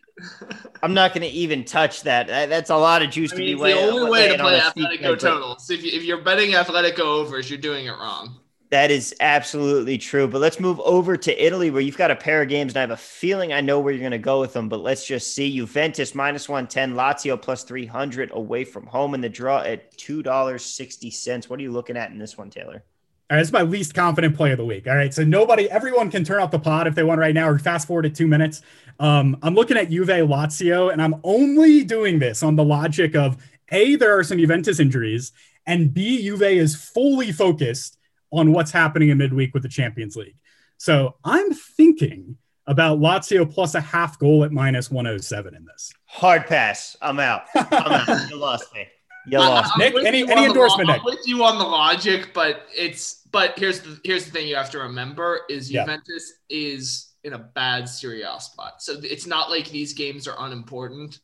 I'm 0.83 0.95
not 0.95 1.13
going 1.13 1.29
to 1.29 1.35
even 1.35 1.65
touch 1.65 2.03
that. 2.03 2.29
That's 2.29 2.71
a 2.71 2.77
lot 2.77 3.03
of 3.03 3.11
juice 3.11 3.33
I 3.33 3.37
mean, 3.37 3.47
to 3.49 3.57
be 3.57 3.61
weighing. 3.61 3.87
The 3.87 3.93
only 3.93 4.11
way 4.11 4.29
to 4.29 4.39
play 4.39 4.61
Atletico 4.61 5.19
totals. 5.19 5.69
If, 5.69 5.83
you, 5.83 5.91
if 5.93 6.05
you're 6.05 6.23
betting 6.23 6.53
Atletico 6.53 7.01
overs, 7.01 7.51
you're 7.51 7.59
doing 7.59 7.87
it 7.87 7.91
wrong. 7.91 8.39
That 8.77 8.91
is 8.91 9.15
absolutely 9.21 9.97
true. 9.97 10.29
But 10.29 10.43
let's 10.43 10.61
move 10.61 10.79
over 10.81 11.17
to 11.17 11.47
Italy, 11.47 11.71
where 11.71 11.81
you've 11.81 11.97
got 11.97 12.11
a 12.11 12.15
pair 12.15 12.43
of 12.43 12.51
games, 12.51 12.73
and 12.73 12.77
I 12.77 12.81
have 12.83 12.91
a 12.91 12.97
feeling 12.99 13.51
I 13.51 13.63
know 13.63 13.81
where 13.81 13.91
you're 13.91 14.01
going 14.01 14.11
to 14.11 14.19
go 14.19 14.39
with 14.39 14.53
them. 14.53 14.69
But 14.69 14.81
let's 14.81 15.07
just 15.07 15.35
see. 15.35 15.57
Juventus 15.57 16.15
minus 16.15 16.47
110, 16.47 16.93
Lazio 16.93 17.41
plus 17.41 17.63
300 17.65 18.33
away 18.35 18.65
from 18.65 18.85
home 18.85 19.15
in 19.15 19.23
the 19.23 19.31
draw 19.31 19.61
at 19.61 19.97
$2.60. 19.97 21.49
What 21.49 21.59
are 21.59 21.63
you 21.63 21.73
looking 21.73 21.97
at 21.97 22.11
in 22.11 22.19
this 22.19 22.37
one, 22.37 22.51
Taylor? 22.51 22.85
All 23.31 23.39
right, 23.39 23.41
is 23.41 23.51
my 23.51 23.63
least 23.63 23.95
confident 23.95 24.37
play 24.37 24.53
of 24.53 24.59
the 24.59 24.65
week. 24.67 24.87
All 24.87 24.95
right, 24.95 25.15
so 25.15 25.25
nobody, 25.25 25.71
everyone 25.71 26.11
can 26.11 26.23
turn 26.23 26.43
off 26.43 26.51
the 26.51 26.59
pod 26.59 26.87
if 26.87 26.95
they 26.95 27.03
want 27.03 27.19
right 27.19 27.35
now, 27.35 27.49
or 27.49 27.59
fast 27.59 27.87
forward 27.87 28.03
to 28.03 28.11
two 28.11 28.27
minutes. 28.27 28.61
Um, 29.01 29.39
I'm 29.43 29.55
looking 29.55 29.79
at 29.79 29.89
Juve 29.89 30.09
Lazio, 30.09 30.93
and 30.93 31.01
I'm 31.01 31.15
only 31.25 31.83
doing 31.83 32.19
this 32.19 32.43
on 32.43 32.57
the 32.57 32.65
logic 32.65 33.17
of 33.17 33.43
a 33.73 33.97
there 33.97 34.19
are 34.19 34.23
some 34.23 34.37
Juventus 34.37 34.81
injuries, 34.81 35.33
and 35.65 35.95
b 35.95 36.23
Juve 36.23 36.43
is 36.43 36.77
fully 36.77 37.33
focused 37.33 37.96
on 38.37 38.53
what's 38.53 38.71
happening 38.71 39.09
in 39.09 39.19
midweek 39.19 39.55
with 39.55 39.63
the 39.63 39.69
Champions 39.69 40.17
League. 40.17 40.37
So 40.79 41.17
I'm 41.25 41.53
thinking 41.53 42.37
about 42.67 42.99
Lazio 42.99 43.51
plus 43.51 43.75
a 43.75 43.81
half 43.81 44.19
goal 44.19 44.45
at 44.45 44.53
minus 44.53 44.91
107 44.91 45.55
in 45.55 45.65
this. 45.65 45.93
Hard 46.07 46.47
pass. 46.47 46.97
I'm 47.01 47.19
out. 47.21 47.43
I'm 47.55 47.67
out. 47.73 48.31
you 48.31 48.37
lost 48.37 48.73
me. 48.75 48.87
You 49.29 49.39
lost. 49.39 49.73
I'm 49.75 49.81
Nick, 49.81 49.95
any- 50.05 50.07
any 50.07 50.23
on 50.23 50.29
the 50.43 50.49
endorsement. 50.49 50.91
I'm 50.91 51.05
with 51.05 51.21
you 51.27 51.43
on 51.45 51.59
the 51.59 51.65
logic, 51.65 52.31
but 52.35 52.63
it's 52.77 53.23
but 53.33 53.59
here's 53.59 53.81
the 53.81 53.99
here's 54.05 54.25
the 54.25 54.31
thing 54.31 54.47
you 54.49 54.57
have 54.57 54.71
to 54.71 54.79
remember 54.79 55.41
is 55.49 55.71
Yeah. 55.71 55.83
Juventus 55.85 56.33
is 56.49 57.15
in 57.25 57.33
a 57.33 57.39
bad 57.39 57.89
Serie 57.89 58.23
A 58.23 58.41
spot, 58.41 58.83
so 58.83 58.97
it's 59.03 59.27
not 59.27 59.51
like 59.51 59.69
these 59.69 59.95
games 59.95 60.29
are 60.29 60.37
unimportant. 60.39 61.19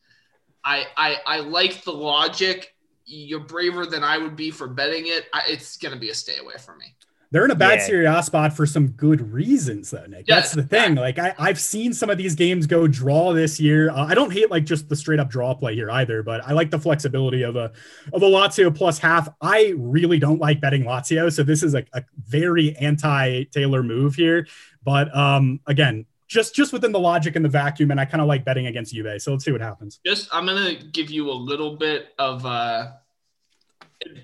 I 0.64 0.86
I, 0.96 1.16
I 1.26 1.40
like 1.40 1.84
the 1.84 1.92
logic. 1.92 2.71
You're 3.04 3.40
braver 3.40 3.86
than 3.86 4.04
I 4.04 4.18
would 4.18 4.36
be 4.36 4.50
for 4.50 4.68
betting 4.68 5.04
it. 5.06 5.26
I, 5.32 5.42
it's 5.48 5.76
gonna 5.76 5.96
be 5.96 6.10
a 6.10 6.14
stay 6.14 6.38
away 6.38 6.54
for 6.64 6.76
me. 6.76 6.94
They're 7.30 7.46
in 7.46 7.50
a 7.50 7.54
bad 7.54 7.78
Yeah. 7.78 7.86
Serie 7.86 8.04
A 8.04 8.22
spot 8.22 8.52
for 8.54 8.66
some 8.66 8.88
good 8.88 9.32
reasons, 9.32 9.90
though, 9.90 10.04
Nick. 10.04 10.26
Yeah, 10.28 10.34
That's 10.34 10.52
the 10.52 10.64
thing. 10.64 10.96
Like 10.96 11.18
I, 11.18 11.34
I've 11.38 11.58
seen 11.58 11.94
some 11.94 12.10
of 12.10 12.18
these 12.18 12.34
games 12.34 12.66
go 12.66 12.86
draw 12.86 13.32
this 13.32 13.58
year. 13.58 13.88
Uh, 13.90 14.04
I 14.04 14.14
don't 14.14 14.30
hate 14.30 14.50
like 14.50 14.64
just 14.66 14.90
the 14.90 14.96
straight 14.96 15.18
up 15.18 15.30
draw 15.30 15.54
play 15.54 15.74
here 15.74 15.90
either, 15.90 16.22
but 16.22 16.46
I 16.46 16.52
like 16.52 16.70
the 16.70 16.78
flexibility 16.78 17.42
of 17.42 17.56
a 17.56 17.72
of 18.12 18.22
a 18.22 18.26
Lazio 18.26 18.74
plus 18.74 18.98
half. 18.98 19.30
I 19.40 19.72
really 19.78 20.18
don't 20.18 20.40
like 20.40 20.60
betting 20.60 20.84
Lazio, 20.84 21.32
so 21.32 21.42
this 21.42 21.62
is 21.62 21.74
a, 21.74 21.86
a 21.94 22.04
very 22.18 22.76
anti 22.76 23.44
Taylor 23.44 23.82
move 23.82 24.14
here. 24.14 24.46
But 24.84 25.16
um, 25.16 25.60
again, 25.66 26.04
just 26.32 26.54
just 26.54 26.72
within 26.72 26.92
the 26.92 26.98
logic 26.98 27.36
and 27.36 27.44
the 27.44 27.48
vacuum, 27.48 27.90
and 27.90 28.00
I 28.00 28.04
kind 28.04 28.20
of 28.20 28.26
like 28.26 28.44
betting 28.44 28.66
against 28.66 28.94
Juve. 28.94 29.20
So 29.20 29.32
let's 29.32 29.44
see 29.44 29.52
what 29.52 29.60
happens. 29.60 30.00
Just 30.04 30.28
I'm 30.32 30.46
gonna 30.46 30.74
give 30.74 31.10
you 31.10 31.30
a 31.30 31.32
little 31.32 31.76
bit 31.76 32.08
of 32.18 32.46
uh 32.46 32.92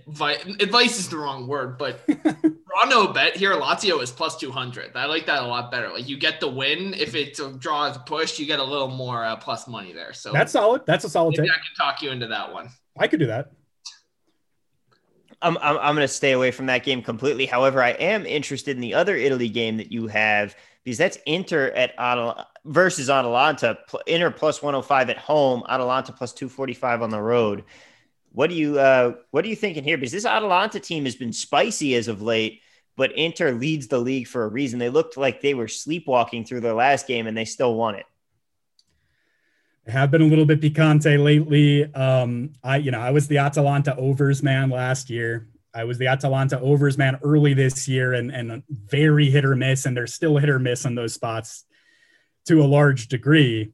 advice. 0.06 0.44
Advice 0.60 0.98
is 0.98 1.08
the 1.08 1.18
wrong 1.18 1.46
word, 1.46 1.76
but 1.76 2.04
draw 2.24 2.84
no 2.88 3.08
bet 3.08 3.36
here. 3.36 3.52
Lazio 3.52 4.02
is 4.02 4.10
plus 4.10 4.38
two 4.38 4.50
hundred. 4.50 4.96
I 4.96 5.04
like 5.04 5.26
that 5.26 5.42
a 5.42 5.46
lot 5.46 5.70
better. 5.70 5.90
Like 5.90 6.08
you 6.08 6.18
get 6.18 6.40
the 6.40 6.48
win 6.48 6.94
if 6.94 7.14
it's 7.14 7.40
a 7.40 7.52
draw 7.52 7.86
is 7.86 7.96
a 7.96 8.00
push, 8.00 8.38
you 8.38 8.46
get 8.46 8.58
a 8.58 8.64
little 8.64 8.88
more 8.88 9.24
uh, 9.24 9.36
plus 9.36 9.68
money 9.68 9.92
there. 9.92 10.14
So 10.14 10.32
That's 10.32 10.52
solid. 10.52 10.82
That's 10.86 11.04
a 11.04 11.10
solid 11.10 11.32
maybe 11.32 11.48
take. 11.48 11.56
I 11.56 11.60
can 11.60 11.86
talk 11.86 12.02
you 12.02 12.10
into 12.10 12.28
that 12.28 12.52
one. 12.52 12.70
I 12.98 13.06
could 13.06 13.20
do 13.20 13.26
that. 13.26 13.52
I'm, 15.40 15.56
I'm, 15.58 15.78
I'm 15.78 15.94
going 15.94 15.98
to 15.98 16.12
stay 16.12 16.32
away 16.32 16.50
from 16.50 16.66
that 16.66 16.82
game 16.82 17.00
completely. 17.00 17.46
However, 17.46 17.80
I 17.80 17.90
am 17.90 18.26
interested 18.26 18.76
in 18.76 18.80
the 18.80 18.94
other 18.94 19.14
Italy 19.14 19.48
game 19.48 19.76
that 19.76 19.92
you 19.92 20.08
have 20.08 20.56
because 20.88 20.96
that's 20.96 21.18
Inter 21.26 21.66
at 21.76 21.94
versus 22.64 23.10
Atalanta. 23.10 23.76
Inter 24.06 24.30
plus 24.30 24.62
105 24.62 25.10
at 25.10 25.18
home, 25.18 25.62
Atalanta 25.68 26.12
plus 26.12 26.32
245 26.32 27.02
on 27.02 27.10
the 27.10 27.20
road. 27.20 27.64
What 28.32 28.48
do 28.48 28.56
you 28.56 28.78
uh, 28.78 29.16
what 29.30 29.44
are 29.44 29.48
you 29.48 29.56
thinking 29.56 29.84
here? 29.84 29.98
Because 29.98 30.12
this 30.12 30.24
Atalanta 30.24 30.80
team 30.80 31.04
has 31.04 31.14
been 31.14 31.34
spicy 31.34 31.94
as 31.94 32.08
of 32.08 32.22
late, 32.22 32.62
but 32.96 33.12
Inter 33.12 33.52
leads 33.52 33.88
the 33.88 33.98
league 33.98 34.28
for 34.28 34.44
a 34.44 34.48
reason. 34.48 34.78
They 34.78 34.88
looked 34.88 35.18
like 35.18 35.42
they 35.42 35.52
were 35.52 35.68
sleepwalking 35.68 36.46
through 36.46 36.60
their 36.60 36.72
last 36.72 37.06
game, 37.06 37.26
and 37.26 37.36
they 37.36 37.44
still 37.44 37.74
won 37.74 37.94
it. 37.94 38.06
Have 39.88 40.10
been 40.10 40.22
a 40.22 40.26
little 40.26 40.46
bit 40.46 40.62
picante 40.62 41.22
lately. 41.22 41.92
Um, 41.94 42.54
I, 42.64 42.78
you 42.78 42.92
know, 42.92 43.00
I 43.00 43.10
was 43.10 43.28
the 43.28 43.38
Atalanta 43.38 43.94
overs 43.96 44.42
man 44.42 44.70
last 44.70 45.10
year. 45.10 45.48
I 45.74 45.84
was 45.84 45.98
the 45.98 46.06
Atalanta 46.06 46.60
overs 46.60 46.98
man 46.98 47.18
early 47.22 47.54
this 47.54 47.88
year, 47.88 48.14
and 48.14 48.30
and 48.30 48.62
very 48.68 49.30
hit 49.30 49.44
or 49.44 49.54
miss, 49.54 49.86
and 49.86 49.96
they're 49.96 50.06
still 50.06 50.36
hit 50.38 50.48
or 50.48 50.58
miss 50.58 50.86
on 50.86 50.94
those 50.94 51.14
spots 51.14 51.64
to 52.46 52.62
a 52.62 52.66
large 52.66 53.08
degree. 53.08 53.72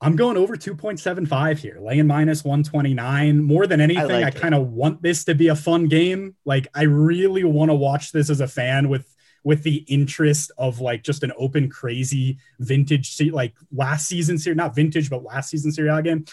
I'm 0.00 0.16
going 0.16 0.36
over 0.36 0.56
2.75 0.56 1.58
here, 1.58 1.78
laying 1.80 2.08
minus 2.08 2.42
129. 2.42 3.40
More 3.40 3.68
than 3.68 3.80
anything, 3.80 4.10
I, 4.10 4.22
like 4.22 4.34
it. 4.34 4.40
kind 4.40 4.54
of 4.54 4.72
want 4.72 5.00
this 5.00 5.24
to 5.26 5.34
be 5.34 5.46
a 5.48 5.54
fun 5.54 5.86
game. 5.86 6.34
Like, 6.44 6.66
I 6.74 6.82
really 6.82 7.44
want 7.44 7.70
to 7.70 7.76
watch 7.76 8.10
this 8.10 8.28
as 8.28 8.40
a 8.40 8.48
fan 8.48 8.88
with 8.88 9.06
with 9.44 9.62
the 9.64 9.76
interest 9.88 10.52
of 10.56 10.80
like 10.80 11.02
just 11.02 11.24
an 11.24 11.32
open, 11.36 11.68
crazy 11.68 12.38
vintage, 12.60 13.20
like 13.32 13.54
last 13.72 14.06
season 14.06 14.38
series, 14.38 14.56
not 14.56 14.74
vintage, 14.74 15.10
but 15.10 15.24
last 15.24 15.50
season 15.50 15.72
Serie 15.72 15.88
A 15.88 16.02
game. 16.02 16.24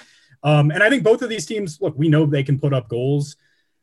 Um, 0.43 0.72
and 0.72 0.84
I 0.84 0.89
think 0.89 1.03
both 1.03 1.22
of 1.22 1.30
these 1.30 1.45
teams, 1.45 1.80
look, 1.82 1.95
we 1.97 2.07
know 2.07 2.26
they 2.26 2.43
can 2.43 2.59
put 2.59 2.74
up 2.74 2.88
goals. 2.88 3.36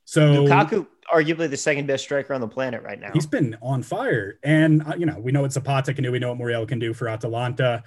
So 0.06 0.46
Lukaku, 0.46 0.86
arguably 1.12 1.50
the 1.50 1.56
second 1.56 1.86
best 1.86 2.04
striker 2.04 2.32
on 2.32 2.40
the 2.40 2.48
planet 2.48 2.82
right 2.82 2.98
now. 2.98 3.10
He's 3.12 3.26
been 3.26 3.56
on 3.60 3.82
fire. 3.82 4.38
And, 4.42 4.82
uh, 4.86 4.94
you 4.96 5.04
know, 5.04 5.18
we 5.18 5.32
know 5.32 5.42
what 5.42 5.52
Zapata 5.52 5.92
can 5.92 6.04
do. 6.04 6.12
We 6.12 6.20
know 6.20 6.28
what 6.28 6.38
Muriel 6.38 6.64
can 6.64 6.78
do 6.78 6.94
for 6.94 7.08
Atalanta. 7.08 7.82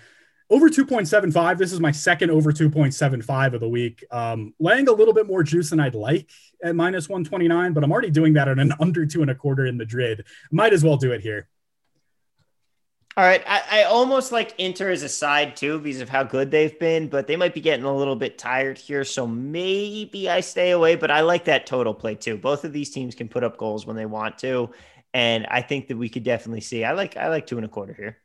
Over 0.50 0.70
2.75. 0.70 1.58
This 1.58 1.72
is 1.72 1.80
my 1.80 1.92
second 1.92 2.30
over 2.30 2.52
2.75 2.52 3.54
of 3.54 3.62
the 3.62 3.70
week. 3.70 4.04
Um, 4.12 4.54
laying 4.60 4.90
a 4.90 4.92
little 4.92 5.14
bit 5.14 5.28
more 5.28 5.44
juice 5.44 5.70
than 5.70 5.80
I'd 5.80 5.96
like 5.96 6.30
at 6.62 6.76
minus 6.76 7.08
129, 7.08 7.72
but 7.72 7.84
I'm 7.86 7.92
already 7.92 8.12
doing 8.12 8.34
that 8.34 8.50
on 8.50 8.60
an 8.60 8.74
under 8.82 9.06
two 9.06 9.22
and 9.22 9.32
a 9.32 9.36
quarter 9.36 9.66
in 9.66 9.78
Madrid. 9.78 10.26
Might 10.52 10.74
as 10.74 10.84
well 10.84 10.98
do 10.98 11.14
it 11.14 11.22
here. 11.22 11.48
All 13.18 13.26
right. 13.26 13.44
I, 13.46 13.82
I 13.82 13.84
almost 13.84 14.32
like 14.32 14.56
Inter 14.58 14.92
as 14.92 15.04
a 15.04 15.10
side 15.10 15.56
too 15.58 15.80
because 15.80 16.00
of 16.00 16.08
how 16.10 16.24
good 16.24 16.52
they've 16.52 16.78
been, 16.80 17.10
but 17.10 17.28
they 17.28 17.36
might 17.36 17.54
be 17.54 17.60
getting 17.60 17.86
a 17.86 17.96
little 17.96 18.16
bit 18.16 18.38
tired 18.38 18.78
here. 18.78 19.04
So 19.04 19.28
maybe 19.28 20.30
I 20.30 20.40
stay 20.40 20.72
away, 20.72 20.96
but 20.96 21.12
I 21.12 21.22
like 21.22 21.46
that 21.46 21.66
total 21.66 21.94
play 21.94 22.16
too. 22.16 22.38
Both 22.38 22.64
of 22.64 22.72
these 22.72 22.90
teams 22.92 23.16
can 23.16 23.28
put 23.28 23.44
up 23.44 23.58
goals 23.58 23.86
when 23.86 23.98
they 23.98 24.06
want 24.06 24.38
to. 24.40 24.70
And 25.14 25.46
I 25.48 25.62
think 25.62 25.88
that 25.90 25.98
we 25.98 26.08
could 26.08 26.24
definitely 26.24 26.62
see. 26.62 26.86
I 26.86 26.94
like 26.94 27.18
I 27.18 27.28
like 27.30 27.46
two 27.48 27.58
and 27.58 27.66
a 27.66 27.70
quarter 27.70 27.94
here. 27.94 28.18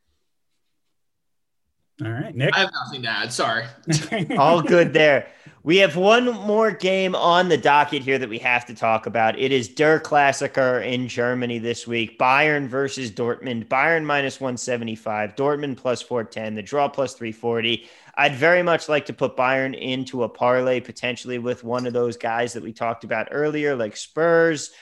All 2.02 2.10
right, 2.10 2.34
Nick. 2.34 2.56
I 2.56 2.60
have 2.60 2.72
nothing 2.72 3.02
to 3.02 3.08
add. 3.08 3.32
Sorry. 3.32 3.66
All 4.36 4.60
good 4.60 4.92
there. 4.92 5.28
We 5.62 5.78
have 5.78 5.96
one 5.96 6.26
more 6.26 6.72
game 6.72 7.14
on 7.14 7.48
the 7.48 7.56
docket 7.56 8.02
here 8.02 8.18
that 8.18 8.28
we 8.28 8.38
have 8.40 8.66
to 8.66 8.74
talk 8.74 9.06
about. 9.06 9.38
It 9.38 9.52
is 9.52 9.68
Der 9.68 10.00
Klassiker 10.00 10.84
in 10.84 11.08
Germany 11.08 11.58
this 11.58 11.86
week. 11.86 12.18
Bayern 12.18 12.66
versus 12.66 13.10
Dortmund. 13.10 13.68
Bayern 13.68 14.04
minus 14.04 14.40
175, 14.40 15.36
Dortmund 15.36 15.76
plus 15.76 16.02
410, 16.02 16.56
the 16.56 16.62
draw 16.62 16.88
plus 16.88 17.14
340. 17.14 17.88
I'd 18.16 18.34
very 18.34 18.62
much 18.62 18.88
like 18.88 19.06
to 19.06 19.12
put 19.12 19.36
Bayern 19.36 19.74
into 19.78 20.24
a 20.24 20.28
parlay 20.28 20.80
potentially 20.80 21.38
with 21.38 21.64
one 21.64 21.86
of 21.86 21.92
those 21.92 22.16
guys 22.16 22.52
that 22.52 22.62
we 22.62 22.72
talked 22.72 23.04
about 23.04 23.28
earlier, 23.30 23.74
like 23.74 23.96
Spurs. 23.96 24.72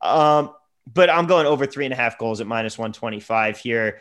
Um, 0.00 0.54
but 0.92 1.08
I'm 1.08 1.26
going 1.26 1.46
over 1.46 1.66
three 1.66 1.86
and 1.86 1.94
a 1.94 1.96
half 1.96 2.18
goals 2.18 2.40
at 2.40 2.46
minus 2.46 2.78
125 2.78 3.58
here. 3.58 4.00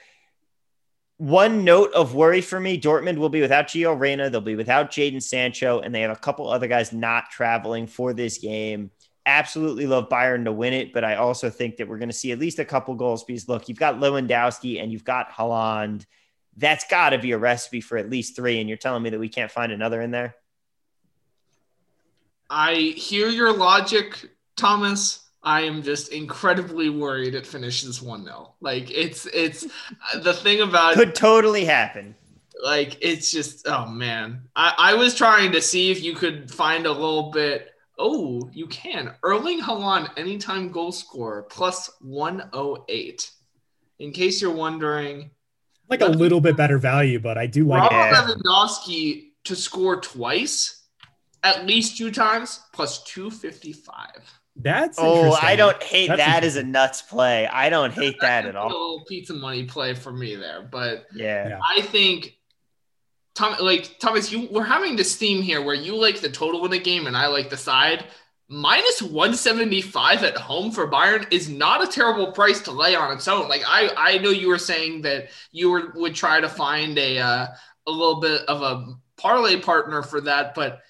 One 1.17 1.63
note 1.63 1.93
of 1.93 2.15
worry 2.15 2.41
for 2.41 2.59
me 2.59 2.79
Dortmund 2.79 3.17
will 3.17 3.29
be 3.29 3.41
without 3.41 3.67
Gio 3.67 3.97
Reyna. 3.97 4.29
They'll 4.29 4.41
be 4.41 4.55
without 4.55 4.91
Jadon 4.91 5.21
Sancho, 5.21 5.79
and 5.79 5.93
they 5.93 6.01
have 6.01 6.11
a 6.11 6.19
couple 6.19 6.49
other 6.49 6.67
guys 6.67 6.91
not 6.91 7.29
traveling 7.29 7.87
for 7.87 8.13
this 8.13 8.39
game. 8.39 8.91
Absolutely 9.25 9.87
love 9.87 10.09
Bayern 10.09 10.43
to 10.45 10.51
win 10.51 10.73
it, 10.73 10.91
but 10.91 11.03
I 11.03 11.15
also 11.15 11.49
think 11.49 11.77
that 11.77 11.87
we're 11.87 11.99
going 11.99 12.09
to 12.09 12.13
see 12.13 12.31
at 12.31 12.39
least 12.39 12.59
a 12.59 12.65
couple 12.65 12.93
goals 12.95 13.23
because 13.23 13.47
look, 13.47 13.69
you've 13.69 13.79
got 13.79 13.95
Lewandowski 13.95 14.81
and 14.81 14.91
you've 14.91 15.05
got 15.05 15.31
Haaland. 15.31 16.05
That's 16.57 16.85
got 16.87 17.11
to 17.11 17.19
be 17.19 17.31
a 17.31 17.37
recipe 17.37 17.79
for 17.79 17.97
at 17.97 18.09
least 18.09 18.35
three. 18.35 18.59
And 18.59 18.67
you're 18.67 18.77
telling 18.77 19.01
me 19.01 19.11
that 19.11 19.19
we 19.19 19.29
can't 19.29 19.51
find 19.51 19.71
another 19.71 20.01
in 20.01 20.11
there? 20.11 20.35
I 22.49 22.73
hear 22.75 23.29
your 23.29 23.55
logic, 23.55 24.29
Thomas. 24.57 25.22
I 25.43 25.61
am 25.61 25.83
just 25.83 26.13
incredibly 26.13 26.89
worried 26.89 27.35
it 27.35 27.45
finishes 27.45 28.01
1 28.01 28.23
0. 28.25 28.53
Like, 28.61 28.89
it's, 28.91 29.25
it's 29.27 29.67
the 30.21 30.33
thing 30.33 30.61
about 30.61 30.95
Could 30.95 31.15
totally 31.15 31.65
happen. 31.65 32.15
like, 32.63 32.97
it's 33.01 33.29
just, 33.31 33.67
oh 33.67 33.85
man. 33.87 34.43
I, 34.55 34.73
I 34.77 34.93
was 34.93 35.15
trying 35.15 35.51
to 35.51 35.61
see 35.61 35.91
if 35.91 36.01
you 36.01 36.13
could 36.15 36.49
find 36.49 36.85
a 36.85 36.91
little 36.91 37.31
bit. 37.31 37.69
Oh, 37.99 38.49
you 38.53 38.67
can. 38.67 39.13
Erling 39.21 39.61
Haaland, 39.61 40.09
anytime 40.17 40.71
goal 40.71 40.91
scorer, 40.91 41.43
plus 41.43 41.89
108. 42.01 43.31
In 43.99 44.11
case 44.11 44.41
you're 44.41 44.51
wondering, 44.55 45.29
like 45.89 46.01
a 46.01 46.07
little 46.07 46.41
bit 46.41 46.57
better 46.57 46.77
value, 46.79 47.19
but 47.19 47.37
I 47.37 47.45
do 47.45 47.65
like 47.65 47.91
Robert 47.91 47.95
Yeah. 47.95 48.27
Lewandowski 48.27 49.31
to 49.43 49.55
score 49.55 49.99
twice, 50.01 50.83
at 51.43 51.65
least 51.67 51.97
two 51.97 52.09
times, 52.09 52.61
plus 52.73 53.03
255. 53.03 54.07
That's 54.55 54.97
Oh, 54.99 55.17
interesting. 55.25 55.49
I 55.49 55.55
don't 55.55 55.81
hate 55.83 56.07
That's 56.07 56.19
that 56.19 56.43
as 56.43 56.55
a 56.57 56.63
nuts 56.63 57.01
play. 57.01 57.47
I 57.47 57.69
don't 57.69 57.91
hate 57.91 58.19
that 58.21 58.45
at 58.45 58.55
A 58.55 58.59
all. 58.59 58.67
little 58.67 59.05
pizza 59.07 59.33
money 59.33 59.63
play 59.65 59.93
for 59.95 60.11
me 60.13 60.35
there, 60.35 60.61
but 60.61 61.07
Yeah. 61.15 61.49
Yeah. 61.49 61.59
I 61.67 61.81
think 61.81 62.37
Tom, 63.35 63.55
like 63.59 63.97
Thomas, 63.99 64.31
you 64.31 64.47
we're 64.51 64.63
having 64.63 64.95
this 64.95 65.15
theme 65.15 65.41
here 65.41 65.61
where 65.63 65.73
you 65.75 65.95
like 65.95 66.21
the 66.21 66.29
total 66.29 66.63
in 66.65 66.71
the 66.71 66.79
game 66.79 67.07
and 67.07 67.17
I 67.17 67.27
like 67.27 67.49
the 67.49 67.57
side. 67.57 68.05
minus 68.47 69.01
175 69.01 70.23
at 70.23 70.37
home 70.37 70.69
for 70.69 70.87
Bayern 70.87 71.25
is 71.33 71.49
not 71.49 71.83
a 71.83 71.87
terrible 71.87 72.31
price 72.31 72.61
to 72.61 72.71
lay 72.71 72.93
on 72.95 73.11
its 73.11 73.27
own. 73.27 73.49
Like 73.49 73.63
I, 73.67 73.89
I 73.97 74.17
know 74.19 74.29
you 74.29 74.47
were 74.49 74.59
saying 74.59 75.01
that 75.03 75.29
you 75.51 75.71
were, 75.71 75.91
would 75.95 76.13
try 76.13 76.39
to 76.39 76.47
find 76.49 76.95
a, 76.99 77.17
uh, 77.17 77.47
a 77.87 77.91
little 77.91 78.19
bit 78.19 78.41
of 78.47 78.61
a 78.61 78.93
parlay 79.17 79.59
partner 79.59 80.03
for 80.03 80.21
that, 80.21 80.53
but 80.53 80.81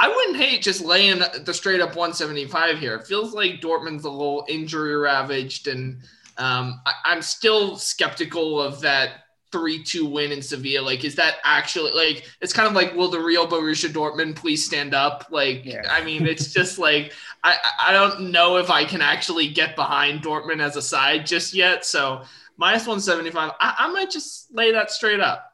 I 0.00 0.08
wouldn't 0.08 0.36
hate 0.36 0.62
just 0.62 0.84
laying 0.84 1.22
the 1.44 1.52
straight 1.52 1.80
up 1.80 1.88
175 1.88 2.78
here. 2.78 2.94
It 2.94 3.06
feels 3.06 3.34
like 3.34 3.60
Dortmund's 3.60 4.04
a 4.04 4.10
little 4.10 4.46
injury 4.48 4.94
ravaged, 4.94 5.66
and 5.66 5.98
um, 6.36 6.80
I, 6.86 7.12
am 7.12 7.20
still 7.20 7.76
skeptical 7.76 8.62
of 8.62 8.80
that 8.82 9.24
3 9.50 9.82
2 9.82 10.06
win 10.06 10.30
in 10.30 10.40
Sevilla. 10.40 10.84
Like, 10.84 11.02
is 11.02 11.16
that 11.16 11.38
actually 11.42 11.90
like 11.92 12.30
it's 12.40 12.52
kind 12.52 12.68
of 12.68 12.74
like, 12.74 12.94
will 12.94 13.08
the 13.08 13.18
real 13.18 13.48
Borussia 13.48 13.88
Dortmund 13.88 14.36
please 14.36 14.64
stand 14.64 14.94
up? 14.94 15.26
Like, 15.30 15.64
yeah. 15.64 15.82
I 15.90 16.04
mean, 16.04 16.28
it's 16.28 16.52
just 16.52 16.78
like, 16.88 17.12
I, 17.42 17.56
I 17.88 17.92
don't 17.92 18.30
know 18.30 18.56
if 18.58 18.70
I 18.70 18.84
can 18.84 19.02
actually 19.02 19.48
get 19.48 19.74
behind 19.74 20.22
Dortmund 20.22 20.60
as 20.60 20.76
a 20.76 20.82
side 20.82 21.26
just 21.26 21.54
yet. 21.54 21.84
So, 21.84 22.22
minus 22.56 22.86
175, 22.86 23.50
I, 23.58 23.74
I 23.78 23.92
might 23.92 24.10
just 24.12 24.54
lay 24.54 24.70
that 24.70 24.92
straight 24.92 25.18
up. 25.18 25.47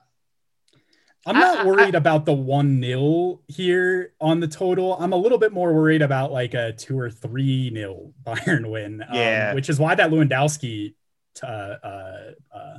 I'm 1.27 1.39
not 1.39 1.67
worried 1.67 1.95
about 1.95 2.27
the 2.27 2.33
one 2.33 2.81
nil 2.81 3.43
here 3.49 4.13
on 4.21 4.41
the 4.41 4.49
total. 4.49 4.95
I'm 4.99 5.13
a 5.13 5.17
little 5.17 5.39
bit 5.39 5.53
more 5.53 5.73
worried 5.73 6.03
about 6.03 6.33
like 6.33 6.55
a 6.55 6.73
two 6.73 6.99
or 6.99 7.11
three 7.11 7.71
nil 7.71 8.13
Bayern 8.25 8.71
win. 8.71 9.03
Um, 9.03 9.09
yeah, 9.15 9.55
which 9.55 9.69
is 9.69 9.79
why 9.79 9.95
that 9.95 10.11
Lewandowski 10.11 10.95
uh, 11.43 11.47
uh, 11.47 12.31
uh, 12.55 12.79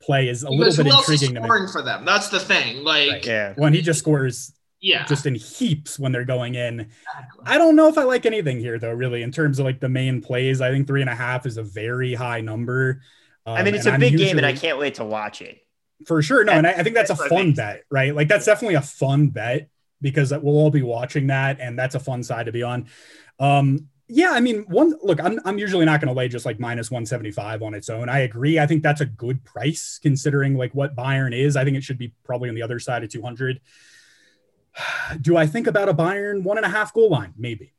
play 0.00 0.28
is 0.28 0.42
a 0.42 0.50
little 0.50 0.84
bit 0.84 0.92
intriguing. 0.92 1.36
scoring 1.36 1.68
for 1.68 1.82
them. 1.82 2.04
That's 2.04 2.28
the 2.28 2.40
thing. 2.40 2.82
Like, 2.82 3.10
right. 3.10 3.26
yeah, 3.26 3.54
when 3.56 3.72
he 3.72 3.82
just 3.82 4.00
scores, 4.00 4.52
yeah, 4.80 5.04
just 5.06 5.26
in 5.26 5.36
heaps 5.36 5.98
when 5.98 6.10
they're 6.10 6.24
going 6.24 6.56
in. 6.56 6.80
Exactly. 6.80 7.44
I 7.44 7.58
don't 7.58 7.76
know 7.76 7.88
if 7.88 7.98
I 7.98 8.02
like 8.02 8.26
anything 8.26 8.58
here 8.58 8.78
though. 8.78 8.92
Really, 8.92 9.22
in 9.22 9.30
terms 9.30 9.58
of 9.60 9.64
like 9.64 9.80
the 9.80 9.88
main 9.88 10.20
plays, 10.20 10.60
I 10.60 10.70
think 10.70 10.86
three 10.88 11.02
and 11.02 11.10
a 11.10 11.14
half 11.14 11.46
is 11.46 11.56
a 11.56 11.62
very 11.62 12.14
high 12.14 12.40
number. 12.40 13.02
Um, 13.44 13.56
I 13.56 13.62
mean, 13.62 13.76
it's 13.76 13.86
a 13.86 13.92
I'm 13.92 14.00
big 14.00 14.12
usually, 14.12 14.30
game, 14.30 14.38
and 14.38 14.46
I 14.46 14.54
can't 14.54 14.78
wait 14.78 14.96
to 14.96 15.04
watch 15.04 15.40
it 15.40 15.60
for 16.04 16.20
sure. 16.22 16.44
No, 16.44 16.52
and 16.52 16.66
I, 16.66 16.72
I 16.72 16.82
think 16.82 16.94
that's, 16.94 17.08
that's 17.08 17.20
a 17.20 17.28
fun 17.28 17.52
bet, 17.52 17.84
right? 17.90 18.14
Like 18.14 18.28
that's 18.28 18.44
definitely 18.44 18.74
a 18.74 18.82
fun 18.82 19.28
bet 19.28 19.68
because 20.00 20.30
we'll 20.30 20.56
all 20.56 20.70
be 20.70 20.82
watching 20.82 21.28
that, 21.28 21.60
and 21.60 21.78
that's 21.78 21.94
a 21.94 22.00
fun 22.00 22.22
side 22.22 22.46
to 22.46 22.52
be 22.52 22.62
on. 22.62 22.86
Um, 23.38 23.88
yeah, 24.08 24.30
I 24.30 24.40
mean, 24.40 24.64
one 24.68 24.94
look, 25.02 25.22
I'm 25.22 25.40
I'm 25.44 25.58
usually 25.58 25.84
not 25.84 26.00
going 26.00 26.14
to 26.14 26.16
lay 26.16 26.28
just 26.28 26.46
like 26.46 26.60
minus 26.60 26.90
175 26.90 27.62
on 27.62 27.74
its 27.74 27.88
own. 27.88 28.08
I 28.08 28.20
agree. 28.20 28.58
I 28.58 28.66
think 28.66 28.82
that's 28.82 29.00
a 29.00 29.06
good 29.06 29.44
price 29.44 29.98
considering 30.00 30.56
like 30.56 30.74
what 30.74 30.94
Bayern 30.94 31.34
is. 31.34 31.56
I 31.56 31.64
think 31.64 31.76
it 31.76 31.82
should 31.82 31.98
be 31.98 32.14
probably 32.24 32.48
on 32.48 32.54
the 32.54 32.62
other 32.62 32.78
side 32.78 33.02
of 33.02 33.10
200. 33.10 33.60
Do 35.20 35.36
I 35.36 35.46
think 35.46 35.66
about 35.66 35.88
a 35.88 35.94
Bayern 35.94 36.42
one 36.44 36.56
and 36.56 36.66
a 36.66 36.68
half 36.68 36.92
goal 36.92 37.10
line? 37.10 37.34
Maybe, 37.36 37.72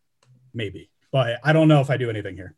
maybe, 0.53 0.89
but 1.11 1.39
I 1.43 1.53
don't 1.53 1.69
know 1.69 1.79
if 1.79 1.89
I 1.89 1.97
do 1.97 2.09
anything 2.09 2.35
here. 2.35 2.55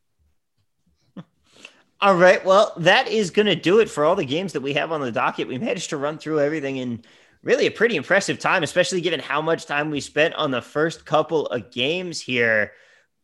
All 2.02 2.16
right. 2.16 2.44
Well, 2.46 2.74
that 2.78 3.10
is 3.10 3.30
going 3.30 3.48
to 3.48 3.56
do 3.56 3.80
it 3.80 3.90
for 3.90 4.06
all 4.06 4.16
the 4.16 4.26
games 4.26 4.54
that 4.54 4.62
we 4.62 4.74
have 4.74 4.92
on 4.94 5.02
the 5.02 5.12
docket. 5.12 5.50
We 5.50 5.58
managed 5.58 5.90
to 5.90 5.98
run 5.98 6.18
through 6.18 6.40
everything 6.40 6.78
in 6.78 7.04
really 7.44 7.68
a 7.68 7.72
pretty 7.72 7.98
impressive 7.98 8.40
time, 8.40 8.64
especially 8.64 9.02
given 9.02 9.20
how 9.20 9.42
much 9.42 9.66
time 9.66 9.92
we 9.92 10.00
spent 10.00 10.34
on 10.36 10.52
the 10.52 10.62
first 10.62 11.06
couple 11.06 11.48
of 11.48 11.72
games 11.72 12.22
here. 12.22 12.72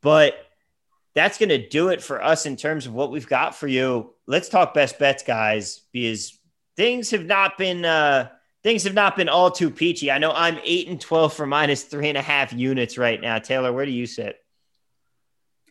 But 0.01 0.35
that's 1.13 1.37
going 1.37 1.49
to 1.49 1.69
do 1.69 1.87
it 1.87 2.01
for 2.01 2.21
us 2.21 2.45
in 2.45 2.57
terms 2.57 2.85
of 2.85 2.93
what 2.93 3.11
we've 3.11 3.27
got 3.27 3.55
for 3.55 3.67
you. 3.67 4.13
Let's 4.27 4.49
talk 4.49 4.73
best 4.73 4.99
bets, 4.99 5.23
guys, 5.23 5.81
because 5.93 6.37
things 6.75 7.11
have 7.11 7.25
not 7.25 7.57
been 7.57 7.85
uh, 7.85 8.29
things 8.61 8.83
have 8.83 8.93
not 8.93 9.15
been 9.15 9.29
all 9.29 9.51
too 9.51 9.71
peachy. 9.71 10.11
I 10.11 10.17
know 10.17 10.33
I'm 10.33 10.59
eight 10.65 10.89
and 10.89 10.99
twelve 10.99 11.33
for 11.33 11.45
minus 11.45 11.83
three 11.83 12.09
and 12.09 12.17
a 12.17 12.21
half 12.21 12.51
units 12.51 12.97
right 12.97 13.21
now. 13.21 13.39
Taylor, 13.39 13.71
where 13.71 13.85
do 13.85 13.91
you 13.91 14.05
sit? 14.05 14.37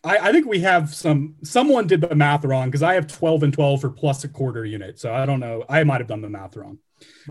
I, 0.05 0.29
I, 0.29 0.31
think 0.31 0.45
we 0.45 0.59
have 0.59 0.93
some 0.93 1.35
someone 1.43 1.87
did 1.87 2.01
the 2.01 2.15
math 2.15 2.45
wrong 2.45 2.67
because 2.67 2.83
I 2.83 2.93
have 2.93 3.07
12 3.07 3.43
and 3.43 3.53
12 3.53 3.81
for 3.81 3.89
plus 3.89 4.23
a 4.23 4.27
quarter 4.27 4.65
unit. 4.65 4.99
So 4.99 5.13
I 5.13 5.25
don't 5.25 5.39
know. 5.39 5.65
I 5.67 5.83
might 5.83 5.99
have 5.99 6.07
done 6.07 6.21
the 6.21 6.29
math 6.29 6.55
wrong. 6.55 6.77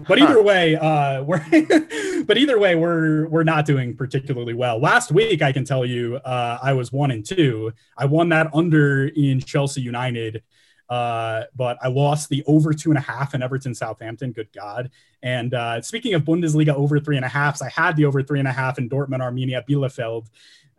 But 0.09 0.19
either 0.19 0.43
way, 0.43 0.77
uh, 0.77 1.23
we're 1.23 1.45
but 2.27 2.37
either 2.37 2.59
way, 2.59 2.75
we're 2.75 3.29
we're 3.29 3.45
not 3.45 3.65
doing 3.65 3.97
particularly 3.97 4.55
well. 4.55 4.79
Last 4.81 5.13
week, 5.13 5.41
I 5.41 5.53
can 5.53 5.65
tell 5.65 5.87
you, 5.87 6.17
uh, 6.17 6.59
I 6.63 6.73
was 6.73 6.93
one 6.93 7.11
and 7.11 7.25
two. 7.25 7.73
I 7.97 8.07
won 8.07 8.29
that 8.31 8.51
under 8.53 9.07
in 9.07 9.41
Chelsea 9.41 9.81
United, 9.81 10.43
uh, 10.89 11.45
but 11.57 11.79
I 11.81 11.89
lost 11.89 12.29
the 12.29 12.45
over 12.47 12.73
two 12.73 12.91
and 12.91 12.99
a 12.99 13.03
half 13.03 13.35
in 13.35 13.43
Everton 13.43 13.75
Southampton. 13.75 14.33
Good 14.33 14.53
God! 14.53 14.91
And 15.23 15.55
uh, 15.55 15.81
speaking 15.81 16.15
of 16.15 16.25
Bundesliga 16.25 16.75
over 16.75 17.01
three 17.01 17.17
and 17.17 17.25
a 17.25 17.29
halfs, 17.29 17.63
I 17.63 17.71
had 17.71 17.97
the 17.97 18.05
over 18.05 18.23
three 18.23 18.41
and 18.41 18.49
a 18.49 18.53
half 18.53 18.79
in 18.79 18.91
Dortmund 18.91 19.21
Arminia 19.21 19.67
Bielefeld 19.67 20.27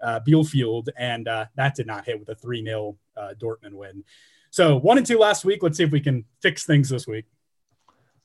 uh, 0.05 0.19
Bielefeld, 0.21 0.87
and 0.97 1.27
uh, 1.27 1.45
that 1.55 1.75
did 1.75 1.87
not 1.87 2.05
hit 2.05 2.19
with 2.19 2.29
a 2.29 2.35
3 2.35 2.63
0 2.63 2.97
uh, 3.17 3.33
Dortmund 3.37 3.73
win. 3.73 4.03
So 4.51 4.77
one 4.77 4.97
and 4.97 5.05
two 5.05 5.17
last 5.17 5.43
week. 5.43 5.63
Let's 5.63 5.77
see 5.77 5.83
if 5.83 5.91
we 5.91 5.99
can 5.99 6.23
fix 6.41 6.65
things 6.65 6.89
this 6.89 7.07
week. 7.07 7.25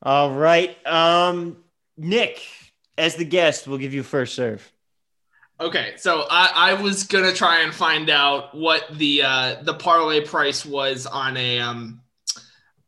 All 0.02 0.32
right. 0.32 0.76
Um, 0.86 1.56
Nick, 1.96 2.40
as 2.96 3.16
the 3.16 3.24
guest, 3.24 3.66
we'll 3.66 3.78
give 3.78 3.94
you 3.94 4.02
first 4.02 4.34
serve. 4.34 4.70
Okay, 5.60 5.94
so 5.96 6.24
I, 6.30 6.52
I 6.54 6.82
was 6.82 7.04
gonna 7.04 7.34
try 7.34 7.62
and 7.62 7.74
find 7.74 8.08
out 8.08 8.56
what 8.56 8.86
the 8.92 9.22
uh, 9.22 9.56
the 9.62 9.74
parlay 9.74 10.24
price 10.24 10.64
was 10.64 11.04
on 11.06 11.36
a 11.36 11.58
um, 11.58 12.00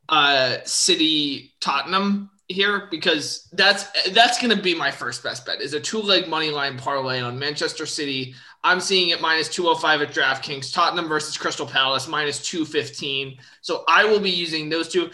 uh, 0.08 0.58
City 0.64 1.52
Tottenham 1.60 2.30
here 2.48 2.88
because 2.90 3.48
that's 3.52 3.86
that's 4.10 4.40
going 4.40 4.54
to 4.54 4.62
be 4.62 4.74
my 4.74 4.90
first 4.90 5.22
best 5.22 5.46
bet 5.46 5.60
is 5.60 5.74
a 5.74 5.80
two 5.80 6.00
leg 6.00 6.28
money 6.28 6.50
line 6.50 6.78
parlay 6.78 7.20
on 7.20 7.38
Manchester 7.38 7.86
City. 7.86 8.34
I'm 8.64 8.80
seeing 8.80 9.10
it 9.10 9.20
minus 9.20 9.48
205 9.48 10.02
at 10.02 10.14
DraftKings. 10.14 10.72
Tottenham 10.72 11.08
versus 11.08 11.36
Crystal 11.36 11.66
Palace 11.66 12.06
minus 12.06 12.44
215. 12.46 13.38
So 13.60 13.84
I 13.88 14.04
will 14.04 14.20
be 14.20 14.30
using 14.30 14.68
those 14.68 14.88
two. 14.88 15.10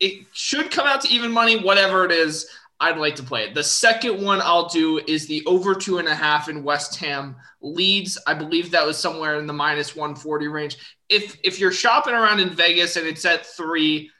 It 0.00 0.26
should 0.32 0.70
come 0.70 0.86
out 0.86 1.02
to 1.02 1.08
even 1.08 1.30
money, 1.30 1.62
whatever 1.62 2.04
it 2.04 2.12
is. 2.12 2.48
I'd 2.80 2.98
like 2.98 3.14
to 3.16 3.22
play 3.22 3.44
it. 3.44 3.54
The 3.54 3.62
second 3.62 4.20
one 4.20 4.40
I'll 4.42 4.68
do 4.68 5.00
is 5.06 5.26
the 5.26 5.44
over 5.46 5.74
two 5.74 5.98
and 5.98 6.08
a 6.08 6.14
half 6.14 6.48
in 6.48 6.64
West 6.64 6.96
Ham 6.96 7.36
Leeds. 7.62 8.18
I 8.26 8.34
believe 8.34 8.72
that 8.72 8.84
was 8.84 8.98
somewhere 8.98 9.38
in 9.38 9.46
the 9.46 9.52
minus 9.52 9.94
140 9.94 10.48
range. 10.48 10.76
If 11.08 11.36
if 11.44 11.60
you're 11.60 11.72
shopping 11.72 12.14
around 12.14 12.40
in 12.40 12.50
Vegas 12.50 12.96
and 12.96 13.06
it's 13.06 13.24
at 13.24 13.46
three, 13.46 14.10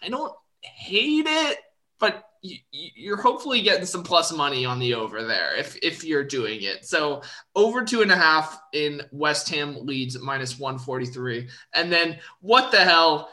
I 0.00 0.08
don't 0.08 0.32
hate 0.60 1.26
it, 1.26 1.58
but 2.42 2.50
you, 2.70 3.14
are 3.14 3.16
hopefully 3.16 3.62
getting 3.62 3.86
some 3.86 4.02
plus 4.02 4.32
money 4.32 4.64
on 4.64 4.78
the 4.78 4.94
over 4.94 5.24
there 5.24 5.54
if 5.56 5.76
if 5.82 6.04
you're 6.04 6.24
doing 6.24 6.62
it. 6.62 6.84
So 6.84 7.22
over 7.54 7.84
two 7.84 8.02
and 8.02 8.10
a 8.10 8.16
half 8.16 8.60
in 8.72 9.02
West 9.12 9.48
Ham 9.50 9.76
Leeds 9.86 10.18
minus 10.20 10.58
143, 10.58 11.48
and 11.74 11.92
then 11.92 12.18
what 12.40 12.70
the 12.70 12.78
hell? 12.78 13.30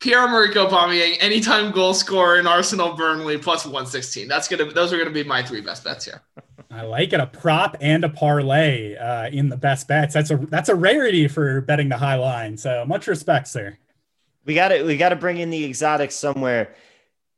Pierre-Emerick 0.00 0.52
Aubameyang, 0.52 1.18
anytime 1.20 1.72
goal 1.72 1.92
scorer 1.92 2.38
in 2.38 2.46
Arsenal 2.46 2.94
Burnley 2.94 3.36
plus 3.36 3.66
116. 3.66 4.28
That's 4.28 4.48
gonna 4.48 4.72
those 4.72 4.92
are 4.92 4.98
gonna 4.98 5.10
be 5.10 5.24
my 5.24 5.42
three 5.42 5.60
best 5.60 5.84
bets 5.84 6.06
here. 6.06 6.22
I 6.70 6.82
like 6.82 7.12
it. 7.12 7.20
A 7.20 7.26
prop 7.26 7.76
and 7.80 8.04
a 8.04 8.08
parlay 8.08 8.96
uh, 8.96 9.28
in 9.28 9.48
the 9.48 9.56
best 9.56 9.88
bets. 9.88 10.14
That's 10.14 10.30
a 10.30 10.36
that's 10.36 10.68
a 10.68 10.74
rarity 10.74 11.28
for 11.28 11.60
betting 11.60 11.88
the 11.88 11.98
high 11.98 12.14
line. 12.14 12.56
So 12.56 12.84
much 12.86 13.06
respect, 13.08 13.48
sir. 13.48 13.76
We 14.44 14.54
got 14.54 14.68
to 14.68 14.84
we 14.84 14.96
got 14.96 15.10
to 15.10 15.16
bring 15.16 15.38
in 15.38 15.50
the 15.50 15.64
exotics 15.64 16.14
somewhere. 16.14 16.74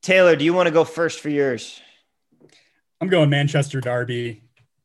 Taylor, 0.02 0.34
do 0.34 0.44
you 0.44 0.52
want 0.52 0.66
to 0.66 0.72
go 0.72 0.84
first 0.84 1.20
for 1.20 1.28
yours? 1.28 1.80
I'm 3.00 3.08
going 3.08 3.30
Manchester 3.30 3.80
Derby 3.80 4.42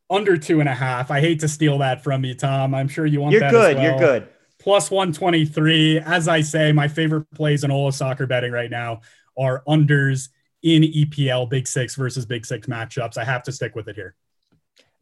under 0.10 0.38
two 0.38 0.60
and 0.60 0.70
a 0.70 0.76
half. 0.76 1.10
I 1.10 1.20
hate 1.22 1.40
to 1.40 1.48
steal 1.48 1.80
that 1.80 2.04
from 2.04 2.24
you, 2.24 2.36
Tom. 2.36 2.76
I'm 2.76 2.88
sure 2.88 3.06
you 3.06 3.22
want. 3.22 3.34
You're 3.34 3.50
good. 3.50 3.78
Well. 3.78 3.84
You're 3.84 4.00
good. 4.00 4.28
Plus 4.60 4.92
123. 4.92 6.00
As 6.00 6.28
I 6.28 6.42
say, 6.42 6.72
my 6.72 6.88
favorite 6.88 7.30
plays 7.32 7.64
in 7.64 7.72
all 7.72 7.88
of 7.88 7.96
soccer 7.96 8.28
betting 8.28 8.52
right 8.52 8.70
now 8.70 9.02
are 9.38 9.64
unders 9.68 10.30
in 10.62 10.84
EPL 10.84 11.50
Big 11.50 11.68
Six 11.68 11.96
versus 11.96 12.26
Big 12.26 12.46
Six 12.46 12.68
matchups. 12.68 13.18
I 13.18 13.24
have 13.24 13.44
to 13.44 13.52
stick 13.52 13.76
with 13.76 13.88
it 13.88 13.96
here. 13.96 14.16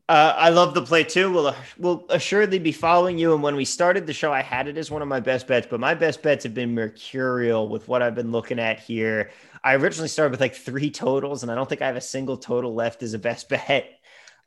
Uh, 0.08 0.36
I 0.38 0.50
love 0.50 0.76
the 0.76 0.84
play 0.84 1.04
too. 1.04 1.32
We'll 1.32 1.56
we'll 1.80 2.06
assuredly 2.10 2.60
be 2.60 2.72
following 2.72 3.18
you. 3.18 3.34
And 3.34 3.42
when 3.42 3.56
we 3.56 3.66
started 3.66 4.06
the 4.06 4.14
show, 4.14 4.32
I 4.32 4.42
had 4.42 4.68
it 4.68 4.78
as 4.78 4.92
one 4.92 5.02
of 5.02 5.08
my 5.08 5.20
best 5.20 5.48
bets, 5.48 5.66
but 5.68 5.80
my 5.80 5.96
best 5.96 6.22
bets 6.22 6.44
have 6.44 6.54
been 6.54 6.76
mercurial 6.76 7.68
with 7.68 7.88
what 7.88 8.04
I've 8.04 8.14
been 8.14 8.32
looking 8.32 8.60
at 8.60 8.80
here. 8.80 9.32
I 9.66 9.76
originally 9.76 10.10
started 10.10 10.30
with 10.30 10.42
like 10.42 10.54
three 10.54 10.92
totals, 10.92 11.42
and 11.42 11.52
I 11.52 11.56
don't 11.56 11.68
think 11.68 11.82
I 11.82 11.88
have 11.88 11.96
a 11.96 12.02
single 12.02 12.38
total 12.38 12.76
left 12.76 13.02
as 13.02 13.16
a 13.16 13.20
best 13.20 13.50
bet. 13.50 13.90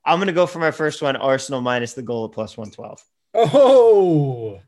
I'm 0.07 0.21
gonna 0.21 0.33
go 0.33 0.47
for 0.47 0.61
my 0.61 0.71
first 0.71 1.03
one: 1.03 1.17
Arsenal 1.17 1.61
minus 1.61 1.95
the 1.95 2.03
goal 2.03 2.27
at 2.27 2.33
plus 2.33 2.57
one 2.57 2.71
twelve. 2.71 3.05
Oh, 3.35 4.61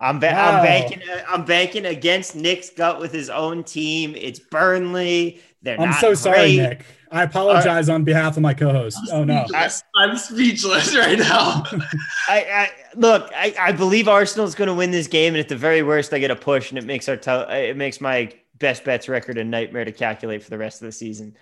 I'm, 0.00 0.18
ba- 0.18 0.32
wow. 0.32 0.56
I'm 0.56 0.64
banking. 0.64 1.02
I'm 1.28 1.44
banking 1.44 1.84
against 1.84 2.34
Nick's 2.34 2.70
gut 2.70 2.98
with 2.98 3.12
his 3.12 3.28
own 3.28 3.62
team. 3.62 4.14
It's 4.16 4.38
Burnley. 4.38 5.42
They're 5.60 5.78
I'm 5.78 5.92
so 5.92 6.08
great. 6.08 6.18
sorry, 6.18 6.56
Nick. 6.56 6.86
I 7.10 7.22
apologize 7.22 7.90
uh, 7.90 7.94
on 7.94 8.04
behalf 8.04 8.36
of 8.36 8.42
my 8.42 8.54
co-host. 8.54 8.98
Oh 9.12 9.22
no, 9.22 9.46
I, 9.54 9.70
am 9.98 10.16
speechless 10.16 10.96
right 10.96 11.18
now. 11.18 11.62
I, 12.28 12.40
I, 12.40 12.70
look. 12.96 13.30
I, 13.36 13.54
I 13.60 13.72
believe 13.72 14.08
Arsenal 14.08 14.46
is 14.46 14.54
going 14.54 14.68
to 14.68 14.74
win 14.74 14.90
this 14.90 15.08
game, 15.08 15.34
and 15.34 15.40
at 15.40 15.50
the 15.50 15.56
very 15.56 15.82
worst, 15.82 16.14
I 16.14 16.18
get 16.20 16.30
a 16.30 16.36
push, 16.36 16.70
and 16.70 16.78
it 16.78 16.84
makes 16.86 17.06
our 17.06 17.18
to- 17.18 17.54
it 17.54 17.76
makes 17.76 18.00
my 18.00 18.32
best 18.58 18.84
bets 18.84 19.08
record 19.08 19.38
a 19.38 19.44
nightmare 19.44 19.84
to 19.84 19.92
calculate 19.92 20.42
for 20.42 20.50
the 20.50 20.58
rest 20.58 20.82
of 20.82 20.86
the 20.86 20.92
season. 20.92 21.36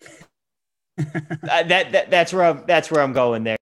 uh, 0.98 1.04
that, 1.40 1.92
that 1.92 2.10
that's 2.10 2.32
where 2.32 2.44
I'm, 2.44 2.64
that's 2.66 2.90
where 2.90 3.02
I'm 3.02 3.12
going 3.12 3.44
there. 3.44 3.56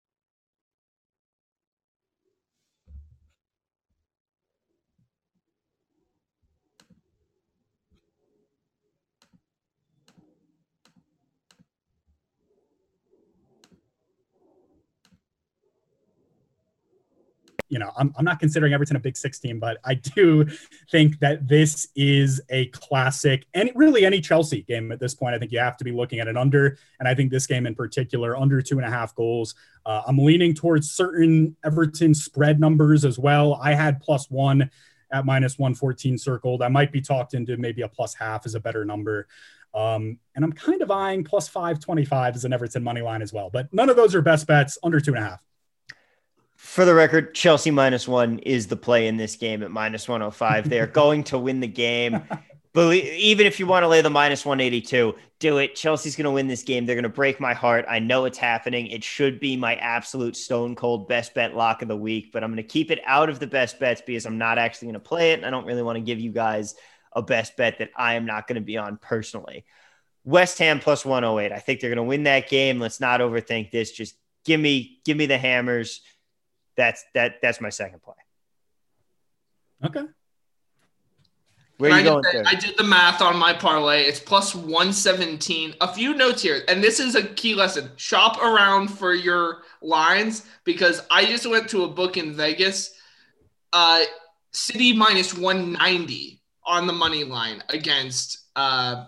You 17.70 17.78
know, 17.78 17.90
I'm, 17.96 18.12
I'm 18.18 18.24
not 18.24 18.40
considering 18.40 18.74
Everton 18.74 18.96
a 18.96 19.00
Big 19.00 19.16
Six 19.16 19.38
team, 19.38 19.58
but 19.58 19.78
I 19.84 19.94
do 19.94 20.46
think 20.90 21.18
that 21.20 21.48
this 21.48 21.88
is 21.96 22.40
a 22.50 22.66
classic, 22.66 23.46
and 23.54 23.70
really 23.74 24.04
any 24.04 24.20
Chelsea 24.20 24.62
game 24.62 24.92
at 24.92 25.00
this 25.00 25.14
point. 25.14 25.34
I 25.34 25.38
think 25.38 25.52
you 25.52 25.60
have 25.60 25.76
to 25.78 25.84
be 25.84 25.92
looking 25.92 26.18
at 26.18 26.28
an 26.28 26.36
under, 26.36 26.76
and 26.98 27.08
I 27.08 27.14
think 27.14 27.30
this 27.30 27.46
game 27.46 27.66
in 27.66 27.74
particular, 27.74 28.36
under 28.36 28.60
two 28.60 28.78
and 28.78 28.86
a 28.86 28.90
half 28.90 29.14
goals. 29.14 29.54
Uh, 29.86 30.02
I'm 30.06 30.18
leaning 30.18 30.52
towards 30.52 30.90
certain 30.90 31.56
Everton 31.64 32.12
spread 32.12 32.60
numbers 32.60 33.04
as 33.04 33.18
well. 33.18 33.54
I 33.54 33.72
had 33.72 34.00
plus 34.00 34.30
one 34.30 34.70
at 35.12 35.24
minus 35.24 35.58
114 35.58 36.18
circled. 36.18 36.62
I 36.62 36.68
might 36.68 36.92
be 36.92 37.00
talked 37.00 37.34
into 37.34 37.56
maybe 37.56 37.82
a 37.82 37.88
plus 37.88 38.14
half 38.14 38.46
is 38.46 38.54
a 38.54 38.60
better 38.60 38.84
number. 38.84 39.26
Um, 39.72 40.18
and 40.34 40.44
I'm 40.44 40.52
kind 40.52 40.82
of 40.82 40.90
eyeing 40.90 41.24
plus 41.24 41.48
525 41.48 42.36
as 42.36 42.44
an 42.44 42.52
Everton 42.52 42.82
money 42.82 43.00
line 43.00 43.22
as 43.22 43.32
well. 43.32 43.50
But 43.50 43.72
none 43.72 43.88
of 43.88 43.96
those 43.96 44.14
are 44.14 44.22
best 44.22 44.46
bets 44.46 44.78
under 44.82 45.00
two 45.00 45.14
and 45.14 45.24
a 45.24 45.28
half. 45.28 45.44
For 46.60 46.84
the 46.84 46.94
record, 46.94 47.34
Chelsea 47.34 47.72
minus 47.72 48.06
one 48.06 48.38
is 48.40 48.68
the 48.68 48.76
play 48.76 49.08
in 49.08 49.16
this 49.16 49.34
game 49.34 49.64
at 49.64 49.72
minus 49.72 50.06
105. 50.06 50.68
They're 50.68 50.86
going 51.02 51.24
to 51.24 51.38
win 51.38 51.58
the 51.58 51.66
game. 51.66 52.22
Believe, 52.74 53.12
even 53.14 53.46
if 53.46 53.58
you 53.58 53.66
want 53.66 53.82
to 53.82 53.88
lay 53.88 54.02
the 54.02 54.10
minus 54.10 54.44
182, 54.44 55.16
do 55.40 55.58
it. 55.58 55.74
Chelsea's 55.74 56.14
going 56.14 56.26
to 56.26 56.30
win 56.30 56.46
this 56.46 56.62
game. 56.62 56.86
They're 56.86 56.94
going 56.94 57.02
to 57.02 57.08
break 57.08 57.40
my 57.40 57.54
heart. 57.54 57.86
I 57.88 57.98
know 57.98 58.24
it's 58.24 58.38
happening. 58.38 58.86
It 58.86 59.02
should 59.02 59.40
be 59.40 59.56
my 59.56 59.76
absolute 59.76 60.36
stone 60.36 60.76
cold 60.76 61.08
best 61.08 61.34
bet 61.34 61.56
lock 61.56 61.82
of 61.82 61.88
the 61.88 61.96
week, 61.96 62.30
but 62.30 62.44
I'm 62.44 62.50
going 62.50 62.58
to 62.58 62.62
keep 62.62 62.92
it 62.92 63.00
out 63.04 63.30
of 63.30 63.40
the 63.40 63.48
best 63.48 63.80
bets 63.80 64.02
because 64.06 64.26
I'm 64.26 64.38
not 64.38 64.58
actually 64.58 64.86
going 64.86 64.94
to 64.94 65.00
play 65.00 65.32
it. 65.32 65.38
And 65.38 65.46
I 65.46 65.50
don't 65.50 65.66
really 65.66 65.82
want 65.82 65.96
to 65.96 66.02
give 66.02 66.20
you 66.20 66.30
guys 66.30 66.76
a 67.12 67.22
best 67.22 67.56
bet 67.56 67.78
that 67.78 67.90
I 67.96 68.14
am 68.14 68.26
not 68.26 68.46
going 68.46 68.60
to 68.60 68.60
be 68.60 68.76
on 68.76 68.98
personally. 68.98 69.64
West 70.24 70.58
Ham 70.58 70.78
plus 70.78 71.06
108. 71.06 71.52
I 71.52 71.58
think 71.58 71.80
they're 71.80 71.90
going 71.90 71.96
to 71.96 72.04
win 72.04 72.24
that 72.24 72.48
game. 72.48 72.78
Let's 72.78 73.00
not 73.00 73.20
overthink 73.20 73.72
this. 73.72 73.90
Just 73.90 74.14
give 74.44 74.60
me 74.60 75.00
give 75.04 75.16
me 75.16 75.26
the 75.26 75.38
hammers. 75.38 76.02
That's 76.76 77.04
that 77.14 77.36
that's 77.42 77.60
my 77.60 77.68
second 77.68 78.02
play. 78.02 78.14
Okay. 79.84 80.06
Where 81.78 81.92
I, 81.92 81.98
you 82.00 82.04
going? 82.04 82.22
did 82.30 82.44
the, 82.44 82.48
I 82.48 82.54
did 82.54 82.76
the 82.76 82.84
math 82.84 83.22
on 83.22 83.38
my 83.38 83.54
parlay. 83.54 84.02
It's 84.02 84.20
plus 84.20 84.54
117. 84.54 85.76
A 85.80 85.92
few 85.92 86.14
notes 86.14 86.42
here, 86.42 86.62
and 86.68 86.84
this 86.84 87.00
is 87.00 87.14
a 87.14 87.22
key 87.22 87.54
lesson. 87.54 87.90
Shop 87.96 88.42
around 88.42 88.88
for 88.88 89.14
your 89.14 89.62
lines 89.80 90.44
because 90.64 91.00
I 91.10 91.24
just 91.24 91.46
went 91.48 91.70
to 91.70 91.84
a 91.84 91.88
book 91.88 92.18
in 92.18 92.34
Vegas. 92.34 92.94
Uh, 93.72 94.02
City 94.52 94.92
minus 94.92 95.32
190 95.36 96.42
on 96.66 96.86
the 96.86 96.92
money 96.92 97.24
line 97.24 97.62
against 97.70 98.48
uh, 98.56 99.06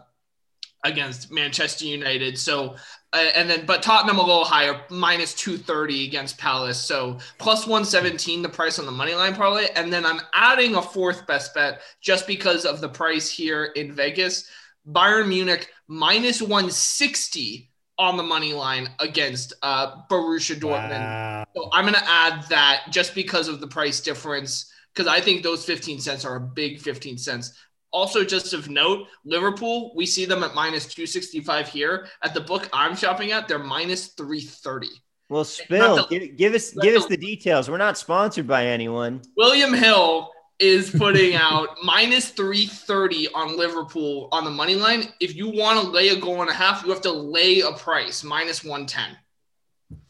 against 0.85 1.31
Manchester 1.31 1.85
United. 1.85 2.39
So 2.39 2.77
and 3.13 3.49
then 3.49 3.67
but 3.67 3.83
Tottenham 3.83 4.19
a 4.19 4.23
little 4.23 4.45
higher, 4.45 4.81
minus 4.89 5.35
230 5.35 6.07
against 6.07 6.39
Palace. 6.39 6.79
So 6.79 7.19
plus 7.39 7.67
117 7.67 8.43
the 8.43 8.49
price 8.49 8.79
on 8.79 8.87
the 8.87 8.93
money 8.93 9.15
line 9.15 9.35
parlay. 9.35 9.69
And 9.77 9.93
then 9.93 10.07
I'm 10.07 10.21
adding 10.35 10.77
a 10.77 10.83
fourth 10.83 11.27
best 11.27 11.55
bet 11.55 11.83
just 12.01 12.27
because 12.27 12.65
of 12.65 12.81
the 12.81 12.89
price 12.89 13.31
here 13.31 13.67
in 13.77 13.93
Vegas. 13.93 14.49
Bayern 14.91 15.29
Munich 15.29 15.69
minus 15.89 16.41
160 16.41 17.71
on 17.99 18.17
the 18.17 18.23
money 18.23 18.53
line 18.53 18.89
against 18.99 19.53
uh, 19.63 20.03
Borussia 20.11 20.57
Dortmund. 20.57 20.91
Wow. 20.91 21.45
So 21.55 21.69
I'm 21.73 21.85
going 21.85 21.95
to 21.95 22.11
add 22.11 22.45
that 22.49 22.85
just 22.91 23.15
because 23.15 23.47
of 23.47 23.61
the 23.61 23.67
price 23.67 24.01
difference 24.01 24.73
because 24.95 25.07
I 25.07 25.21
think 25.21 25.43
those 25.43 25.65
15 25.65 26.01
cents 26.01 26.25
are 26.25 26.37
a 26.37 26.41
big 26.41 26.81
15 26.81 27.19
cents. 27.19 27.53
Also, 27.93 28.25
just 28.25 28.55
of 28.55 28.71
note, 28.71 29.07
Liverpool, 29.25 29.93
we 29.95 30.07
see 30.07 30.25
them 30.25 30.43
at 30.43 30.55
minus 30.55 30.87
265 30.87 31.69
here. 31.69 32.07
At 32.23 32.33
the 32.35 32.41
book 32.41 32.69
I'm 32.73 32.97
shopping 32.97 33.33
at, 33.33 33.49
they're 33.49 33.59
minus 33.59 34.09
330. 34.09 34.89
Well, 35.29 35.45
Spill, 35.45 35.97
the- 36.09 36.19
give, 36.19 36.37
give 36.37 36.55
us 36.55 36.71
give 36.73 36.95
the- 36.95 36.99
us 37.01 37.07
the 37.07 37.17
details. 37.17 37.71
We're 37.71 37.77
not 37.79 37.99
sponsored 37.99 38.47
by 38.47 38.67
anyone. 38.67 39.23
William 39.37 39.73
Hill 39.75 40.31
is 40.59 40.91
putting 40.99 41.35
out 41.35 41.69
minus 41.83 42.31
330 42.31 43.29
on 43.35 43.57
Liverpool 43.59 44.29
on 44.33 44.45
the 44.45 44.51
money 44.51 44.75
line. 44.75 45.05
If 45.21 45.35
you 45.37 45.49
want 45.51 45.81
to 45.83 45.87
lay 45.91 46.09
a 46.09 46.17
goal 46.17 46.41
and 46.41 46.51
a 46.51 46.55
half, 46.55 46.83
you 46.85 46.91
have 46.91 47.03
to 47.03 47.13
lay 47.13 47.61
a 47.61 47.73
price, 47.73 48.25
minus 48.25 48.65
110. 48.65 49.17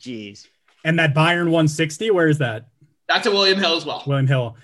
Jeez. 0.00 0.46
And 0.84 0.98
that 0.98 1.14
Bayern 1.14 1.46
160, 1.46 2.10
where 2.10 2.28
is 2.28 2.38
that? 2.38 2.66
That's 3.08 3.26
a 3.26 3.30
William 3.30 3.58
Hill 3.58 3.76
as 3.76 3.84
well. 3.84 4.02
William 4.06 4.26
Hill. 4.26 4.56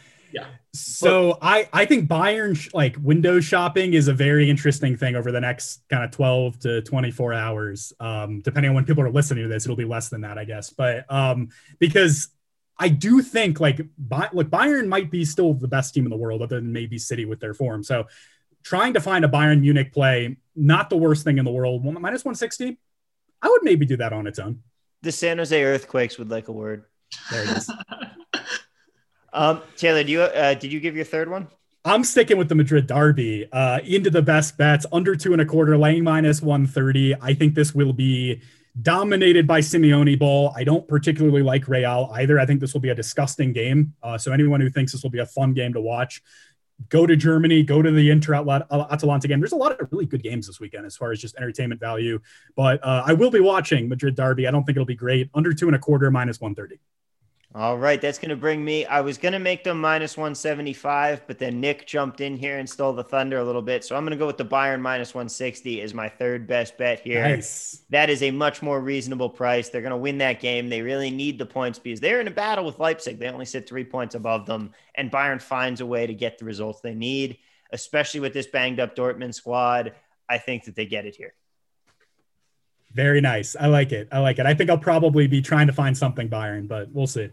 Yeah. 0.75 0.81
So 0.81 1.39
I 1.41 1.69
I 1.73 1.85
think 1.87 2.09
Bayern 2.09 2.57
sh- 2.57 2.69
like 2.75 2.97
window 3.03 3.41
shopping 3.41 3.95
is 3.95 4.07
a 4.09 4.13
very 4.13 4.51
interesting 4.51 4.97
thing 4.97 5.17
over 5.17 5.33
the 5.33 5.41
next 5.41 5.83
kind 5.89 6.05
of 6.05 6.11
12 6.11 6.59
to 6.61 6.83
24 6.83 7.33
hours. 7.33 7.93
Um, 8.01 8.41
depending 8.41 8.69
on 8.71 8.75
when 8.75 8.85
people 8.85 9.03
are 9.03 9.11
listening 9.11 9.45
to 9.45 9.49
this, 9.49 9.65
it'll 9.65 9.77
be 9.77 9.85
less 9.87 10.09
than 10.11 10.21
that, 10.23 10.37
I 10.39 10.45
guess. 10.45 10.71
But 10.71 11.11
um, 11.13 11.49
because 11.79 12.29
I 12.79 12.89
do 12.91 13.23
think 13.23 13.61
like 13.61 13.81
By- 13.99 14.29
look, 14.33 14.49
Bayern 14.51 14.89
might 14.89 15.11
be 15.11 15.25
still 15.25 15.55
the 15.55 15.69
best 15.69 15.95
team 15.95 16.05
in 16.05 16.11
the 16.11 16.17
world, 16.17 16.43
other 16.43 16.57
than 16.61 16.73
maybe 16.73 16.99
City 16.99 17.25
with 17.25 17.41
their 17.41 17.55
form. 17.55 17.83
So 17.83 18.07
trying 18.63 18.93
to 18.95 19.01
find 19.01 19.25
a 19.25 19.29
Bayern 19.29 19.63
Munich 19.63 19.93
play, 19.93 20.37
not 20.55 20.91
the 20.91 20.97
worst 20.97 21.25
thing 21.25 21.39
in 21.39 21.45
the 21.45 21.51
world. 21.51 21.83
One- 21.83 21.95
Minus 22.01 22.25
160, 22.25 22.79
I 23.43 23.49
would 23.49 23.63
maybe 23.65 23.87
do 23.87 23.97
that 23.97 24.13
on 24.13 24.27
its 24.27 24.39
own. 24.39 24.63
The 25.03 25.13
San 25.13 25.39
Jose 25.39 25.61
Earthquakes 25.65 26.19
would 26.19 26.29
like 26.31 26.49
a 26.49 26.53
word. 26.53 26.85
There 27.31 27.43
it 27.45 27.57
is. 27.57 27.71
Um, 29.33 29.63
Taylor, 29.77 30.05
do 30.05 30.13
you 30.13 30.23
uh, 30.23 30.55
did 30.55 30.73
you 30.73 30.81
give 30.81 30.97
your 30.97 31.05
third 31.05 31.31
one? 31.31 31.49
I'm 31.85 32.05
sticking 32.05 32.37
with 32.37 32.49
the 32.49 32.55
Madrid 32.55 32.87
derby 32.87 33.51
uh, 33.53 33.81
into 33.85 34.11
the 34.11 34.21
best 34.21 34.59
bets 34.59 34.85
under 34.93 35.17
two 35.17 35.33
and 35.33 35.41
a 35.41 35.47
quarter, 35.47 35.79
laying 35.79 36.05
minus 36.05 36.43
130. 36.43 37.15
I 37.21 37.35
think 37.35 37.55
this 37.55 37.75
will 37.75 37.93
be 37.93 38.43
dominated 38.83 39.47
by 39.47 39.61
Simeone 39.61 40.19
ball. 40.19 40.53
I 40.55 40.65
don't 40.65 40.87
particularly 40.87 41.43
like 41.43 41.67
Real 41.69 42.11
either. 42.15 42.39
I 42.39 42.47
think 42.47 42.61
this 42.61 42.75
will 42.75 42.81
be 42.81 42.91
a 42.91 42.95
disgusting 42.95 43.53
game. 43.53 43.95
Uh, 44.03 44.19
so 44.19 44.33
anyone 44.33 44.61
who 44.61 44.71
thinks 44.71 44.93
this 44.93 45.03
will 45.03 45.11
be 45.11 45.21
a 45.21 45.27
fun 45.27 45.55
game 45.55 45.73
to 45.73 45.81
watch, 45.81 46.23
go 46.89 47.07
to 47.07 47.17
Germany, 47.17 47.63
go 47.63 47.81
to 47.81 47.91
the 47.91 48.11
Inter 48.11 48.35
Atalanta 48.35 49.29
game. 49.29 49.41
There's 49.41 49.53
a 49.53 49.57
lot 49.57 49.81
of 49.81 49.89
really 49.91 50.07
good 50.07 50.23
games 50.23 50.47
this 50.47 50.61
weekend 50.61 50.87
as 50.87 50.97
far 50.97 51.11
as 51.13 51.21
just 51.21 51.37
entertainment 51.37 51.81
value. 51.81 52.21
But 52.55 52.85
uh, 52.85 53.05
I 53.07 53.15
will 53.15 53.31
be 53.31 53.41
watching 53.41 53.89
Madrid 53.89 54.15
derby. 54.15 54.47
I 54.47 54.51
don't 54.51 54.65
think 54.65 54.77
it'll 54.77 54.87
be 54.87 54.95
great. 54.95 55.31
Under 55.35 55.53
two 55.53 55.67
and 55.67 55.77
a 55.77 55.79
quarter, 55.79 56.11
minus 56.11 56.41
130. 56.41 56.81
All 57.55 57.79
right, 57.79 57.99
that's 57.99 58.19
going 58.19 58.29
to 58.29 58.37
bring 58.37 58.63
me. 58.63 58.85
I 58.85 59.01
was 59.01 59.17
going 59.17 59.33
to 59.33 59.39
make 59.39 59.65
them 59.65 59.81
minus 59.81 60.19
175, 60.19 61.27
but 61.27 61.39
then 61.39 61.61
Nick 61.61 61.87
jumped 61.87 62.21
in 62.21 62.37
here 62.37 62.59
and 62.59 62.69
stole 62.69 62.93
the 62.93 63.03
thunder 63.03 63.39
a 63.39 63.45
little 63.45 63.63
bit. 63.63 63.85
So 63.85 63.97
I'm 63.97 64.03
going 64.03 64.11
to 64.11 64.19
go 64.19 64.27
with 64.27 64.37
the 64.37 64.45
Bayern 64.45 64.83
minus 64.83 65.15
160 65.15 65.81
as 65.81 65.95
my 65.95 66.11
third 66.11 66.47
best 66.47 66.77
bet 66.77 67.01
here. 67.01 67.23
Nice. 67.23 67.81
That 67.89 68.11
is 68.11 68.23
a 68.23 68.31
much 68.31 68.61
more 68.61 68.83
reasonable 68.83 69.31
price. 69.31 69.71
They're 69.71 69.81
going 69.81 69.93
to 69.93 69.97
win 69.97 70.19
that 70.19 70.41
game. 70.41 70.69
They 70.69 70.83
really 70.83 71.11
need 71.11 71.39
the 71.39 71.47
points 71.47 71.79
because 71.79 72.01
they're 72.01 72.21
in 72.21 72.29
a 72.29 72.33
battle 72.33 72.67
with 72.67 72.79
Leipzig. 72.79 73.19
They 73.19 73.29
only 73.29 73.47
sit 73.47 73.67
three 73.67 73.85
points 73.85 74.15
above 74.15 74.45
them, 74.45 74.73
and 74.95 75.11
Bayern 75.11 75.41
finds 75.41 75.81
a 75.81 75.87
way 75.87 76.07
to 76.07 76.13
get 76.13 76.37
the 76.37 76.45
results 76.45 76.81
they 76.83 76.95
need, 76.95 77.39
especially 77.73 78.21
with 78.21 78.35
this 78.35 78.47
banged 78.47 78.79
up 78.79 78.95
Dortmund 78.95 79.35
squad. 79.35 79.95
I 80.29 80.37
think 80.37 80.65
that 80.65 80.77
they 80.77 80.85
get 80.85 81.07
it 81.07 81.17
here. 81.17 81.33
Very 82.95 83.21
nice. 83.21 83.55
I 83.59 83.67
like 83.67 83.93
it. 83.93 84.09
I 84.11 84.19
like 84.19 84.39
it. 84.39 84.47
I 84.47 84.55
think 84.55 84.71
I'll 84.71 84.79
probably 84.79 85.27
be 85.27 85.43
trying 85.43 85.67
to 85.67 85.73
find 85.73 85.97
something 85.97 86.29
Bayern, 86.29 86.67
but 86.67 86.89
we'll 86.93 87.07
see. 87.07 87.29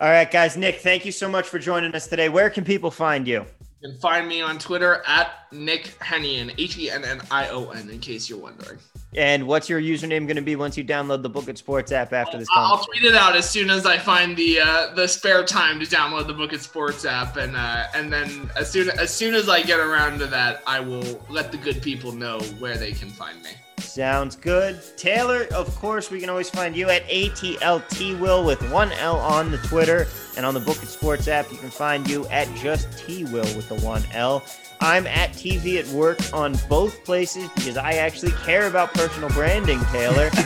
All 0.00 0.08
right, 0.08 0.30
guys. 0.30 0.56
Nick, 0.56 0.76
thank 0.76 1.04
you 1.04 1.12
so 1.12 1.28
much 1.28 1.48
for 1.48 1.58
joining 1.58 1.94
us 1.94 2.06
today. 2.06 2.28
Where 2.28 2.50
can 2.50 2.64
people 2.64 2.90
find 2.90 3.26
you? 3.26 3.44
You 3.80 3.90
can 3.90 3.98
find 3.98 4.28
me 4.28 4.40
on 4.40 4.58
Twitter 4.58 5.02
at 5.06 5.30
Nick 5.52 5.96
Hennion, 6.00 6.54
H 6.58 6.78
E 6.78 6.90
N 6.90 7.04
N 7.04 7.20
I 7.30 7.48
O 7.48 7.70
N, 7.70 7.90
in 7.90 7.98
case 7.98 8.28
you're 8.28 8.38
wondering. 8.38 8.78
And 9.16 9.46
what's 9.46 9.68
your 9.68 9.80
username 9.80 10.26
going 10.26 10.36
to 10.36 10.42
be 10.42 10.54
once 10.54 10.76
you 10.76 10.84
download 10.84 11.22
the 11.22 11.28
Book 11.28 11.48
It 11.48 11.58
Sports 11.58 11.92
app 11.92 12.12
after 12.12 12.38
this 12.38 12.46
I'll 12.54 12.84
tweet 12.84 13.04
it 13.04 13.14
out 13.14 13.36
as 13.36 13.48
soon 13.48 13.70
as 13.70 13.86
I 13.86 13.96
find 13.96 14.36
the 14.36 14.60
uh, 14.60 14.94
the 14.94 15.06
spare 15.06 15.44
time 15.44 15.80
to 15.80 15.86
download 15.86 16.26
the 16.26 16.34
Book 16.34 16.52
It 16.52 16.60
Sports 16.60 17.04
app, 17.04 17.36
and 17.36 17.56
uh, 17.56 17.86
and 17.94 18.12
then 18.12 18.50
as 18.56 18.70
soon 18.70 18.90
as 18.90 19.12
soon 19.12 19.34
as 19.34 19.48
I 19.48 19.62
get 19.62 19.80
around 19.80 20.18
to 20.20 20.26
that, 20.26 20.62
I 20.66 20.80
will 20.80 21.24
let 21.28 21.50
the 21.50 21.58
good 21.58 21.82
people 21.82 22.12
know 22.12 22.38
where 22.58 22.76
they 22.76 22.92
can 22.92 23.10
find 23.10 23.42
me. 23.42 23.50
Sounds 23.80 24.36
good. 24.36 24.80
Taylor, 24.96 25.46
of 25.54 25.74
course, 25.76 26.10
we 26.10 26.20
can 26.20 26.30
always 26.30 26.50
find 26.50 26.76
you 26.76 26.88
at 26.90 27.04
ATLT 27.08 28.18
Will 28.18 28.44
with 28.44 28.60
one 28.70 28.92
L 28.92 29.16
on 29.16 29.50
the 29.50 29.58
Twitter. 29.58 30.06
And 30.36 30.46
on 30.46 30.54
the 30.54 30.60
Book 30.60 30.82
It 30.82 30.86
Sports 30.86 31.26
app, 31.26 31.50
you 31.50 31.58
can 31.58 31.70
find 31.70 32.08
you 32.08 32.26
at 32.28 32.52
just 32.54 32.96
T 32.98 33.24
Will 33.24 33.56
with 33.56 33.68
the 33.68 33.76
one 33.84 34.02
L. 34.12 34.44
I'm 34.80 35.06
at 35.08 35.30
TV 35.30 35.80
at 35.80 35.86
work 35.88 36.18
on 36.32 36.54
both 36.68 37.04
places 37.04 37.48
because 37.56 37.76
I 37.76 37.94
actually 37.94 38.32
care 38.32 38.68
about 38.68 38.94
personal 38.94 39.28
branding, 39.30 39.80
Taylor. 39.86 40.30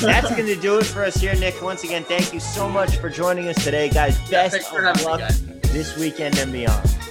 That's 0.00 0.30
going 0.30 0.46
to 0.46 0.56
do 0.56 0.78
it 0.78 0.84
for 0.84 1.04
us 1.04 1.16
here, 1.16 1.34
Nick. 1.36 1.62
Once 1.62 1.84
again, 1.84 2.04
thank 2.04 2.34
you 2.34 2.40
so 2.40 2.68
much 2.68 2.96
for 2.98 3.08
joining 3.08 3.48
us 3.48 3.62
today, 3.64 3.88
guys. 3.88 4.18
Best 4.28 4.52
Thanks 4.52 4.68
for 4.68 4.86
of 4.86 5.02
luck 5.02 5.20
this 5.62 5.96
weekend 5.96 6.38
and 6.38 6.52
beyond. 6.52 7.07